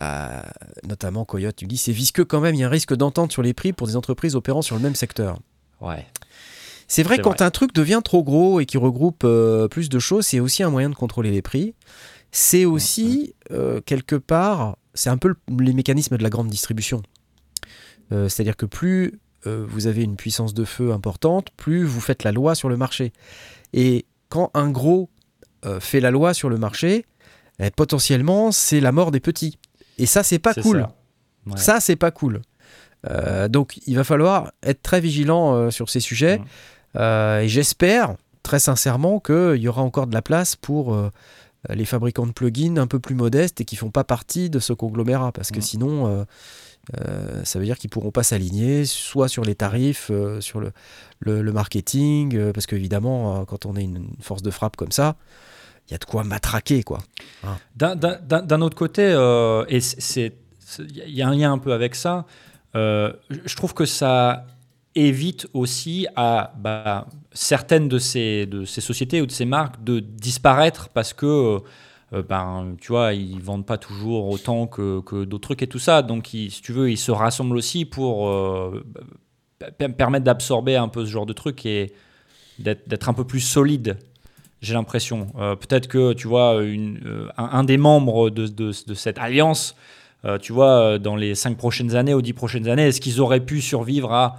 [0.00, 0.40] euh,
[0.86, 3.42] notamment Coyote, il dit c'est visqueux quand même, il y a un risque d'entente sur
[3.42, 5.38] les prix pour des entreprises opérant sur le même secteur.
[5.80, 6.06] Ouais.
[6.88, 7.42] C'est vrai quand vrai.
[7.46, 10.70] un truc devient trop gros et qui regroupe euh, plus de choses, c'est aussi un
[10.70, 11.74] moyen de contrôler les prix.
[12.30, 17.02] C'est aussi, euh, quelque part, c'est un peu le- les mécanismes de la grande distribution.
[18.12, 22.30] Euh, C'est-à-dire que plus vous avez une puissance de feu importante, plus vous faites la
[22.30, 23.12] loi sur le marché.
[23.72, 25.10] Et quand un gros
[25.80, 27.06] fait la loi sur le marché,
[27.58, 29.58] eh, potentiellement, c'est la mort des petits.
[29.98, 30.86] Et ça, c'est pas cool.
[31.56, 31.80] ça.
[31.80, 32.40] C'est pas cool.
[33.10, 36.40] Euh, donc il va falloir être très vigilant euh, sur ces sujets.
[36.96, 41.10] Euh, et j'espère très sincèrement qu'il y aura encore de la place pour euh,
[41.68, 44.72] les fabricants de plugins un peu plus modestes et qui font pas partie de ce
[44.72, 45.32] conglomérat.
[45.32, 45.62] Parce que Mhm.
[45.62, 46.26] sinon,
[47.00, 51.52] euh, ça veut dire qu'ils pourront pas s'aligner, soit sur les tarifs, euh, sur le,
[51.52, 52.36] marketing.
[52.36, 55.16] euh, parce qu'évidemment, quand on est une, force de frappe comme ça,
[55.88, 56.82] il y a de quoi matraquer.
[56.82, 56.98] quoi.
[57.76, 59.78] D'un- D'un autre côté, et
[60.78, 62.26] il y a un lien un peu avec ça,
[62.74, 64.46] je trouve que ça
[64.94, 71.12] évite aussi à bah, certaines de ces sociétés ou de ces marques de disparaître parce
[71.12, 71.58] que,
[72.12, 75.78] euh, ben, tu vois, ils vendent pas toujours autant que, que d'autres trucs et tout
[75.78, 76.02] ça.
[76.02, 78.84] Donc, ils- si tu veux, ils se rassemblent aussi pour euh,
[79.78, 81.92] p- permettre d'absorber un peu ce genre de truc et
[82.58, 83.98] d'être un peu plus solide
[84.60, 85.26] j'ai l'impression.
[85.40, 89.74] Euh, Peut-être que, tu vois, une, euh, un, des membres de, de- de cette alliance,
[90.40, 93.60] tu vois, dans les 5 prochaines années ou 10 prochaines années, est-ce qu'ils auraient pu
[93.60, 94.36] survivre à,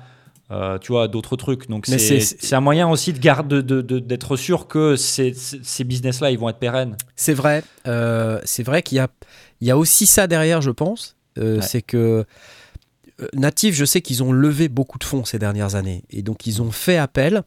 [0.54, 4.00] euh, tu vois, d'autres trucs Donc, Mais c'est un moyen aussi de garder, de, de-
[4.00, 6.96] d'être sûr que ces, ces- business-là, ils vont être pérennes.
[7.16, 7.64] C'est vrai.
[7.88, 9.08] euh, c'est vrai qu'il y a,
[9.62, 11.16] il y a aussi ça derrière, je pense.
[11.38, 11.62] Euh, Ouais.
[11.62, 12.26] C'est que
[13.34, 16.04] Native, je sais qu'ils ont levé beaucoup de fonds ces dernières années.
[16.10, 17.44] Et donc, ils ont fait appel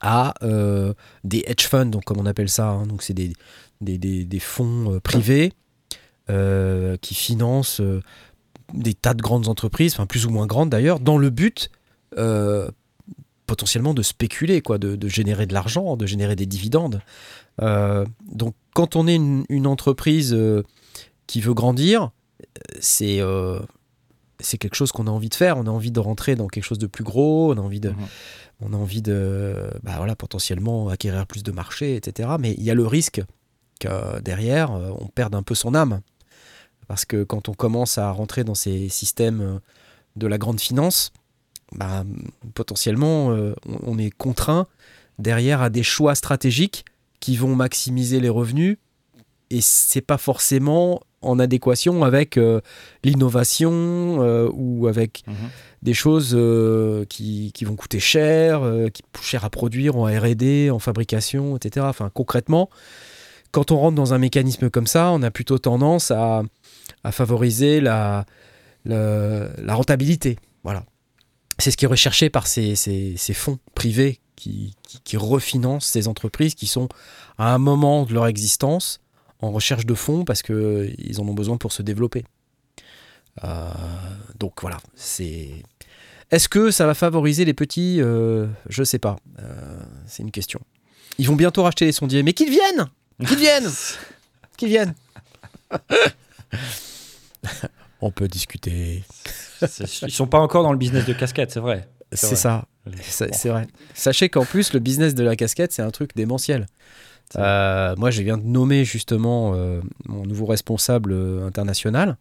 [0.00, 0.92] à euh,
[1.24, 2.68] des hedge funds, donc, comme on appelle ça.
[2.68, 2.86] hein.
[2.86, 3.32] donc, c'est des,
[3.80, 5.52] des, des- des fonds euh, privés
[6.30, 8.02] euh, qui financent euh,
[8.72, 11.70] des tas de grandes entreprises, enfin plus ou moins grandes d'ailleurs, dans le but
[12.18, 12.68] euh,
[13.46, 17.00] potentiellement de spéculer, quoi, de, de générer de l'argent, de générer des dividendes.
[17.62, 20.62] Euh, donc quand on est une, une entreprise euh,
[21.26, 22.10] qui veut grandir,
[22.80, 23.20] c'est
[24.40, 25.56] c'est quelque chose qu'on a envie de faire.
[25.56, 27.52] On a envie de rentrer dans quelque chose de plus gros.
[27.54, 27.96] On a envie de, Mhm.
[28.60, 32.30] on a envie de, bah voilà, potentiellement acquérir plus de marchés, etc.
[32.40, 33.22] Mais il y a le risque
[33.80, 36.00] que derrière, on perde un peu son âme,
[36.88, 39.60] parce que quand on commence à rentrer dans ces systèmes
[40.16, 41.12] de la grande finance,
[41.72, 42.04] bah,
[42.54, 44.66] potentiellement, euh, on on est contraint
[45.18, 46.84] derrière à des choix stratégiques
[47.20, 48.76] qui vont maximiser les revenus
[49.50, 52.60] et c'est pas forcément en adéquation avec euh,
[53.02, 55.24] l'innovation euh, ou avec
[55.82, 58.62] des choses euh, qui, qui vont coûter cher,
[58.92, 61.86] qui coûtent cher à produire en R&D, en fabrication, etc.
[61.88, 62.68] Enfin, concrètement,
[63.52, 66.42] quand on rentre dans un mécanisme comme ça, on a plutôt tendance à,
[67.04, 68.26] à favoriser la,
[68.84, 70.36] la, la rentabilité.
[70.62, 70.84] Voilà.
[71.58, 76.88] C'est ce qui est recherché par ces, fonds privés qui refinancent ces entreprises qui sont
[77.38, 79.00] à un moment de leur existence
[79.40, 82.24] en recherche de fonds parce qu'ils en ont besoin pour se développer.
[83.42, 83.70] Euh,
[84.38, 85.50] donc voilà, c'est.
[86.30, 88.00] Est-ce que ça va favoriser les petits?
[88.00, 89.16] Euh, Je sais pas.
[89.38, 90.60] Euh, c'est une question.
[91.18, 92.88] Ils vont bientôt racheter les sondiers, mais qu'ils viennent
[93.26, 93.70] Qu'ils viennent
[94.56, 94.94] Qu'ils viennent
[98.00, 99.04] On peut discuter.
[100.02, 101.88] Ils sont pas encore dans le business de casquette, c'est vrai.
[102.12, 102.66] C'est ça.
[103.08, 103.66] C'est vrai.
[103.94, 106.66] Sachez qu'en plus, le business de la casquette, c'est un truc démentiel.
[107.36, 112.16] Euh, moi, je viens de nommer justement euh, mon nouveau responsable euh, international.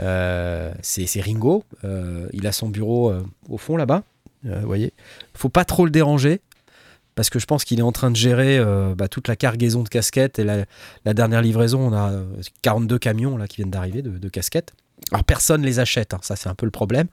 [0.00, 1.64] Euh, c'est Ringo.
[1.84, 4.02] Euh, il a son bureau euh, au fond là-bas.
[4.46, 4.92] Euh, vous voyez.
[5.34, 6.40] Faut pas trop le déranger
[7.14, 9.82] parce que je pense qu'il est en train de gérer euh, bah, toute la cargaison
[9.82, 10.64] de casquettes et la,
[11.04, 11.80] la dernière livraison.
[11.80, 12.24] On a euh,
[12.62, 14.72] 42 camions là qui viennent d'arriver de, de casquettes.
[15.10, 17.08] Alors personne les achète, hein, ça c'est un peu le problème.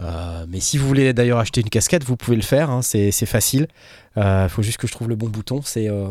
[0.00, 3.10] Euh, mais si vous voulez d'ailleurs acheter une casquette, vous pouvez le faire, hein, c'est
[3.26, 3.68] facile.
[4.16, 6.08] Il faut juste que je trouve le bon bouton, c'est euh,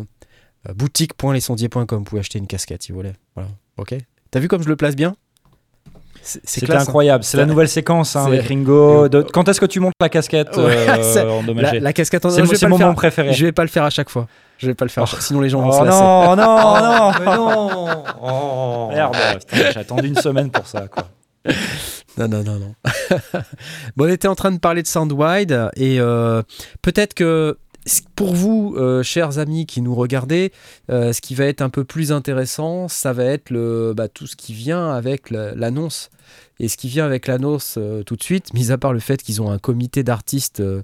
[0.70, 1.86] euh, boutique.lesondiers.com.
[2.00, 3.14] Vous pouvez acheter une casquette si vous voulez.
[3.36, 3.96] Voilà, ok.
[4.32, 5.16] T'as vu comme je le place bien?
[6.24, 6.84] C'était classe, hein.
[6.84, 7.24] incroyable.
[7.24, 9.10] C'est la nouvelle séquence hein, c'est- avec Ringo.
[9.10, 12.30] De- Quand est-ce que tu montes la casquette euh, c'est- endommagée La, la casquette en
[12.30, 13.34] C'est mon, c'est moment préféré.
[13.34, 14.28] Je vais pas le faire à chaque fois.
[14.58, 16.00] Je vais pas le faire, chaque- sinon les gens vont Oh se lasser.
[16.02, 18.90] non, non, non, Mais non Oh.
[18.94, 19.16] Merde,
[19.50, 20.88] putain, j'ai attendu une semaine pour ça.
[20.88, 21.08] Quoi.
[22.18, 22.74] Non, non, non, non.
[23.98, 26.42] bon, on était en train de parler de Soundwide et euh,
[26.82, 27.58] peut-être que
[28.16, 30.52] pour vous, euh, chers amis qui nous regardez,
[30.90, 34.26] euh, ce qui va être un peu plus intéressant, ça va être le, bah, tout
[34.28, 36.10] ce qui vient avec la- l'annonce.
[36.60, 39.22] Et ce qui vient avec l'annonce euh, tout de suite, mis à part le fait
[39.22, 40.84] qu'ils ont un comité d'artistes dont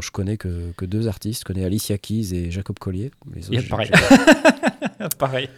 [0.00, 3.10] je connais que, que deux artistes, je connais Alicia Keys et Jacob Collier.
[3.34, 3.90] Les autres, pareil.
[5.18, 5.48] Pareil.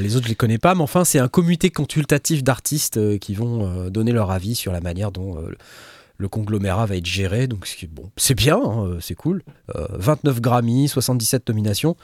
[0.00, 3.88] les autres, je les connais pas, mais enfin, c'est un comité consultatif d'artistes qui vont
[3.88, 5.38] donner leur avis sur la manière dont
[6.18, 7.46] le- conglomérat va être géré.
[7.46, 9.42] Donc, c'est bon, c'est bien, hein, euh, c'est cool.
[9.76, 11.96] Euh, 29 Grammy, 77 nominations.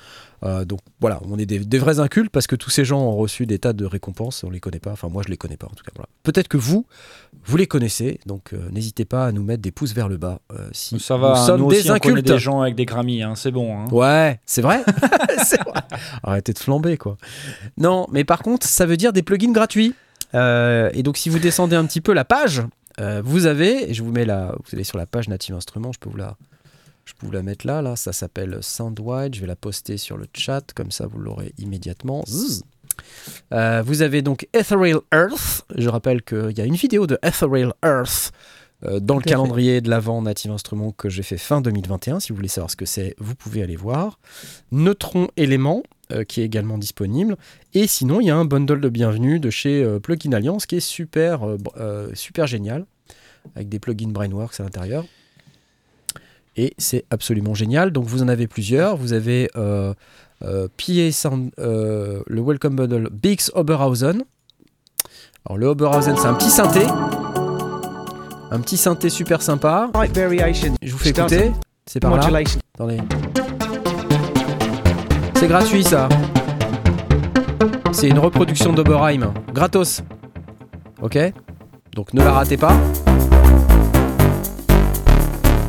[0.42, 3.14] Euh, donc voilà, on est des, des vrais incultes parce que tous ces gens ont
[3.16, 4.42] reçu des tas de récompenses.
[4.42, 4.92] On les connaît pas.
[4.92, 5.92] Enfin, moi, je les connais pas en tout cas.
[5.94, 6.08] Voilà.
[6.22, 6.86] Peut-être que vous,
[7.44, 8.20] vous les connaissez.
[8.24, 11.16] Donc, euh, n'hésitez pas à nous mettre des pouces vers le bas euh, si Ça
[11.18, 12.26] va, nous sommes nous des on incultes.
[12.26, 13.76] des gens avec des Grammy, hein, c'est bon.
[13.78, 13.84] hein.
[13.92, 14.82] Ouais, c'est vrai.
[16.22, 17.16] Arrêtez de flamber, quoi.
[17.76, 19.94] Non, mais par contre, ça veut dire des plugins gratuits.
[20.34, 22.62] Euh, et donc, si vous descendez un petit peu la page,
[23.00, 25.92] Euh, vous avez, et je vous mets la, vous allez sur la page Native Instruments,
[25.92, 26.36] je peux vous la,
[27.04, 30.16] je peux vous la mettre là, là, ça s'appelle Soundwide, je vais la poster sur
[30.16, 32.24] le chat, comme ça vous l'aurez immédiatement.
[32.26, 32.62] Zzz.
[33.52, 37.72] Euh, vous avez donc Ethereal Earth, je rappelle qu'il y a une vidéo de Ethereal
[37.82, 38.32] Earth
[38.84, 39.30] euh, dans le fait.
[39.30, 42.76] calendrier de l'avant Native Instruments que j'ai fait fin 2021, si vous voulez savoir ce
[42.76, 44.18] que c'est, vous pouvez aller voir.
[44.70, 45.82] Neutron Element,
[46.12, 47.36] euh, qui est également disponible.
[47.74, 50.76] Et sinon, il y a un bundle de bienvenue de chez euh, Plugin Alliance qui
[50.76, 51.40] est super,
[51.76, 52.86] euh, super génial,
[53.54, 55.04] avec des plugins Brainworks à l'intérieur.
[56.56, 57.90] Et c'est absolument génial.
[57.90, 58.96] Donc vous en avez plusieurs.
[58.96, 64.22] Vous avez PA Sound, le Welcome Bundle Bix Oberhausen.
[65.46, 66.84] Alors le Oberhausen, c'est un petit synthé.
[68.50, 69.90] Un petit synthé super sympa.
[70.82, 71.52] Je vous fais écouter.
[71.86, 72.42] C'est par là.
[72.74, 72.98] Attendez.
[75.40, 76.06] C'est gratuit ça.
[77.92, 79.32] C'est une reproduction d'Oberheim.
[79.54, 80.02] Gratos.
[81.00, 81.18] Ok
[81.94, 82.76] Donc ne la ratez pas.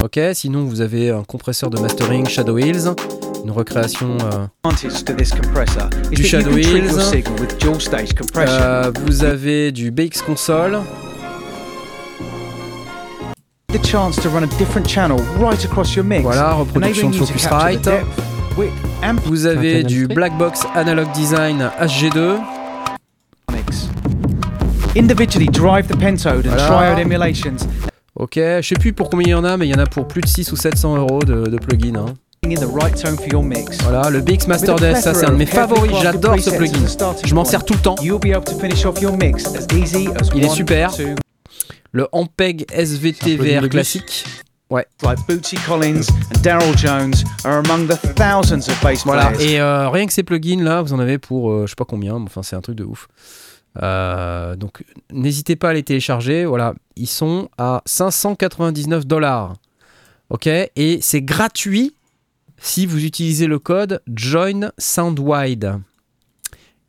[0.03, 2.89] Ok, sinon vous avez un compresseur de mastering Shadow Hills,
[3.45, 4.17] une recréation.
[4.33, 4.47] euh,
[6.11, 6.91] Du Shadow Hills.
[8.35, 10.79] euh, vous avez du BX Console,
[13.71, 16.23] the chance to run a different channel right across your mix.
[16.23, 17.89] voilà, reproduction de Focusrite.
[19.25, 20.07] Vous avez du.
[20.07, 22.37] Black Box Analog Design HG2.
[23.51, 23.87] mix.
[24.97, 26.67] Individually drive the pentode and Voilà.
[26.67, 27.55] triode emulations
[28.15, 29.85] Ok, je sais plus pour combien il y en a, mais il y en a
[29.85, 31.95] pour plus de 6 ou 700 euros de, de plugins.
[31.95, 32.13] hein.
[32.43, 33.77] in the right tone for your mix.
[33.83, 36.79] Voilà, le BX Master Desk, ça c'est un de mes favoris, j'adore ce plugin.
[37.23, 37.95] Je m'en sers tout le temps.
[38.01, 40.91] You'll be able to finish off your mix as easy as Il est super.
[41.93, 43.81] Le Ampeg SVT plugin VR de
[44.71, 45.03] classique.
[45.03, 49.53] like Bootsy Collins and Daryl Jones are among the thousands of bass Voilà, players.
[49.55, 51.85] et euh, rien que ces plugins là, vous en avez pour euh, je sais pas
[51.85, 53.07] combien, mais enfin c'est un truc de ouf.
[53.81, 56.45] Euh, donc n'hésitez pas à les télécharger.
[56.45, 59.53] Voilà, ils sont à 599 dollars.
[60.29, 61.95] Ok, et c'est gratuit
[62.57, 65.79] si vous utilisez le code Join Soundwide.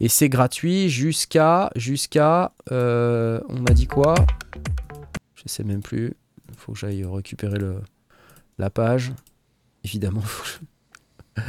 [0.01, 4.14] Et c'est gratuit jusqu'à jusqu'à euh, on a dit quoi?
[5.37, 6.14] Je sais même plus.
[6.63, 7.75] Faut que j'aille récupérer le
[8.59, 9.13] la page.
[9.83, 10.65] Évidemment, faut que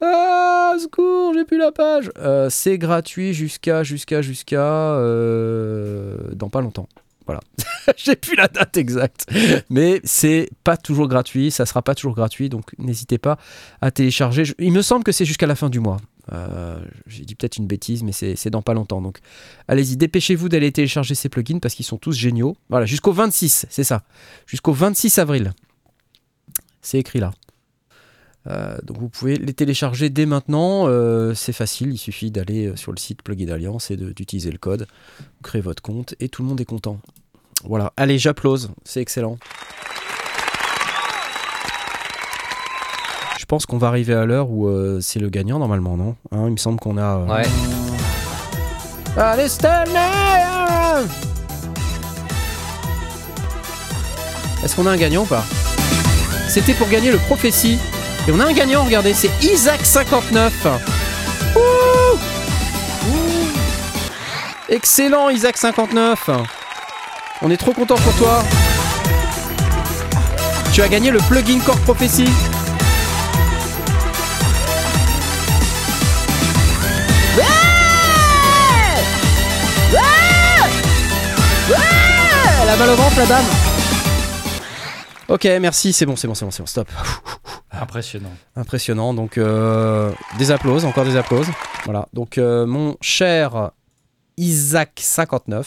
[0.00, 2.10] ah, secours, j'ai plus la page.
[2.16, 4.94] Euh, c'est gratuit jusqu'à, jusqu'à, jusqu'à.
[4.94, 6.88] euh, dans pas longtemps.
[7.28, 7.40] Voilà.
[7.98, 9.26] j'ai plus la date exacte.
[9.68, 11.50] Mais c'est pas toujours gratuit.
[11.50, 12.48] Ça sera pas toujours gratuit.
[12.48, 13.38] Donc n'hésitez pas
[13.82, 14.44] à télécharger.
[14.58, 15.98] Il me semble que c'est jusqu'à la fin du mois.
[16.32, 19.02] Euh, j'ai dit peut-être une bêtise, mais c'est dans pas longtemps.
[19.02, 19.18] Donc
[19.68, 22.56] allez-y, dépêchez-vous d'aller télécharger ces plugins parce qu'ils sont tous géniaux.
[22.70, 24.02] Voilà, jusqu'au 26, c'est ça.
[24.46, 25.52] Jusqu'au 26 avril.
[26.80, 27.32] C'est écrit là.
[28.46, 32.92] Euh, donc vous pouvez les télécharger dès maintenant, euh, c'est facile, il suffit d'aller sur
[32.92, 34.86] le site Plugin Alliance et d'utiliser le code,
[35.18, 36.98] vous créez votre compte et tout le monde est content.
[37.64, 39.36] Voilà, allez j'applause, c'est excellent.
[43.38, 46.16] Je pense qu'on va arriver à l'heure où euh, c'est le gagnant normalement, non?
[46.32, 47.02] Hein, Il me semble qu'on a...
[47.18, 47.46] euh, Ouais.
[49.16, 49.98] Allez Stanley
[54.62, 55.44] Est-ce qu'on a un gagnant ou pas?
[56.48, 57.78] C'était pour gagner le prophétie.
[58.26, 60.50] Et on a un gagnant, regardez, c'est Isaac59.
[61.56, 61.60] Ouh
[63.08, 63.48] Ouh
[64.68, 66.16] Excellent Isaac59.
[67.40, 68.42] On est trop content pour toi.
[70.72, 72.26] Tu as gagné le plugin Core Prophecy.
[82.60, 83.44] Elle a mal au ventre, la dame.
[85.28, 86.88] Ok, merci, c'est bon, c'est bon, c'est bon, c'est bon, stop.
[87.70, 88.32] Impressionnant.
[88.56, 91.46] Impressionnant, donc euh, des applauses, encore des applauses.
[91.84, 93.70] Voilà, donc euh, mon cher
[94.38, 95.64] Isaac59,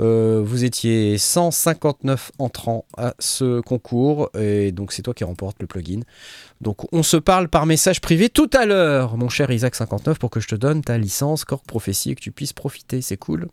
[0.00, 5.66] euh, vous étiez 159 entrants à ce concours, et donc c'est toi qui remporte le
[5.66, 6.00] plugin.
[6.60, 10.40] Donc on se parle par message privé tout à l'heure, mon cher Isaac59, pour que
[10.40, 13.48] je te donne ta licence Corps Prophétie et que tu puisses profiter, c'est cool.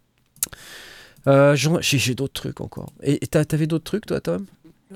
[1.27, 2.93] Euh, J'ai d'autres trucs encore.
[3.03, 4.45] Et t'avais d'autres trucs, toi, Tom?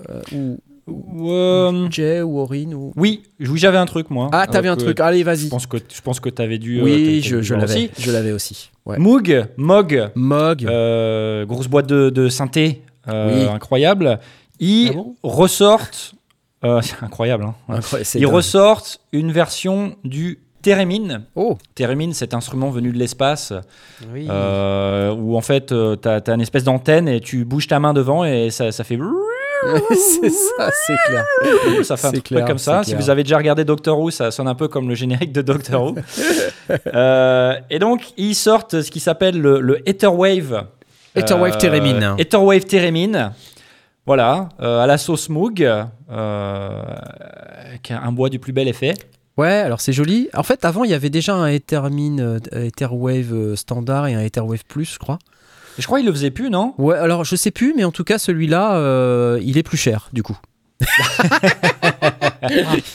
[0.09, 0.55] Euh,
[0.89, 2.91] Euh, Jay ou Aurine ou...
[2.97, 4.30] oui, j'avais un truc moi.
[4.34, 4.99] Ah, t'avais Euh, un truc.
[4.99, 5.47] Allez, Je vas-y.
[5.47, 6.80] pense que je pense que t'avais dû.
[6.80, 7.64] euh, Oui, je, l'avais.
[7.65, 7.89] aussi.
[7.97, 8.69] Je l'avais aussi.
[8.85, 8.97] Ouais.
[8.99, 10.65] Moog, Mog, Mog.
[10.65, 13.43] euh, grosse boîte de, de synthé, Oui.
[13.53, 14.19] incroyable.
[14.60, 16.15] Ils Ah bon ressortent,
[16.61, 17.45] c'est incroyable.
[17.45, 18.34] Hein, Incroyable, Ils dingue.
[18.34, 21.23] ressortent une version du Theremin.
[21.35, 21.57] Oh.
[21.76, 23.51] Theremin, cet instrument venu de l'espace,
[24.14, 24.26] Oui.
[24.27, 28.49] où en fait, t'as as une espèce d'antenne et tu bouges ta main devant et
[28.49, 28.97] ça, ça fait.
[29.90, 31.26] c'est ça, c'est clair.
[31.84, 32.84] Ça fait un C'est truc clair, comme ça.
[32.84, 35.41] Si vous avez déjà regardé Doctor Who, ça sonne un peu comme le générique de
[35.41, 35.95] Doctor Who.
[36.94, 40.65] Euh, et donc, ils sortent ce qui s'appelle le, le Etherwave
[41.15, 42.15] Etherwave Theremin.
[42.18, 43.34] Etherwave Theremin.
[44.06, 46.81] Voilà, euh, à la sauce Moog, euh,
[47.68, 48.94] avec un bois du plus bel effet.
[49.38, 50.30] Ouais, alors c'est joli.
[50.35, 54.22] En fait, avant, il y avait déjà un Ethermin, euh, Etherwave euh, standard et un
[54.22, 55.18] Etherwave Plus, je crois.
[55.77, 56.73] Je crois qu'il le faisait plus, non?
[56.77, 60.09] Ouais, alors je sais plus, mais en tout cas, celui-là, euh, il est plus cher,
[60.13, 60.37] du coup.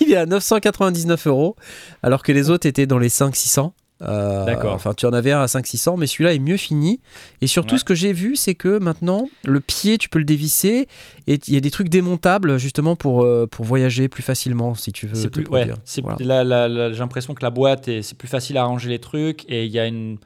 [0.00, 1.56] il est à 999 euros,
[2.02, 3.72] alors que les autres étaient dans les 500-600.
[4.00, 4.74] Euh, D'accord.
[4.74, 7.00] Enfin, tu en avais un à 500-600, mais celui-là est mieux fini.
[7.40, 7.78] Et surtout, Ouais.
[7.80, 10.86] ce que j'ai vu, c'est que maintenant, le pied, tu peux le dévisser.
[11.26, 14.92] Et il y a des trucs démontables, justement, pour, euh, pour voyager plus facilement, si
[14.92, 15.16] tu veux.
[15.16, 16.92] C'est plus, ouais, Voilà.
[16.92, 19.72] j'ai l'impression que la boîte est, c'est plus facile à arranger les trucs et il
[19.72, 20.18] y a une,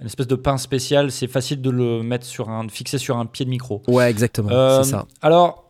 [0.00, 1.10] une espèce de pince spéciale.
[1.10, 3.82] C'est facile de le mettre sur un, de fixer sur un pied de micro.
[3.88, 4.50] Ouais, exactement.
[4.50, 5.06] Euh, c'est ça.
[5.22, 5.62] Alors,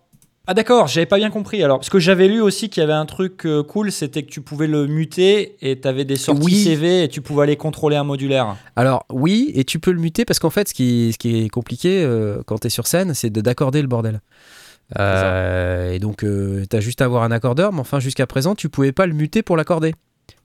[0.49, 1.63] ah d'accord, j'avais pas bien compris.
[1.63, 4.31] Alors, parce que j'avais lu aussi qu'il y avait un truc euh, cool, c'était que
[4.31, 6.55] tu pouvais le muter et tu avais des sorties Oui.
[6.63, 8.57] CV et tu pouvais aller contrôler un modulaire.
[8.77, 11.49] Alors oui, et tu peux le muter parce qu'en fait, ce qui, ce qui est
[11.49, 14.21] compliqué euh, quand tu es sur scène, c'est de- d'accorder le bordel.
[15.01, 18.69] Euh, et donc, tu as juste à avoir un accordeur, mais enfin, jusqu'à présent, tu
[18.69, 19.95] pouvais pas le muter pour l'accorder.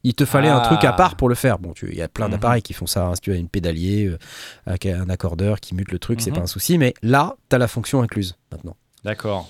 [0.03, 0.65] Il te fallait un Ah.
[0.67, 1.59] truc à part pour le faire.
[1.59, 2.31] Bon, il y a plein Mhm.
[2.31, 3.05] d'appareils qui font ça.
[3.07, 3.15] hein.
[3.15, 4.11] Si tu as une pédalier
[4.67, 6.37] euh, un accordeur qui mute le truc, c'est Mhm.
[6.37, 6.77] pas un souci.
[6.77, 8.75] Mais là, tu as la fonction incluse maintenant.
[9.03, 9.47] D'accord.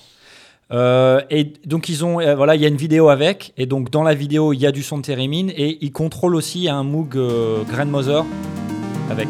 [0.70, 3.90] Euh, et donc ils ont, euh, voilà, il y a une vidéo avec, et donc
[3.90, 6.82] dans la vidéo il y a du son de Theremin et ils contrôlent aussi un
[6.82, 7.18] Moog
[7.68, 8.24] Grandmother
[9.10, 9.28] avec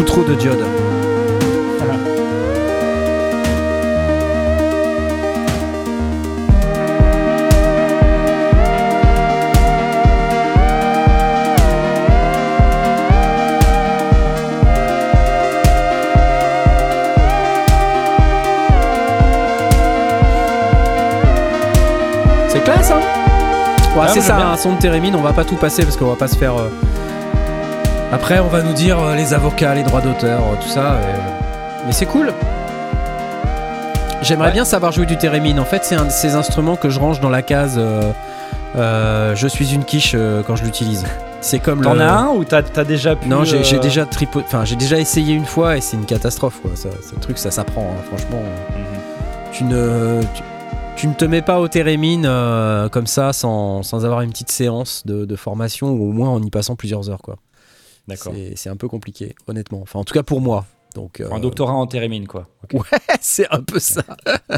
[0.00, 0.64] Beaucoup trop de diodes.
[22.48, 23.00] C'est classe, hein?
[23.94, 26.06] Ouais, Ouais, c'est ça, un son de Térémine, on va pas tout passer parce qu'on
[26.06, 26.56] va pas se faire.
[26.56, 26.68] euh,
[28.12, 30.94] Après, on va nous dire euh, les avocats, les droits d'auteur, euh, tout ça.
[30.94, 31.16] euh,
[31.86, 32.32] Mais c'est cool.
[34.22, 34.52] J'aimerais Ouais.
[34.52, 35.58] bien savoir jouer du Térémine.
[35.60, 37.80] En fait, c'est un de ces instruments que je range dans la case
[38.74, 40.14] Je suis une quiche
[40.46, 41.04] quand je l'utilise.
[41.40, 42.02] C'est comme T'en le.
[42.02, 44.40] as un ou t'as as déjà pu Non, j'ai déjà tripo...
[44.40, 46.60] enfin, j'ai déjà essayé une fois et c'est une catastrophe.
[46.60, 46.72] Quoi.
[46.74, 47.80] Ça, ce truc, ça s'apprend.
[47.96, 48.42] hein, franchement,
[48.76, 48.84] Mhm.
[49.52, 50.42] tu ne, tu,
[50.96, 54.50] tu ne te mets pas au térémine euh, comme ça sans, sans avoir une petite
[54.50, 57.22] séance de, de formation ou au moins en y passant plusieurs heures.
[57.22, 57.36] Quoi.
[58.08, 58.34] D'accord.
[58.56, 59.80] C'est, un peu compliqué, honnêtement.
[59.82, 60.66] Enfin, en tout cas pour moi.
[60.94, 62.48] Donc, Pour Un euh, doctorat en Theremin quoi.
[63.20, 64.02] c'est un peu ça.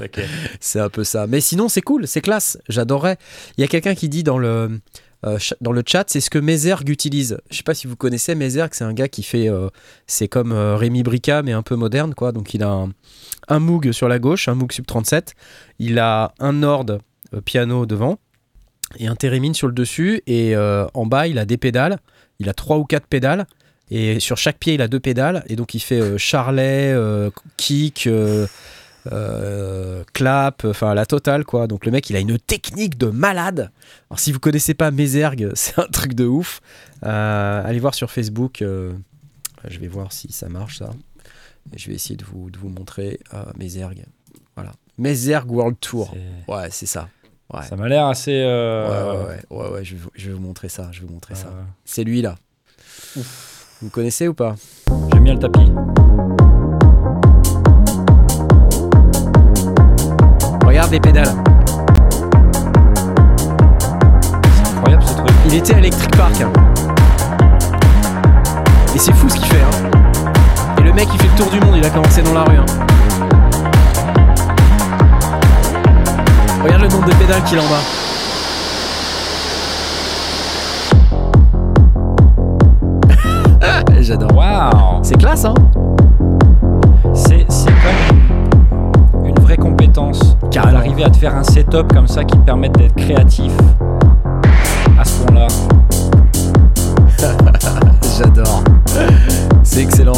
[0.60, 1.26] C'est un peu ça.
[1.26, 2.58] Mais sinon, c'est cool, c'est classe.
[2.70, 3.18] J'adorerais.
[3.58, 4.80] Il y a quelqu'un qui dit dans le,
[5.26, 7.38] euh, dans le chat, c'est ce que Mézergue utilise.
[7.50, 9.48] Je sais pas si vous connaissez Mézergue, c'est un gars qui fait.
[9.48, 9.68] euh,
[10.06, 12.32] c'est comme euh, Rémi Brica, mais un peu moderne, quoi.
[12.32, 12.92] Donc, il a un,
[13.48, 15.34] un Moog sur la gauche, un Moog Sub 37.
[15.78, 16.86] Il a un Nord
[17.34, 18.18] euh, piano devant
[18.98, 20.22] et un Theremin sur le dessus.
[20.26, 21.98] Et euh, en bas, il a des pédales.
[22.38, 23.46] Il a trois ou quatre pédales.
[23.90, 25.44] Et sur chaque pied, il a deux pédales.
[25.48, 28.46] Et donc, il fait euh, charlet, euh, kick, euh,
[30.14, 31.66] clap, enfin la totale, quoi.
[31.66, 33.70] Donc, le mec, il a une technique de malade.
[34.08, 36.60] Alors, si vous connaissez pas Mézergue, c'est un truc de ouf.
[37.02, 38.58] Allez voir sur Facebook.
[38.62, 40.90] je vais voir si ça marche, ça.
[41.74, 43.20] Et je vais essayer de vous, de vous montrer
[43.58, 44.04] Mézergue.
[44.56, 44.72] Voilà.
[44.96, 46.14] Mézergue World Tour.
[46.48, 47.08] Ouais, c'est ça.
[47.52, 47.62] Ouais.
[47.68, 48.42] Ça m'a l'air assez.
[48.44, 50.88] euh, Ouais, ouais, ouais, ouais, ouais, je, vais, vous- je vais vous montrer ça.
[50.92, 51.48] Je vais vous montrer ça.
[51.84, 52.36] C'est lui là.
[53.16, 53.22] Vous
[53.84, 54.54] le connaissez ou pas?
[55.12, 55.70] J'aime bien le tapis.
[60.64, 61.28] Regarde les pédales.
[64.54, 65.30] C'est incroyable ce truc.
[65.46, 66.40] Il était à Electric Park.
[66.40, 66.52] hein.
[68.94, 69.60] Et c'est fou ce qu'il fait.
[69.60, 69.90] hein.
[70.78, 72.56] Et le mec il fait le tour du monde, il a commencé dans la rue.
[72.56, 72.66] hein.
[76.62, 77.82] Regarde le nombre de pédales qu'il a en bas.
[84.00, 84.36] J'adore.
[84.36, 85.00] Waouh.
[85.02, 85.54] C'est classe hein
[87.14, 87.46] C'est même
[89.24, 90.78] une, vraie compétence Carrément.
[90.78, 93.52] d'arriver à te faire un setup comme ça qui te permette d'être créatif
[94.98, 95.48] à ce point-là.
[98.18, 98.62] J'adore.
[99.64, 100.12] C'est excellent.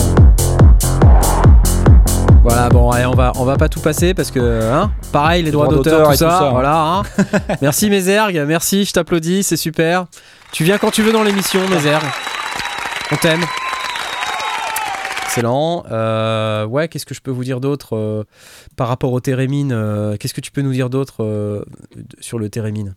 [2.44, 5.50] Voilà, bon, allez, on va, on va pas tout passer parce que, hein, pareil, les
[5.50, 6.78] droits Droits d'auteur, tout ça, voilà.
[6.78, 7.02] hein.
[7.62, 10.04] merci Mézergue, merci, je t'applaudis, c'est super.
[10.52, 12.04] Tu viens quand tu veux dans l'émission, Mézergue.
[13.10, 13.40] On t'aime.
[15.24, 15.84] Excellent.
[15.90, 18.24] Euh, ouais, qu'est-ce que je peux vous dire d'autre euh,
[18.76, 21.64] par rapport au Térémine euh, Qu'est-ce que tu peux nous dire d'autre euh,
[22.20, 22.94] sur le Térémine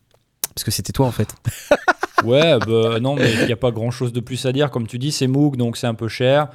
[0.55, 1.33] Parce que c'était toi en fait.
[2.25, 4.71] Ouais, bah, non, mais il n'y a pas grand-chose de plus à dire.
[4.71, 6.47] Comme tu dis, c'est Moog, donc c'est un peu cher.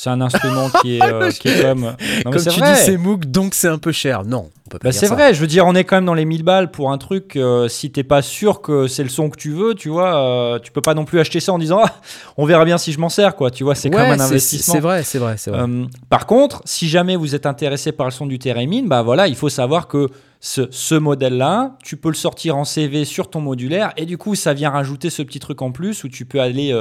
[0.00, 1.80] C'est un instrument qui est, euh, qui est comme.
[2.24, 2.72] Non, Comme tu vrai.
[2.72, 4.24] dis, c'est MOOC, donc c'est un peu cher.
[4.24, 6.14] Non, on peut pas Bah, c'est vrai, je veux dire, on est quand même dans
[6.14, 7.34] les 1000 balles pour un truc.
[7.34, 10.16] euh, si t'es pas sûr que c'est le son que tu veux, tu vois,
[10.54, 11.92] euh, tu peux pas non plus acheter ça en disant ah,
[12.36, 13.50] on verra bien si je m'en sers, quoi.
[13.50, 14.74] Tu vois, c'est quand Ouais, même un investissement.
[14.74, 15.62] C'est vrai, c'est vrai, c'est vrai.
[15.62, 19.26] Euh, par contre, si jamais vous êtes intéressé par le son du Theremin, bah voilà,
[19.26, 20.06] il faut savoir que
[20.38, 24.36] ce, ce modèle-là, tu peux le sortir en CV sur ton modulaire et du coup,
[24.36, 26.72] ça vient rajouter ce petit truc en plus où tu peux aller.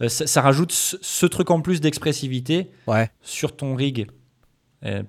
[0.00, 3.10] Euh, ça, ça rajoute ce, ce truc en plus d'expressivité Ouais.
[3.22, 4.06] sur ton rig.
[4.82, 5.00] Et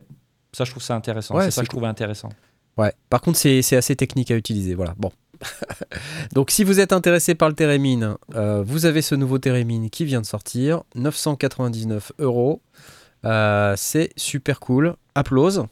[0.54, 1.36] ça, je trouve ça intéressant.
[1.36, 2.30] Ouais, c'est ça que je trouvais intéressant.
[2.78, 2.94] Ouais.
[3.10, 4.74] Par contre, c'est c'est assez technique à utiliser.
[4.76, 4.94] Voilà.
[4.98, 5.12] Bon.
[6.34, 10.06] Donc, si vous êtes intéressé par le Térémine, euh, vous avez ce nouveau Térémine qui
[10.06, 12.62] vient de sortir, 999 euros.
[13.26, 14.96] Euh, c'est super cool.
[15.14, 15.66] Applause.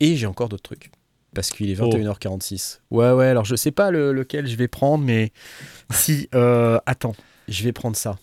[0.00, 0.90] Et j'ai encore d'autres trucs.
[1.34, 1.88] Parce qu'il est Oh.
[1.90, 2.80] 21h46.
[2.90, 5.32] Ouais, ouais, alors je sais pas le- lequel je vais prendre, mais
[5.90, 6.28] si.
[6.34, 7.14] euh, attends,
[7.48, 8.18] je vais prendre ça.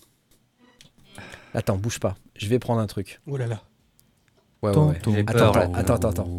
[1.54, 2.16] Attends, bouge pas.
[2.36, 3.22] Je vais prendre un truc.
[3.28, 3.62] Oh là là.
[4.62, 5.24] Ouais, ouais, Attends, ouais.
[5.28, 6.30] Attends, attends, attends, attends, attends.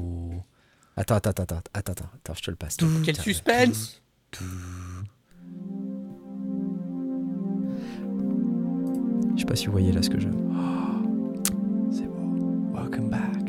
[0.96, 2.76] Attends, attends, attends, attends, attends, attends, attends, je te le passe.
[3.04, 4.02] Quel Tiens, suspense
[9.36, 10.28] Je sais pas si vous voyez là ce que je.
[11.90, 12.74] C'est beau.
[12.74, 13.45] Welcome back.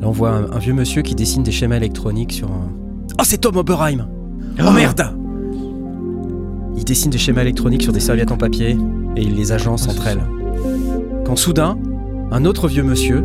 [0.00, 2.68] Là, on voit un, un vieux monsieur qui dessine des schémas électroniques sur un.
[3.18, 4.06] Oh, c'est Tom Oberheim
[4.64, 5.02] Oh merde.
[6.76, 8.76] Il dessine des schémas électroniques sur des serviettes en papier
[9.16, 10.22] et il les agence entre elles.
[11.24, 11.76] Quand soudain,
[12.30, 13.24] un autre vieux monsieur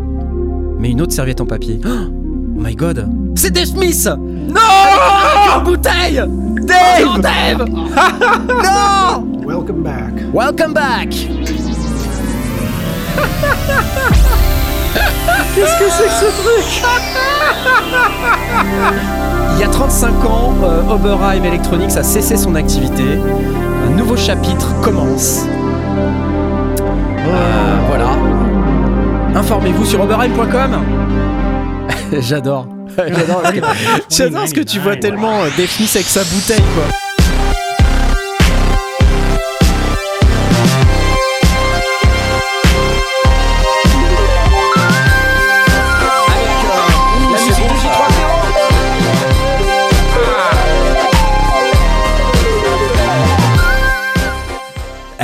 [0.80, 1.80] met une autre serviette en papier.
[1.85, 2.10] Oh
[2.60, 3.10] my god.
[3.35, 4.07] C'est Dave Smith.
[4.49, 4.60] Non
[5.56, 6.22] En bouteille.
[6.68, 7.22] Dave.
[7.22, 7.65] Dave.
[8.49, 9.23] Non.
[9.45, 10.14] Welcome back.
[10.34, 11.10] Welcome back
[19.56, 23.03] Il y a 35 ans, euh, Oberheim Electronics a cessé son activité.
[23.86, 25.45] Un nouveau chapitre commence.
[27.28, 28.10] Euh, voilà.
[29.36, 30.84] Informez-vous sur oberheim.com.
[32.19, 32.68] J'adore.
[32.98, 33.44] J'adore.
[34.10, 37.07] J'adore ce que tu vois tellement euh, avec sa bouteille, quoi.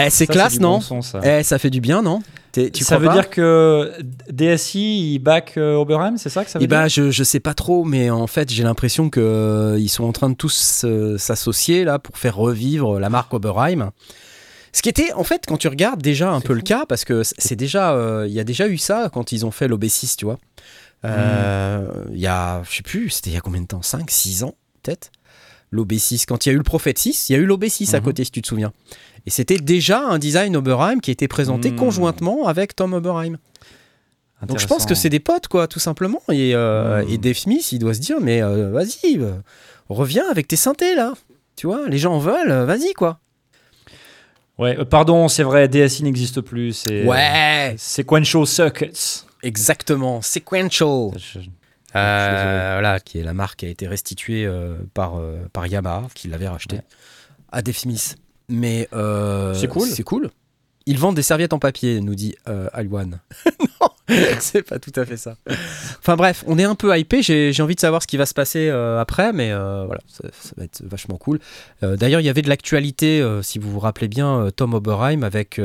[0.05, 1.19] Eh, c'est Ça, classe, non bon ça.
[1.23, 2.21] Eh, ça fait du bien, non
[2.51, 3.91] T'es- Tu ça crois veut pas dire que
[4.29, 7.23] DSI, il back euh, Oberheim, c'est ça que ça veut Eh ben, dire je, je
[7.23, 10.35] sais pas trop, mais en fait, j'ai l'impression que euh, ils sont en train de
[10.35, 13.91] tous euh, s'associer là pour faire revivre la marque Oberheim.
[14.71, 17.23] Ce qui était, en fait, quand tu regardes déjà un peu le cas, parce que
[17.23, 20.15] c- c'est déjà, euh, il y a déjà eu ça quand ils ont fait l'OB6,
[20.17, 20.37] tu vois.
[21.05, 23.81] Euh, Il y a, je sais plus, c'était il y a combien de temps?
[23.81, 25.11] 5, 6 ans, peut-être?
[25.71, 27.99] L'OB6, quand il y a eu le Prophet 6, il y a eu l'OB6 à
[27.99, 28.03] Mhm.
[28.05, 28.71] côté, si tu te souviens.
[29.25, 31.77] Et c'était déjà un design Oberheim qui était présenté Mhm.
[31.77, 33.37] conjointement avec Tom Oberheim.
[34.45, 36.21] Donc je pense que c'est des potes, quoi, tout simplement.
[36.29, 37.09] Et, euh, Hmm.
[37.09, 39.35] et Dave Smith, il doit se dire, mais euh, vas-y, euh,
[39.87, 41.13] reviens avec tes synthés, là.
[41.55, 43.19] Tu vois, les gens en veulent, euh, vas-y, quoi.
[44.59, 46.73] Ouais, euh, pardon, c'est vrai, DSI n'existe plus.
[46.73, 49.23] C'est Ouais, Sequential Circuits.
[49.43, 50.21] exactement.
[50.21, 51.11] Sequential.
[51.17, 51.39] Je-
[51.95, 56.07] Euh, voilà, qui est la marque qui a été restituée euh, par, euh, par Yamaha,
[56.15, 56.81] qui l'avait racheté Ouais.
[57.51, 58.15] à Dave Smith.
[58.53, 59.87] Mais euh, C'est cool.
[59.87, 60.29] C'est cool.
[60.85, 63.19] Ils vendent des serviettes en papier, nous dit euh, Alwan.
[63.81, 63.87] non,
[64.39, 65.37] c'est pas tout à fait ça.
[65.99, 67.21] Enfin bref, on est un peu hypé.
[67.21, 70.27] J'ai envie de savoir ce qui va se passer euh, après, mais euh, voilà, ça,
[70.37, 71.39] ça va être vachement cool.
[71.81, 75.59] D'ailleurs, il y avait de l'actualité, si vous vous rappelez bien, Tom Oberheim avec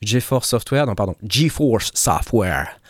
[0.00, 2.80] GeForce Software, non pardon, GeForce Software,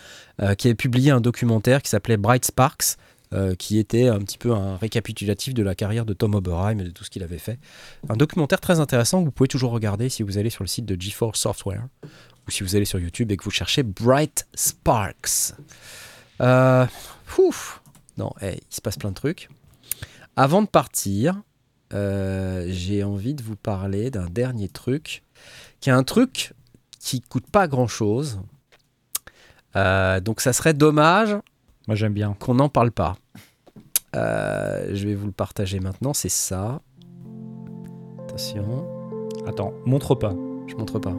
[0.57, 2.97] qui avait publié un documentaire qui s'appelait Bright Sparks,
[3.33, 6.83] euh, qui était un petit peu un récapitulatif de la carrière de Tom Oberheim et
[6.83, 7.57] de tout ce qu'il avait fait.
[8.07, 10.85] Un documentaire très intéressant que vous pouvez toujours regarder si vous allez sur le site
[10.85, 11.87] de GeForce Software
[12.47, 15.55] ou si vous allez sur YouTube et que vous cherchez Bright Sparks.
[16.41, 16.85] Euh,
[17.39, 17.81] ouf.
[18.17, 19.49] Non, il se passe plein de trucs.
[20.35, 21.41] Avant de partir,
[21.93, 25.23] euh, j'ai envie de vous parler d'un dernier truc,
[25.79, 26.53] qui est un truc
[26.99, 28.41] qui coûte pas grand chose.
[29.73, 31.35] donc ça serait dommage
[31.87, 32.35] Moi, j'aime bien.
[32.39, 33.15] qu'on n'en parle pas.
[34.15, 36.81] Euh, je vais vous le partager maintenant, c'est ça.
[38.23, 38.85] Attention,
[39.45, 40.33] Attends, montre pas.
[40.67, 41.13] je montre pas.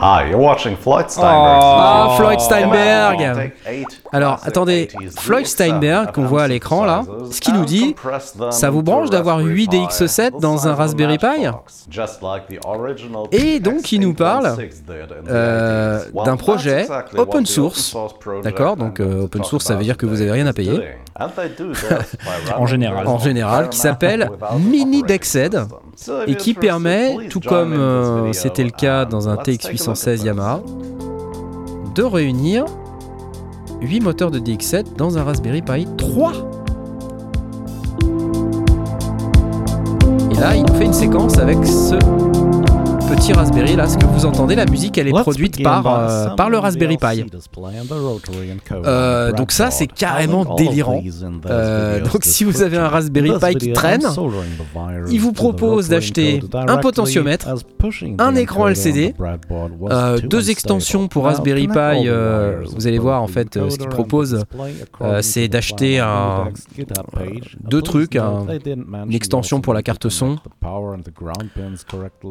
[0.00, 1.60] Hi, you're watching Floyd Steinberg.
[1.60, 2.16] Ah, Oh.
[2.16, 7.54] Floyd Steinberg Take eight Alors, attendez, Floyd Steinberg, qu'on voit à l'écran là, ce qu'il
[7.54, 7.94] nous dit,
[8.50, 11.46] ça vous branche d'avoir 8 DX7 dans un Raspberry Pi
[13.32, 14.56] Et donc, il nous parle
[15.28, 17.96] euh, d'un projet open source.
[18.44, 20.80] D'accord Donc, euh, open source, ça veut dire que vous n'avez rien à payer.
[22.56, 23.06] En général.
[23.06, 24.30] En général, qui s'appelle
[24.60, 25.60] Mini DexEd
[26.26, 29.36] et qui permet, tout comme euh, c'était le cas dans un
[29.94, 30.62] TX816 Yamaha,
[31.94, 32.64] de réunir
[33.80, 36.32] 8 moteurs de DX7 dans un Raspberry Pi 3.
[40.30, 41.96] Et là, il nous fait une séquence avec ce
[43.08, 46.50] petit Raspberry là, ce que vous entendez, la musique elle est produite par, euh, par
[46.50, 47.24] le Raspberry Pi.
[48.86, 51.02] Euh, donc ça c'est carrément délirant.
[51.46, 54.02] Euh, donc si vous avez un Raspberry Pi qui traîne,
[55.10, 57.48] il vous propose d'acheter un potentiomètre,
[58.18, 59.14] un écran LCD,
[60.28, 62.08] deux extensions pour Raspberry Pi.
[62.74, 64.44] vous allez voir en fait ce qu'il propose,
[65.22, 66.48] c'est d'acheter un,
[67.62, 68.46] deux trucs, un-
[69.06, 70.36] une extension pour la carte son.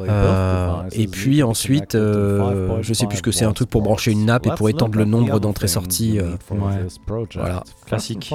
[0.09, 4.11] Euh, et puis ensuite, euh, je sais plus ce que c'est, un truc pour brancher
[4.11, 6.19] une nappe et pour étendre le nombre d'entrées-sorties.
[6.19, 6.35] euh,
[7.35, 7.63] voilà.
[7.87, 8.29] Classique.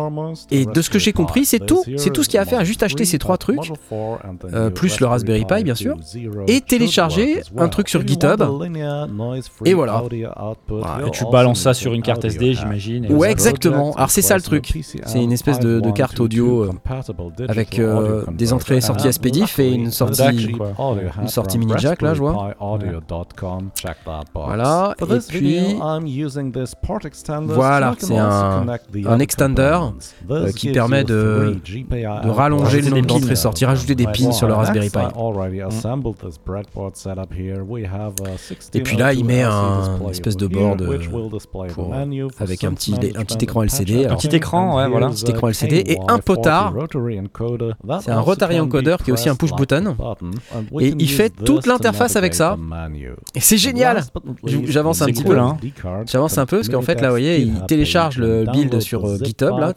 [0.51, 1.83] Et de ce que j'ai compris, c'est tout.
[1.99, 3.59] C'est tout ce qu'il y a à faire, juste acheter ces trois trucs,
[4.55, 5.97] euh, plus le Raspberry Pi, bien sûr,
[6.47, 8.41] et télécharger un truc sur GitHub.
[9.65, 10.03] Et voilà.
[11.07, 13.13] Et tu balances ça sur une carte SD, j'imagine.
[13.13, 13.93] Ouais, exactement.
[13.95, 14.73] Alors c'est ça le truc.
[15.07, 16.71] C'est une espèce de, de carte audio euh,
[17.49, 20.23] avec euh, des entrées et sorties SPDIF et une sortie.
[20.53, 20.73] Quoi.
[21.21, 22.33] Une sortie mini jack, là, je vois.
[24.47, 24.95] Voilà.
[24.99, 25.59] Et puis
[27.55, 28.65] Voilà, c'est un-
[29.07, 29.79] un extender,
[30.31, 31.57] euh, qui permet de-
[32.25, 33.15] de rallonger le nombre des pins.
[33.21, 34.99] d'entrées-sorties, rajouter des pins sur le Raspberry Pi.
[38.75, 40.99] Et puis là, il met un espèce de board euh,
[41.75, 41.93] pour-
[42.39, 44.07] avec un petit, un petit écran LCD.
[44.07, 45.09] Un petit écran, ouais, voilà.
[45.09, 46.75] Petit écran LCD et un potard.
[48.01, 49.97] C'est un rotary encoder qui est aussi un push button.
[50.81, 52.57] Et il fait toute l'interface avec ça.
[53.35, 54.03] Et c'est génial
[54.67, 55.41] J'avance un petit cool, peu.
[55.41, 55.57] hein.
[56.07, 59.19] J'avance un peu parce qu'en fait là, vous voyez, il télécharge le build sur euh,
[59.33, 59.73] GitHub là.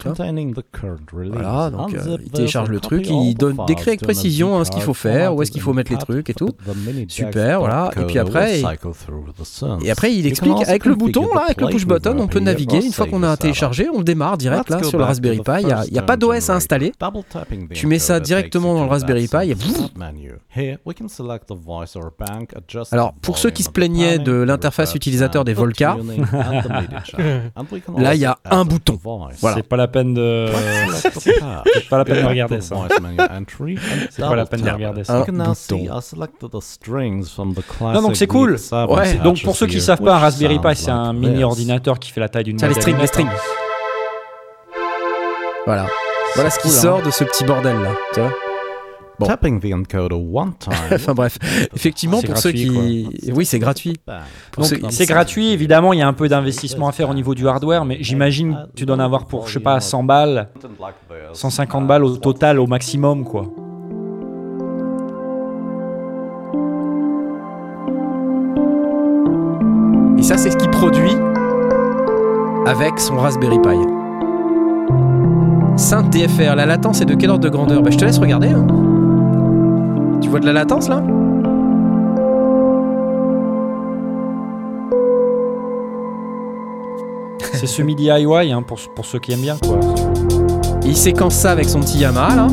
[1.30, 4.82] Voilà, donc euh, il télécharge le truc, il donne décrit avec précision hein, ce qu'il
[4.82, 6.50] faut faire, où est-ce qu'il faut mettre les trucs et tout.
[7.08, 7.90] Super, voilà.
[8.02, 8.62] Et puis après, il-
[9.82, 12.76] Et après, il explique avec le bouton là, avec le push button, on peut naviguer.
[12.86, 15.62] Une fois qu'on a téléchargé, on le démarre direct là sur le Raspberry Pi.
[15.86, 16.92] Il n'y a, pas d'OS à installer.
[17.74, 19.54] Tu mets ça directement dans le Raspberry Pi et
[22.92, 25.96] Alors, pour ceux qui se plaignaient de l'interface utilisateur des Volca,
[27.98, 28.98] là il y a un bouton.
[29.46, 29.56] Voilà.
[29.58, 30.48] C'est pas la peine de.
[31.22, 32.76] C'est pas la peine de regarder ça.
[34.10, 35.24] C'est pas la peine de regarder ça.
[37.94, 38.56] Non, donc c'est cool.
[38.88, 39.14] Ouais.
[39.22, 42.20] Donc pour ceux qui savent pas, un Raspberry Pi, c'est un mini ordinateur qui fait
[42.20, 43.28] la taille d'une Tiens, les strings, les strings.
[45.64, 45.86] Voilà.
[46.34, 46.80] Voilà ce qui cool, hein.
[46.80, 47.90] sort de ce petit bordel là.
[48.12, 48.30] Tu vois
[49.18, 49.26] Bon.
[49.26, 50.74] Tapping the encoder one time.
[50.92, 51.38] enfin bref,
[51.74, 53.94] effectivement pour ceux qui, oui c'est gratuit.
[54.52, 57.34] Pour Donc, c'est gratuit, évidemment, il y a un peu d'investissement à faire au niveau
[57.34, 60.48] du hardware, mais j'imagine que tu dois en avoir pour, je sais pas, 100 balles,
[61.32, 63.46] 150 balles au total, au maximum, quoi.
[70.18, 71.12] Et ça c'est ce qu'il produit
[72.66, 73.76] avec son Raspberry Pi.
[75.76, 77.82] Synth DFR, la latence est de quel ordre de grandeur?
[77.82, 78.48] Bah je te laisse regarder.
[78.48, 78.66] hein.
[80.20, 81.02] Tu vois de la latence là?
[87.52, 89.78] C'est semi-DIY, hein, pour, pour ceux qui aiment bien, quoi.
[90.84, 92.48] Et il séquence ça avec son petit Yamaha là.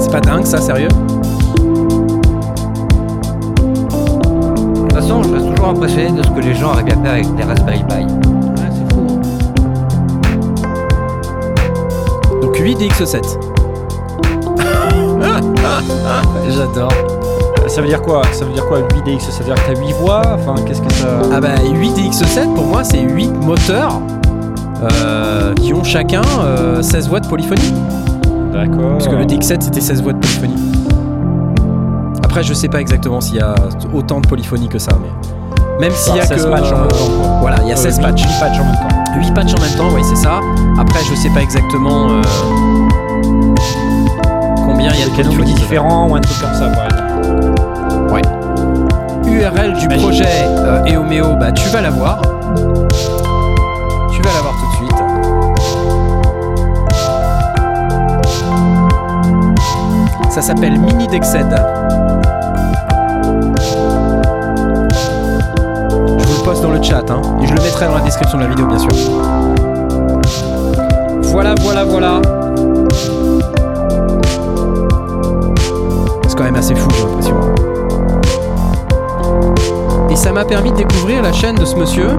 [0.00, 0.88] C'est pas dingue ça, sérieux?
[0.88, 0.94] De
[4.80, 7.26] toute façon, je reste toujours impressionné de ce que les gens arrivent à faire avec
[7.36, 8.35] les Raspberry Pi.
[12.58, 13.22] 8 DX7.
[16.48, 16.92] J'adore.
[17.68, 18.22] Ça veut dire quoi?
[18.32, 20.22] Ça veut dire quoi 8DX Ça veut dire que t'as 8 voix?
[20.34, 21.20] Enfin, qu'est-ce que ça.
[21.32, 24.00] Ah bah 8 DX7 pour moi c'est 8 moteurs
[24.82, 27.74] euh, qui ont chacun euh, 16 voix de polyphonie.
[28.52, 28.92] D'accord.
[28.92, 30.72] Parce que le DX7 c'était 16 voix de polyphonie.
[32.22, 33.54] Après je sais pas exactement s'il y a
[33.92, 35.10] autant de polyphonie que ça, mais
[35.80, 37.38] même s'il y a 16 que patchs en même temps.
[37.40, 38.22] Voilà, il y a 16 Euh, patchs.
[38.22, 38.88] 8 patchs en même temps.
[39.16, 40.40] 8 patchs en même temps, oui c'est ça.
[40.78, 42.22] Après je sais pas exactement euh,
[44.64, 47.12] combien il y a de canaux différents ou un truc comme ça, par exemple.
[49.28, 52.20] URL du projet euh, Eomeo, bah tu vas l'avoir.
[54.10, 54.92] Tu vas l'avoir tout de suite.
[60.30, 61.54] Ça s'appelle Mini Dexed.
[66.46, 68.68] Poste dans le chat, hein, et je le mettrai dans la description de la vidéo,
[68.68, 68.90] bien sûr.
[71.22, 72.22] Voilà, voilà, voilà.
[76.28, 77.34] C'est quand même assez fou, j'ai l'impression.
[80.08, 82.10] Et ça m'a permis de découvrir la chaîne de ce monsieur.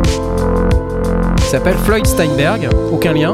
[1.37, 2.67] qui s'appelle Floyd Steinberg.
[2.91, 3.33] Aucun lien.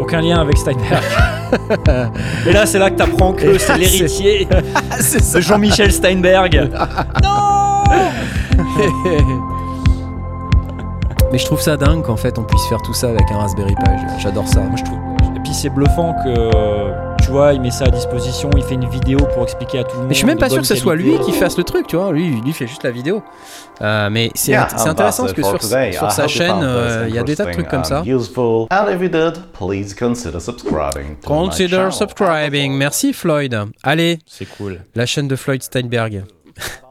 [0.00, 1.04] Aucun lien avec Steinberg.
[2.46, 4.48] Et là, c'est là que t'apprends que c'est l'héritier
[5.34, 6.70] de Jean-Michel Steinberg.
[11.32, 13.74] Mais je trouve ça dingue qu'en fait on puisse faire tout ça avec un Raspberry
[13.74, 13.90] Pi.
[14.18, 14.60] J'adore ça.
[14.60, 14.98] Moi je trouve.
[15.36, 18.88] Et puis c'est bluffant que, tu vois, il met ça à disposition, il fait une
[18.88, 20.08] vidéo pour expliquer à tout le monde.
[20.08, 21.96] Mais je suis même pas sûr que ce soit lui qui fasse le truc, tu
[21.96, 22.10] vois.
[22.12, 23.22] Lui, lui fait juste la vidéo.
[23.82, 25.92] Euh, mais c'est Yeah, intéressant parce it que sur, today.
[25.92, 27.98] sur sa chaîne, euh, il y a des tas de trucs comme ça.
[28.00, 28.66] interesting and Useful.
[28.70, 31.16] And if you did, please consider subscribing.
[31.24, 32.72] Consider subscribing.
[32.76, 33.56] Merci Floyd.
[33.84, 34.80] Allez, C'est cool.
[34.94, 36.24] la chaîne de Floyd Steinberg.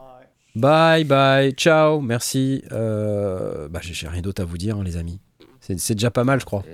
[0.54, 2.62] bye bye, ciao, merci.
[2.72, 5.20] Euh, bah, j'ai- rien d'autre à vous dire, hein, les amis.
[5.60, 6.64] C'est déjà pas mal, je crois.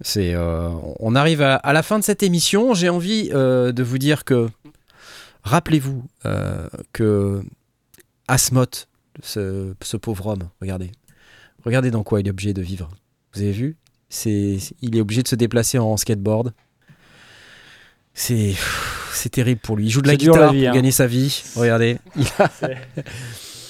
[0.00, 0.68] C'est- euh,
[1.00, 2.74] on arrive à, à la fin de cette émission.
[2.74, 4.48] J'ai envie euh, de vous dire que,
[5.42, 6.04] rappelez-vous
[6.92, 7.42] que
[8.28, 8.88] Asmoth,
[9.22, 10.92] ce, ce pauvre homme, regardez,
[11.64, 12.90] regardez dans quoi il est obligé de vivre.
[13.34, 13.76] Vous avez vu?
[14.08, 16.52] C'est, il est obligé de se déplacer en skateboard.
[18.18, 18.54] C'est,
[19.12, 19.84] c'est terrible pour lui.
[19.86, 20.74] Il joue de la guitare la vie, pour hein.
[20.74, 21.42] gagner sa vie.
[21.54, 22.50] Regardez, il a,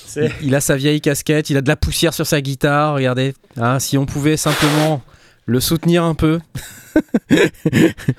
[0.06, 2.94] C'est- il a sa vieille casquette, il a de la poussière sur sa guitare.
[2.94, 5.02] Regardez, Hein, si on pouvait simplement
[5.46, 6.38] le soutenir un peu.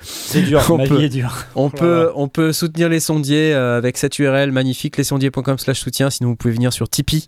[0.02, 1.34] C'est dur, On ma peut- vie est dure.
[1.54, 1.78] On Voilà.
[1.78, 6.10] peut, on peut soutenir les sondiers euh, avec cette URL magnifique, lesondiers.com slash soutien.
[6.10, 7.26] Sinon, vous pouvez venir sur Tipeee,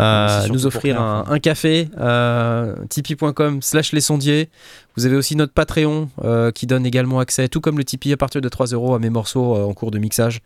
[0.00, 4.50] euh, surtout nous offrir rien, un, café, euh, tipeee.com slash les sondiers.
[4.96, 8.16] Vous avez aussi notre Patreon euh, qui donne également accès, tout comme le Tipeee, à
[8.16, 10.40] partir de 3 euros à mes morceaux euh, en cours de mixage.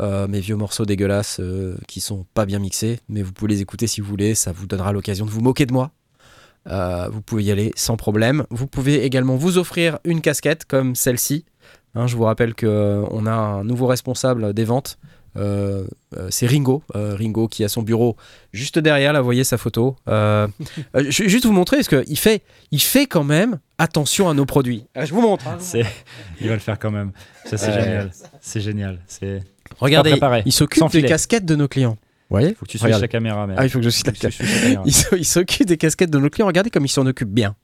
[0.00, 1.40] Mes vieux morceaux dégueulasses
[1.88, 4.68] qui sont pas bien mixés, mais vous pouvez les écouter si vous voulez, ça vous
[4.68, 5.90] donnera l'occasion de vous moquer de moi.
[6.66, 8.44] Vous pouvez y aller sans problème.
[8.50, 11.46] Vous pouvez également vous offrir une casquette comme celle-ci.
[11.96, 15.00] Hein, je vous rappelle qu'on a un nouveau responsable des ventes.
[15.38, 15.84] Euh,
[16.16, 18.16] euh, c'est Ringo, Euh, Ringo qui a son bureau
[18.52, 19.12] juste derrière.
[19.12, 19.96] Là, vous voyez sa photo.
[20.08, 20.48] Euh,
[20.94, 22.42] je vais juste vous montrer parce qu'il fait,
[22.72, 24.84] il fait quand même attention à nos produits.
[24.94, 25.46] Ah, je vous montre.
[25.48, 25.58] hein.
[26.40, 27.12] Il va le faire quand même.
[27.44, 28.10] Ça, c'est génial.
[28.40, 28.98] C'est génial.
[29.06, 29.42] C'est...
[29.78, 31.96] Regardez, il s'occupe des casquettes de nos clients.
[32.30, 33.46] Vous voyez Faut que tu switches la caméra.
[33.56, 34.84] Ah, il faut que je la caméra.
[35.22, 36.46] S'occupe des casquettes de nos clients.
[36.46, 37.54] Regardez comme il s'en occupe bien.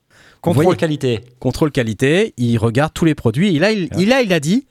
[0.40, 0.76] Contrôle voyez.
[0.78, 1.20] qualité.
[1.40, 3.56] Contrôle qualité, il regarde tous les produits.
[3.56, 3.88] Et là, il, Ouais.
[3.98, 4.66] il a, il a dit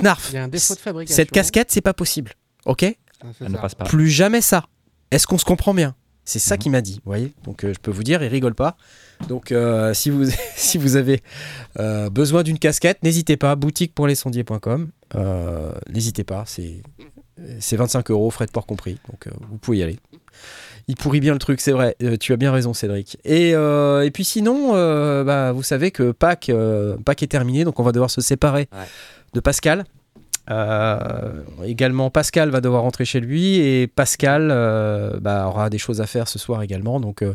[0.00, 1.16] Knarf, Il y a un défaut de fabrication.
[1.16, 2.32] cette casquette, c'est pas possible.
[2.66, 2.82] Ok
[3.22, 3.62] Ah, c'est Elle ne ça.
[3.62, 3.84] passe pas.
[3.84, 4.64] Plus jamais ça.
[5.10, 5.94] Est-ce qu'on se comprend bien?
[6.26, 6.58] C'est ça Mhm.
[6.58, 7.34] qu'il m'a dit, vous voyez?
[7.44, 8.76] Donc euh, je peux vous dire, il rigole pas.
[9.28, 10.24] Donc euh, si, vous,
[10.56, 11.22] si vous avez
[11.78, 14.88] euh, besoin d'une casquette, n'hésitez pas, boutique.lesondiers.com.
[15.14, 16.82] Euh, n'hésitez pas, c'est
[17.58, 18.98] c'est 25 euros, frais de port compris.
[19.10, 19.98] Donc euh, vous pouvez y aller.
[20.86, 21.96] Il pourrit bien le truc, c'est vrai.
[22.02, 23.16] Euh, tu as bien raison, Cédric.
[23.24, 27.64] Et, euh, et puis sinon, euh, bah, vous savez que Pâques, euh, Pâques est terminé,
[27.64, 28.84] donc on va devoir se séparer Ouais.
[29.34, 29.84] De Pascal.
[30.50, 36.00] Euh, également, Pascal va devoir rentrer chez lui et Pascal euh, bah, aura des choses
[36.00, 37.00] à faire ce soir également.
[37.00, 37.34] Donc, euh,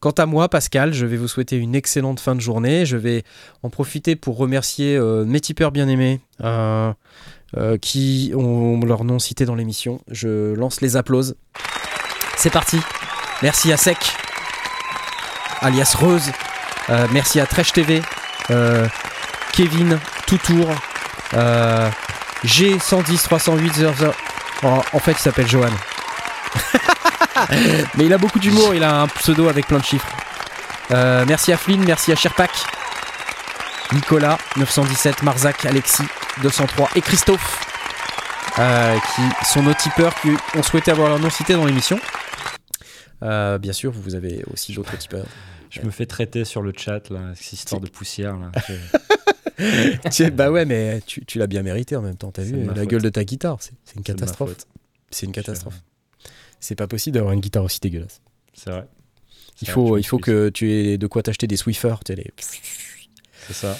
[0.00, 2.86] quant à moi, Pascal, je vais vous souhaiter une excellente fin de journée.
[2.86, 3.24] Je vais
[3.62, 6.20] en profiter pour remercier mes tipeurs bien-aimés
[7.80, 10.00] qui ont leur nom cité dans l'émission.
[10.10, 11.36] Je lance les applauses.
[12.36, 12.78] C'est parti.
[13.42, 13.98] Merci à Sec,
[15.60, 16.30] alias Reuse.
[17.12, 18.00] Merci à Trèche TV,
[19.52, 20.68] Kevin Toutour,
[21.34, 21.88] euh,
[22.44, 24.14] G110 308 00.
[24.62, 25.70] En, en fait, il s'appelle Johan.
[27.96, 30.08] Mais il a beaucoup d'humour, il a un pseudo avec plein de chiffres.
[30.90, 32.50] Euh, merci à Flynn, merci à Sherpak,
[33.92, 36.04] Nicolas 917, Marzac, Alexis
[36.42, 37.60] 203 et Christophe,
[38.58, 41.98] euh, qui sont nos tipeurs qui ont souhaité avoir leur nom cité dans l'émission.
[43.22, 45.26] Euh, bien sûr, vous avez aussi d'autres tipeurs.
[45.70, 48.36] Je me fais traiter sur le chat, là, cette histoire de poussière.
[48.36, 48.50] Là.
[50.34, 52.30] Bah ouais, mais tu, tu l'as bien mérité en même temps.
[52.30, 52.88] T'as vu la faute.
[52.88, 54.54] gueule de ta guitare, c'est une catastrophe.
[55.10, 55.80] C'est une catastrophe.
[56.60, 58.20] C'est pas possible d'avoir une guitare aussi dégueulasse.
[58.54, 58.86] C'est vrai.
[59.62, 61.56] Il faut, vrai, il faut que tu aies de quoi t'acheter des
[62.16, 62.30] les-
[63.46, 63.78] C'est ça.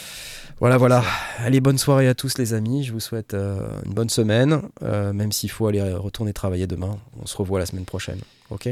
[0.59, 1.05] Voilà, voilà.
[1.39, 2.82] Allez, bonne soirée à tous les amis.
[2.85, 4.62] Je vous souhaite euh, une bonne semaine.
[4.82, 6.98] euh, même s'il faut aller retourner travailler demain.
[7.20, 8.20] On se revoit la semaine prochaine.
[8.48, 8.69] Ok?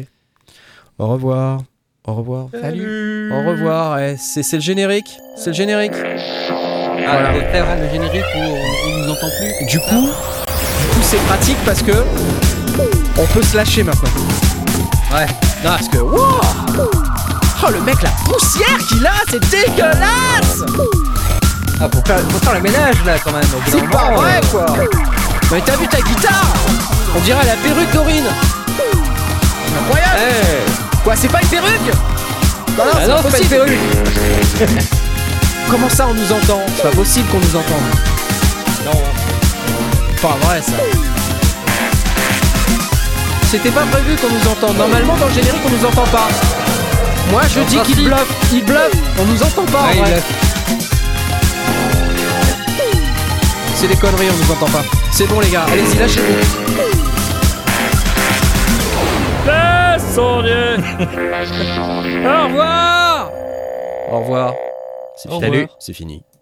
[0.99, 1.63] Au revoir.
[2.07, 2.49] Au revoir.
[2.59, 3.31] Salut.
[3.33, 3.99] Au revoir.
[3.99, 5.19] Eh, c'est c'est le générique.
[5.37, 5.93] C'est le générique.
[6.97, 7.33] Ah, Voilà.
[7.33, 9.67] faut faire- le générique où on, nous entend plus.
[9.67, 11.93] Du coup, du coup, c'est pratique parce que
[13.19, 14.11] on peut se lâcher maintenant.
[15.13, 15.27] Ouais.
[15.65, 16.39] Non, parce que wow
[17.67, 20.63] Oh le mec, la poussière qu'il a, c'est dégueulasse
[21.81, 23.43] Ah, pour faire, pour faire le ménage là quand même.
[23.69, 24.67] C'est pas vrai euh, quoi
[25.51, 26.53] Mais t'as vu ta guitare
[27.17, 28.25] On dirait la perruque d'Aurine
[29.81, 31.95] Incroyable eh, Quoi, c'est pas une perruque?
[32.77, 33.79] Non, non, Ah c'est non, pas c'est pas une perruque.
[35.71, 37.83] Comment ça on nous entend C'est pas possible qu'on nous entende.
[38.85, 39.03] Non.
[40.23, 40.73] Pas vrai ça.
[43.51, 44.77] C'était pas prévu qu'on nous entende.
[44.77, 46.29] Normalement dans le générique on nous entend pas.
[47.31, 48.27] Moi je dis qu'il bluffe.
[48.53, 48.93] Il bluffe.
[49.19, 49.83] On nous entend pas.
[49.83, 50.23] en Ouais, vrai.
[53.77, 54.85] C'est des conneries, on nous entend pas.
[55.11, 56.35] C'est bon les gars, allez-y, lâchez-vous.
[62.25, 63.31] Au revoir
[64.11, 64.55] Au revoir.
[65.17, 65.67] C'est fini.
[65.79, 66.25] C'est fini.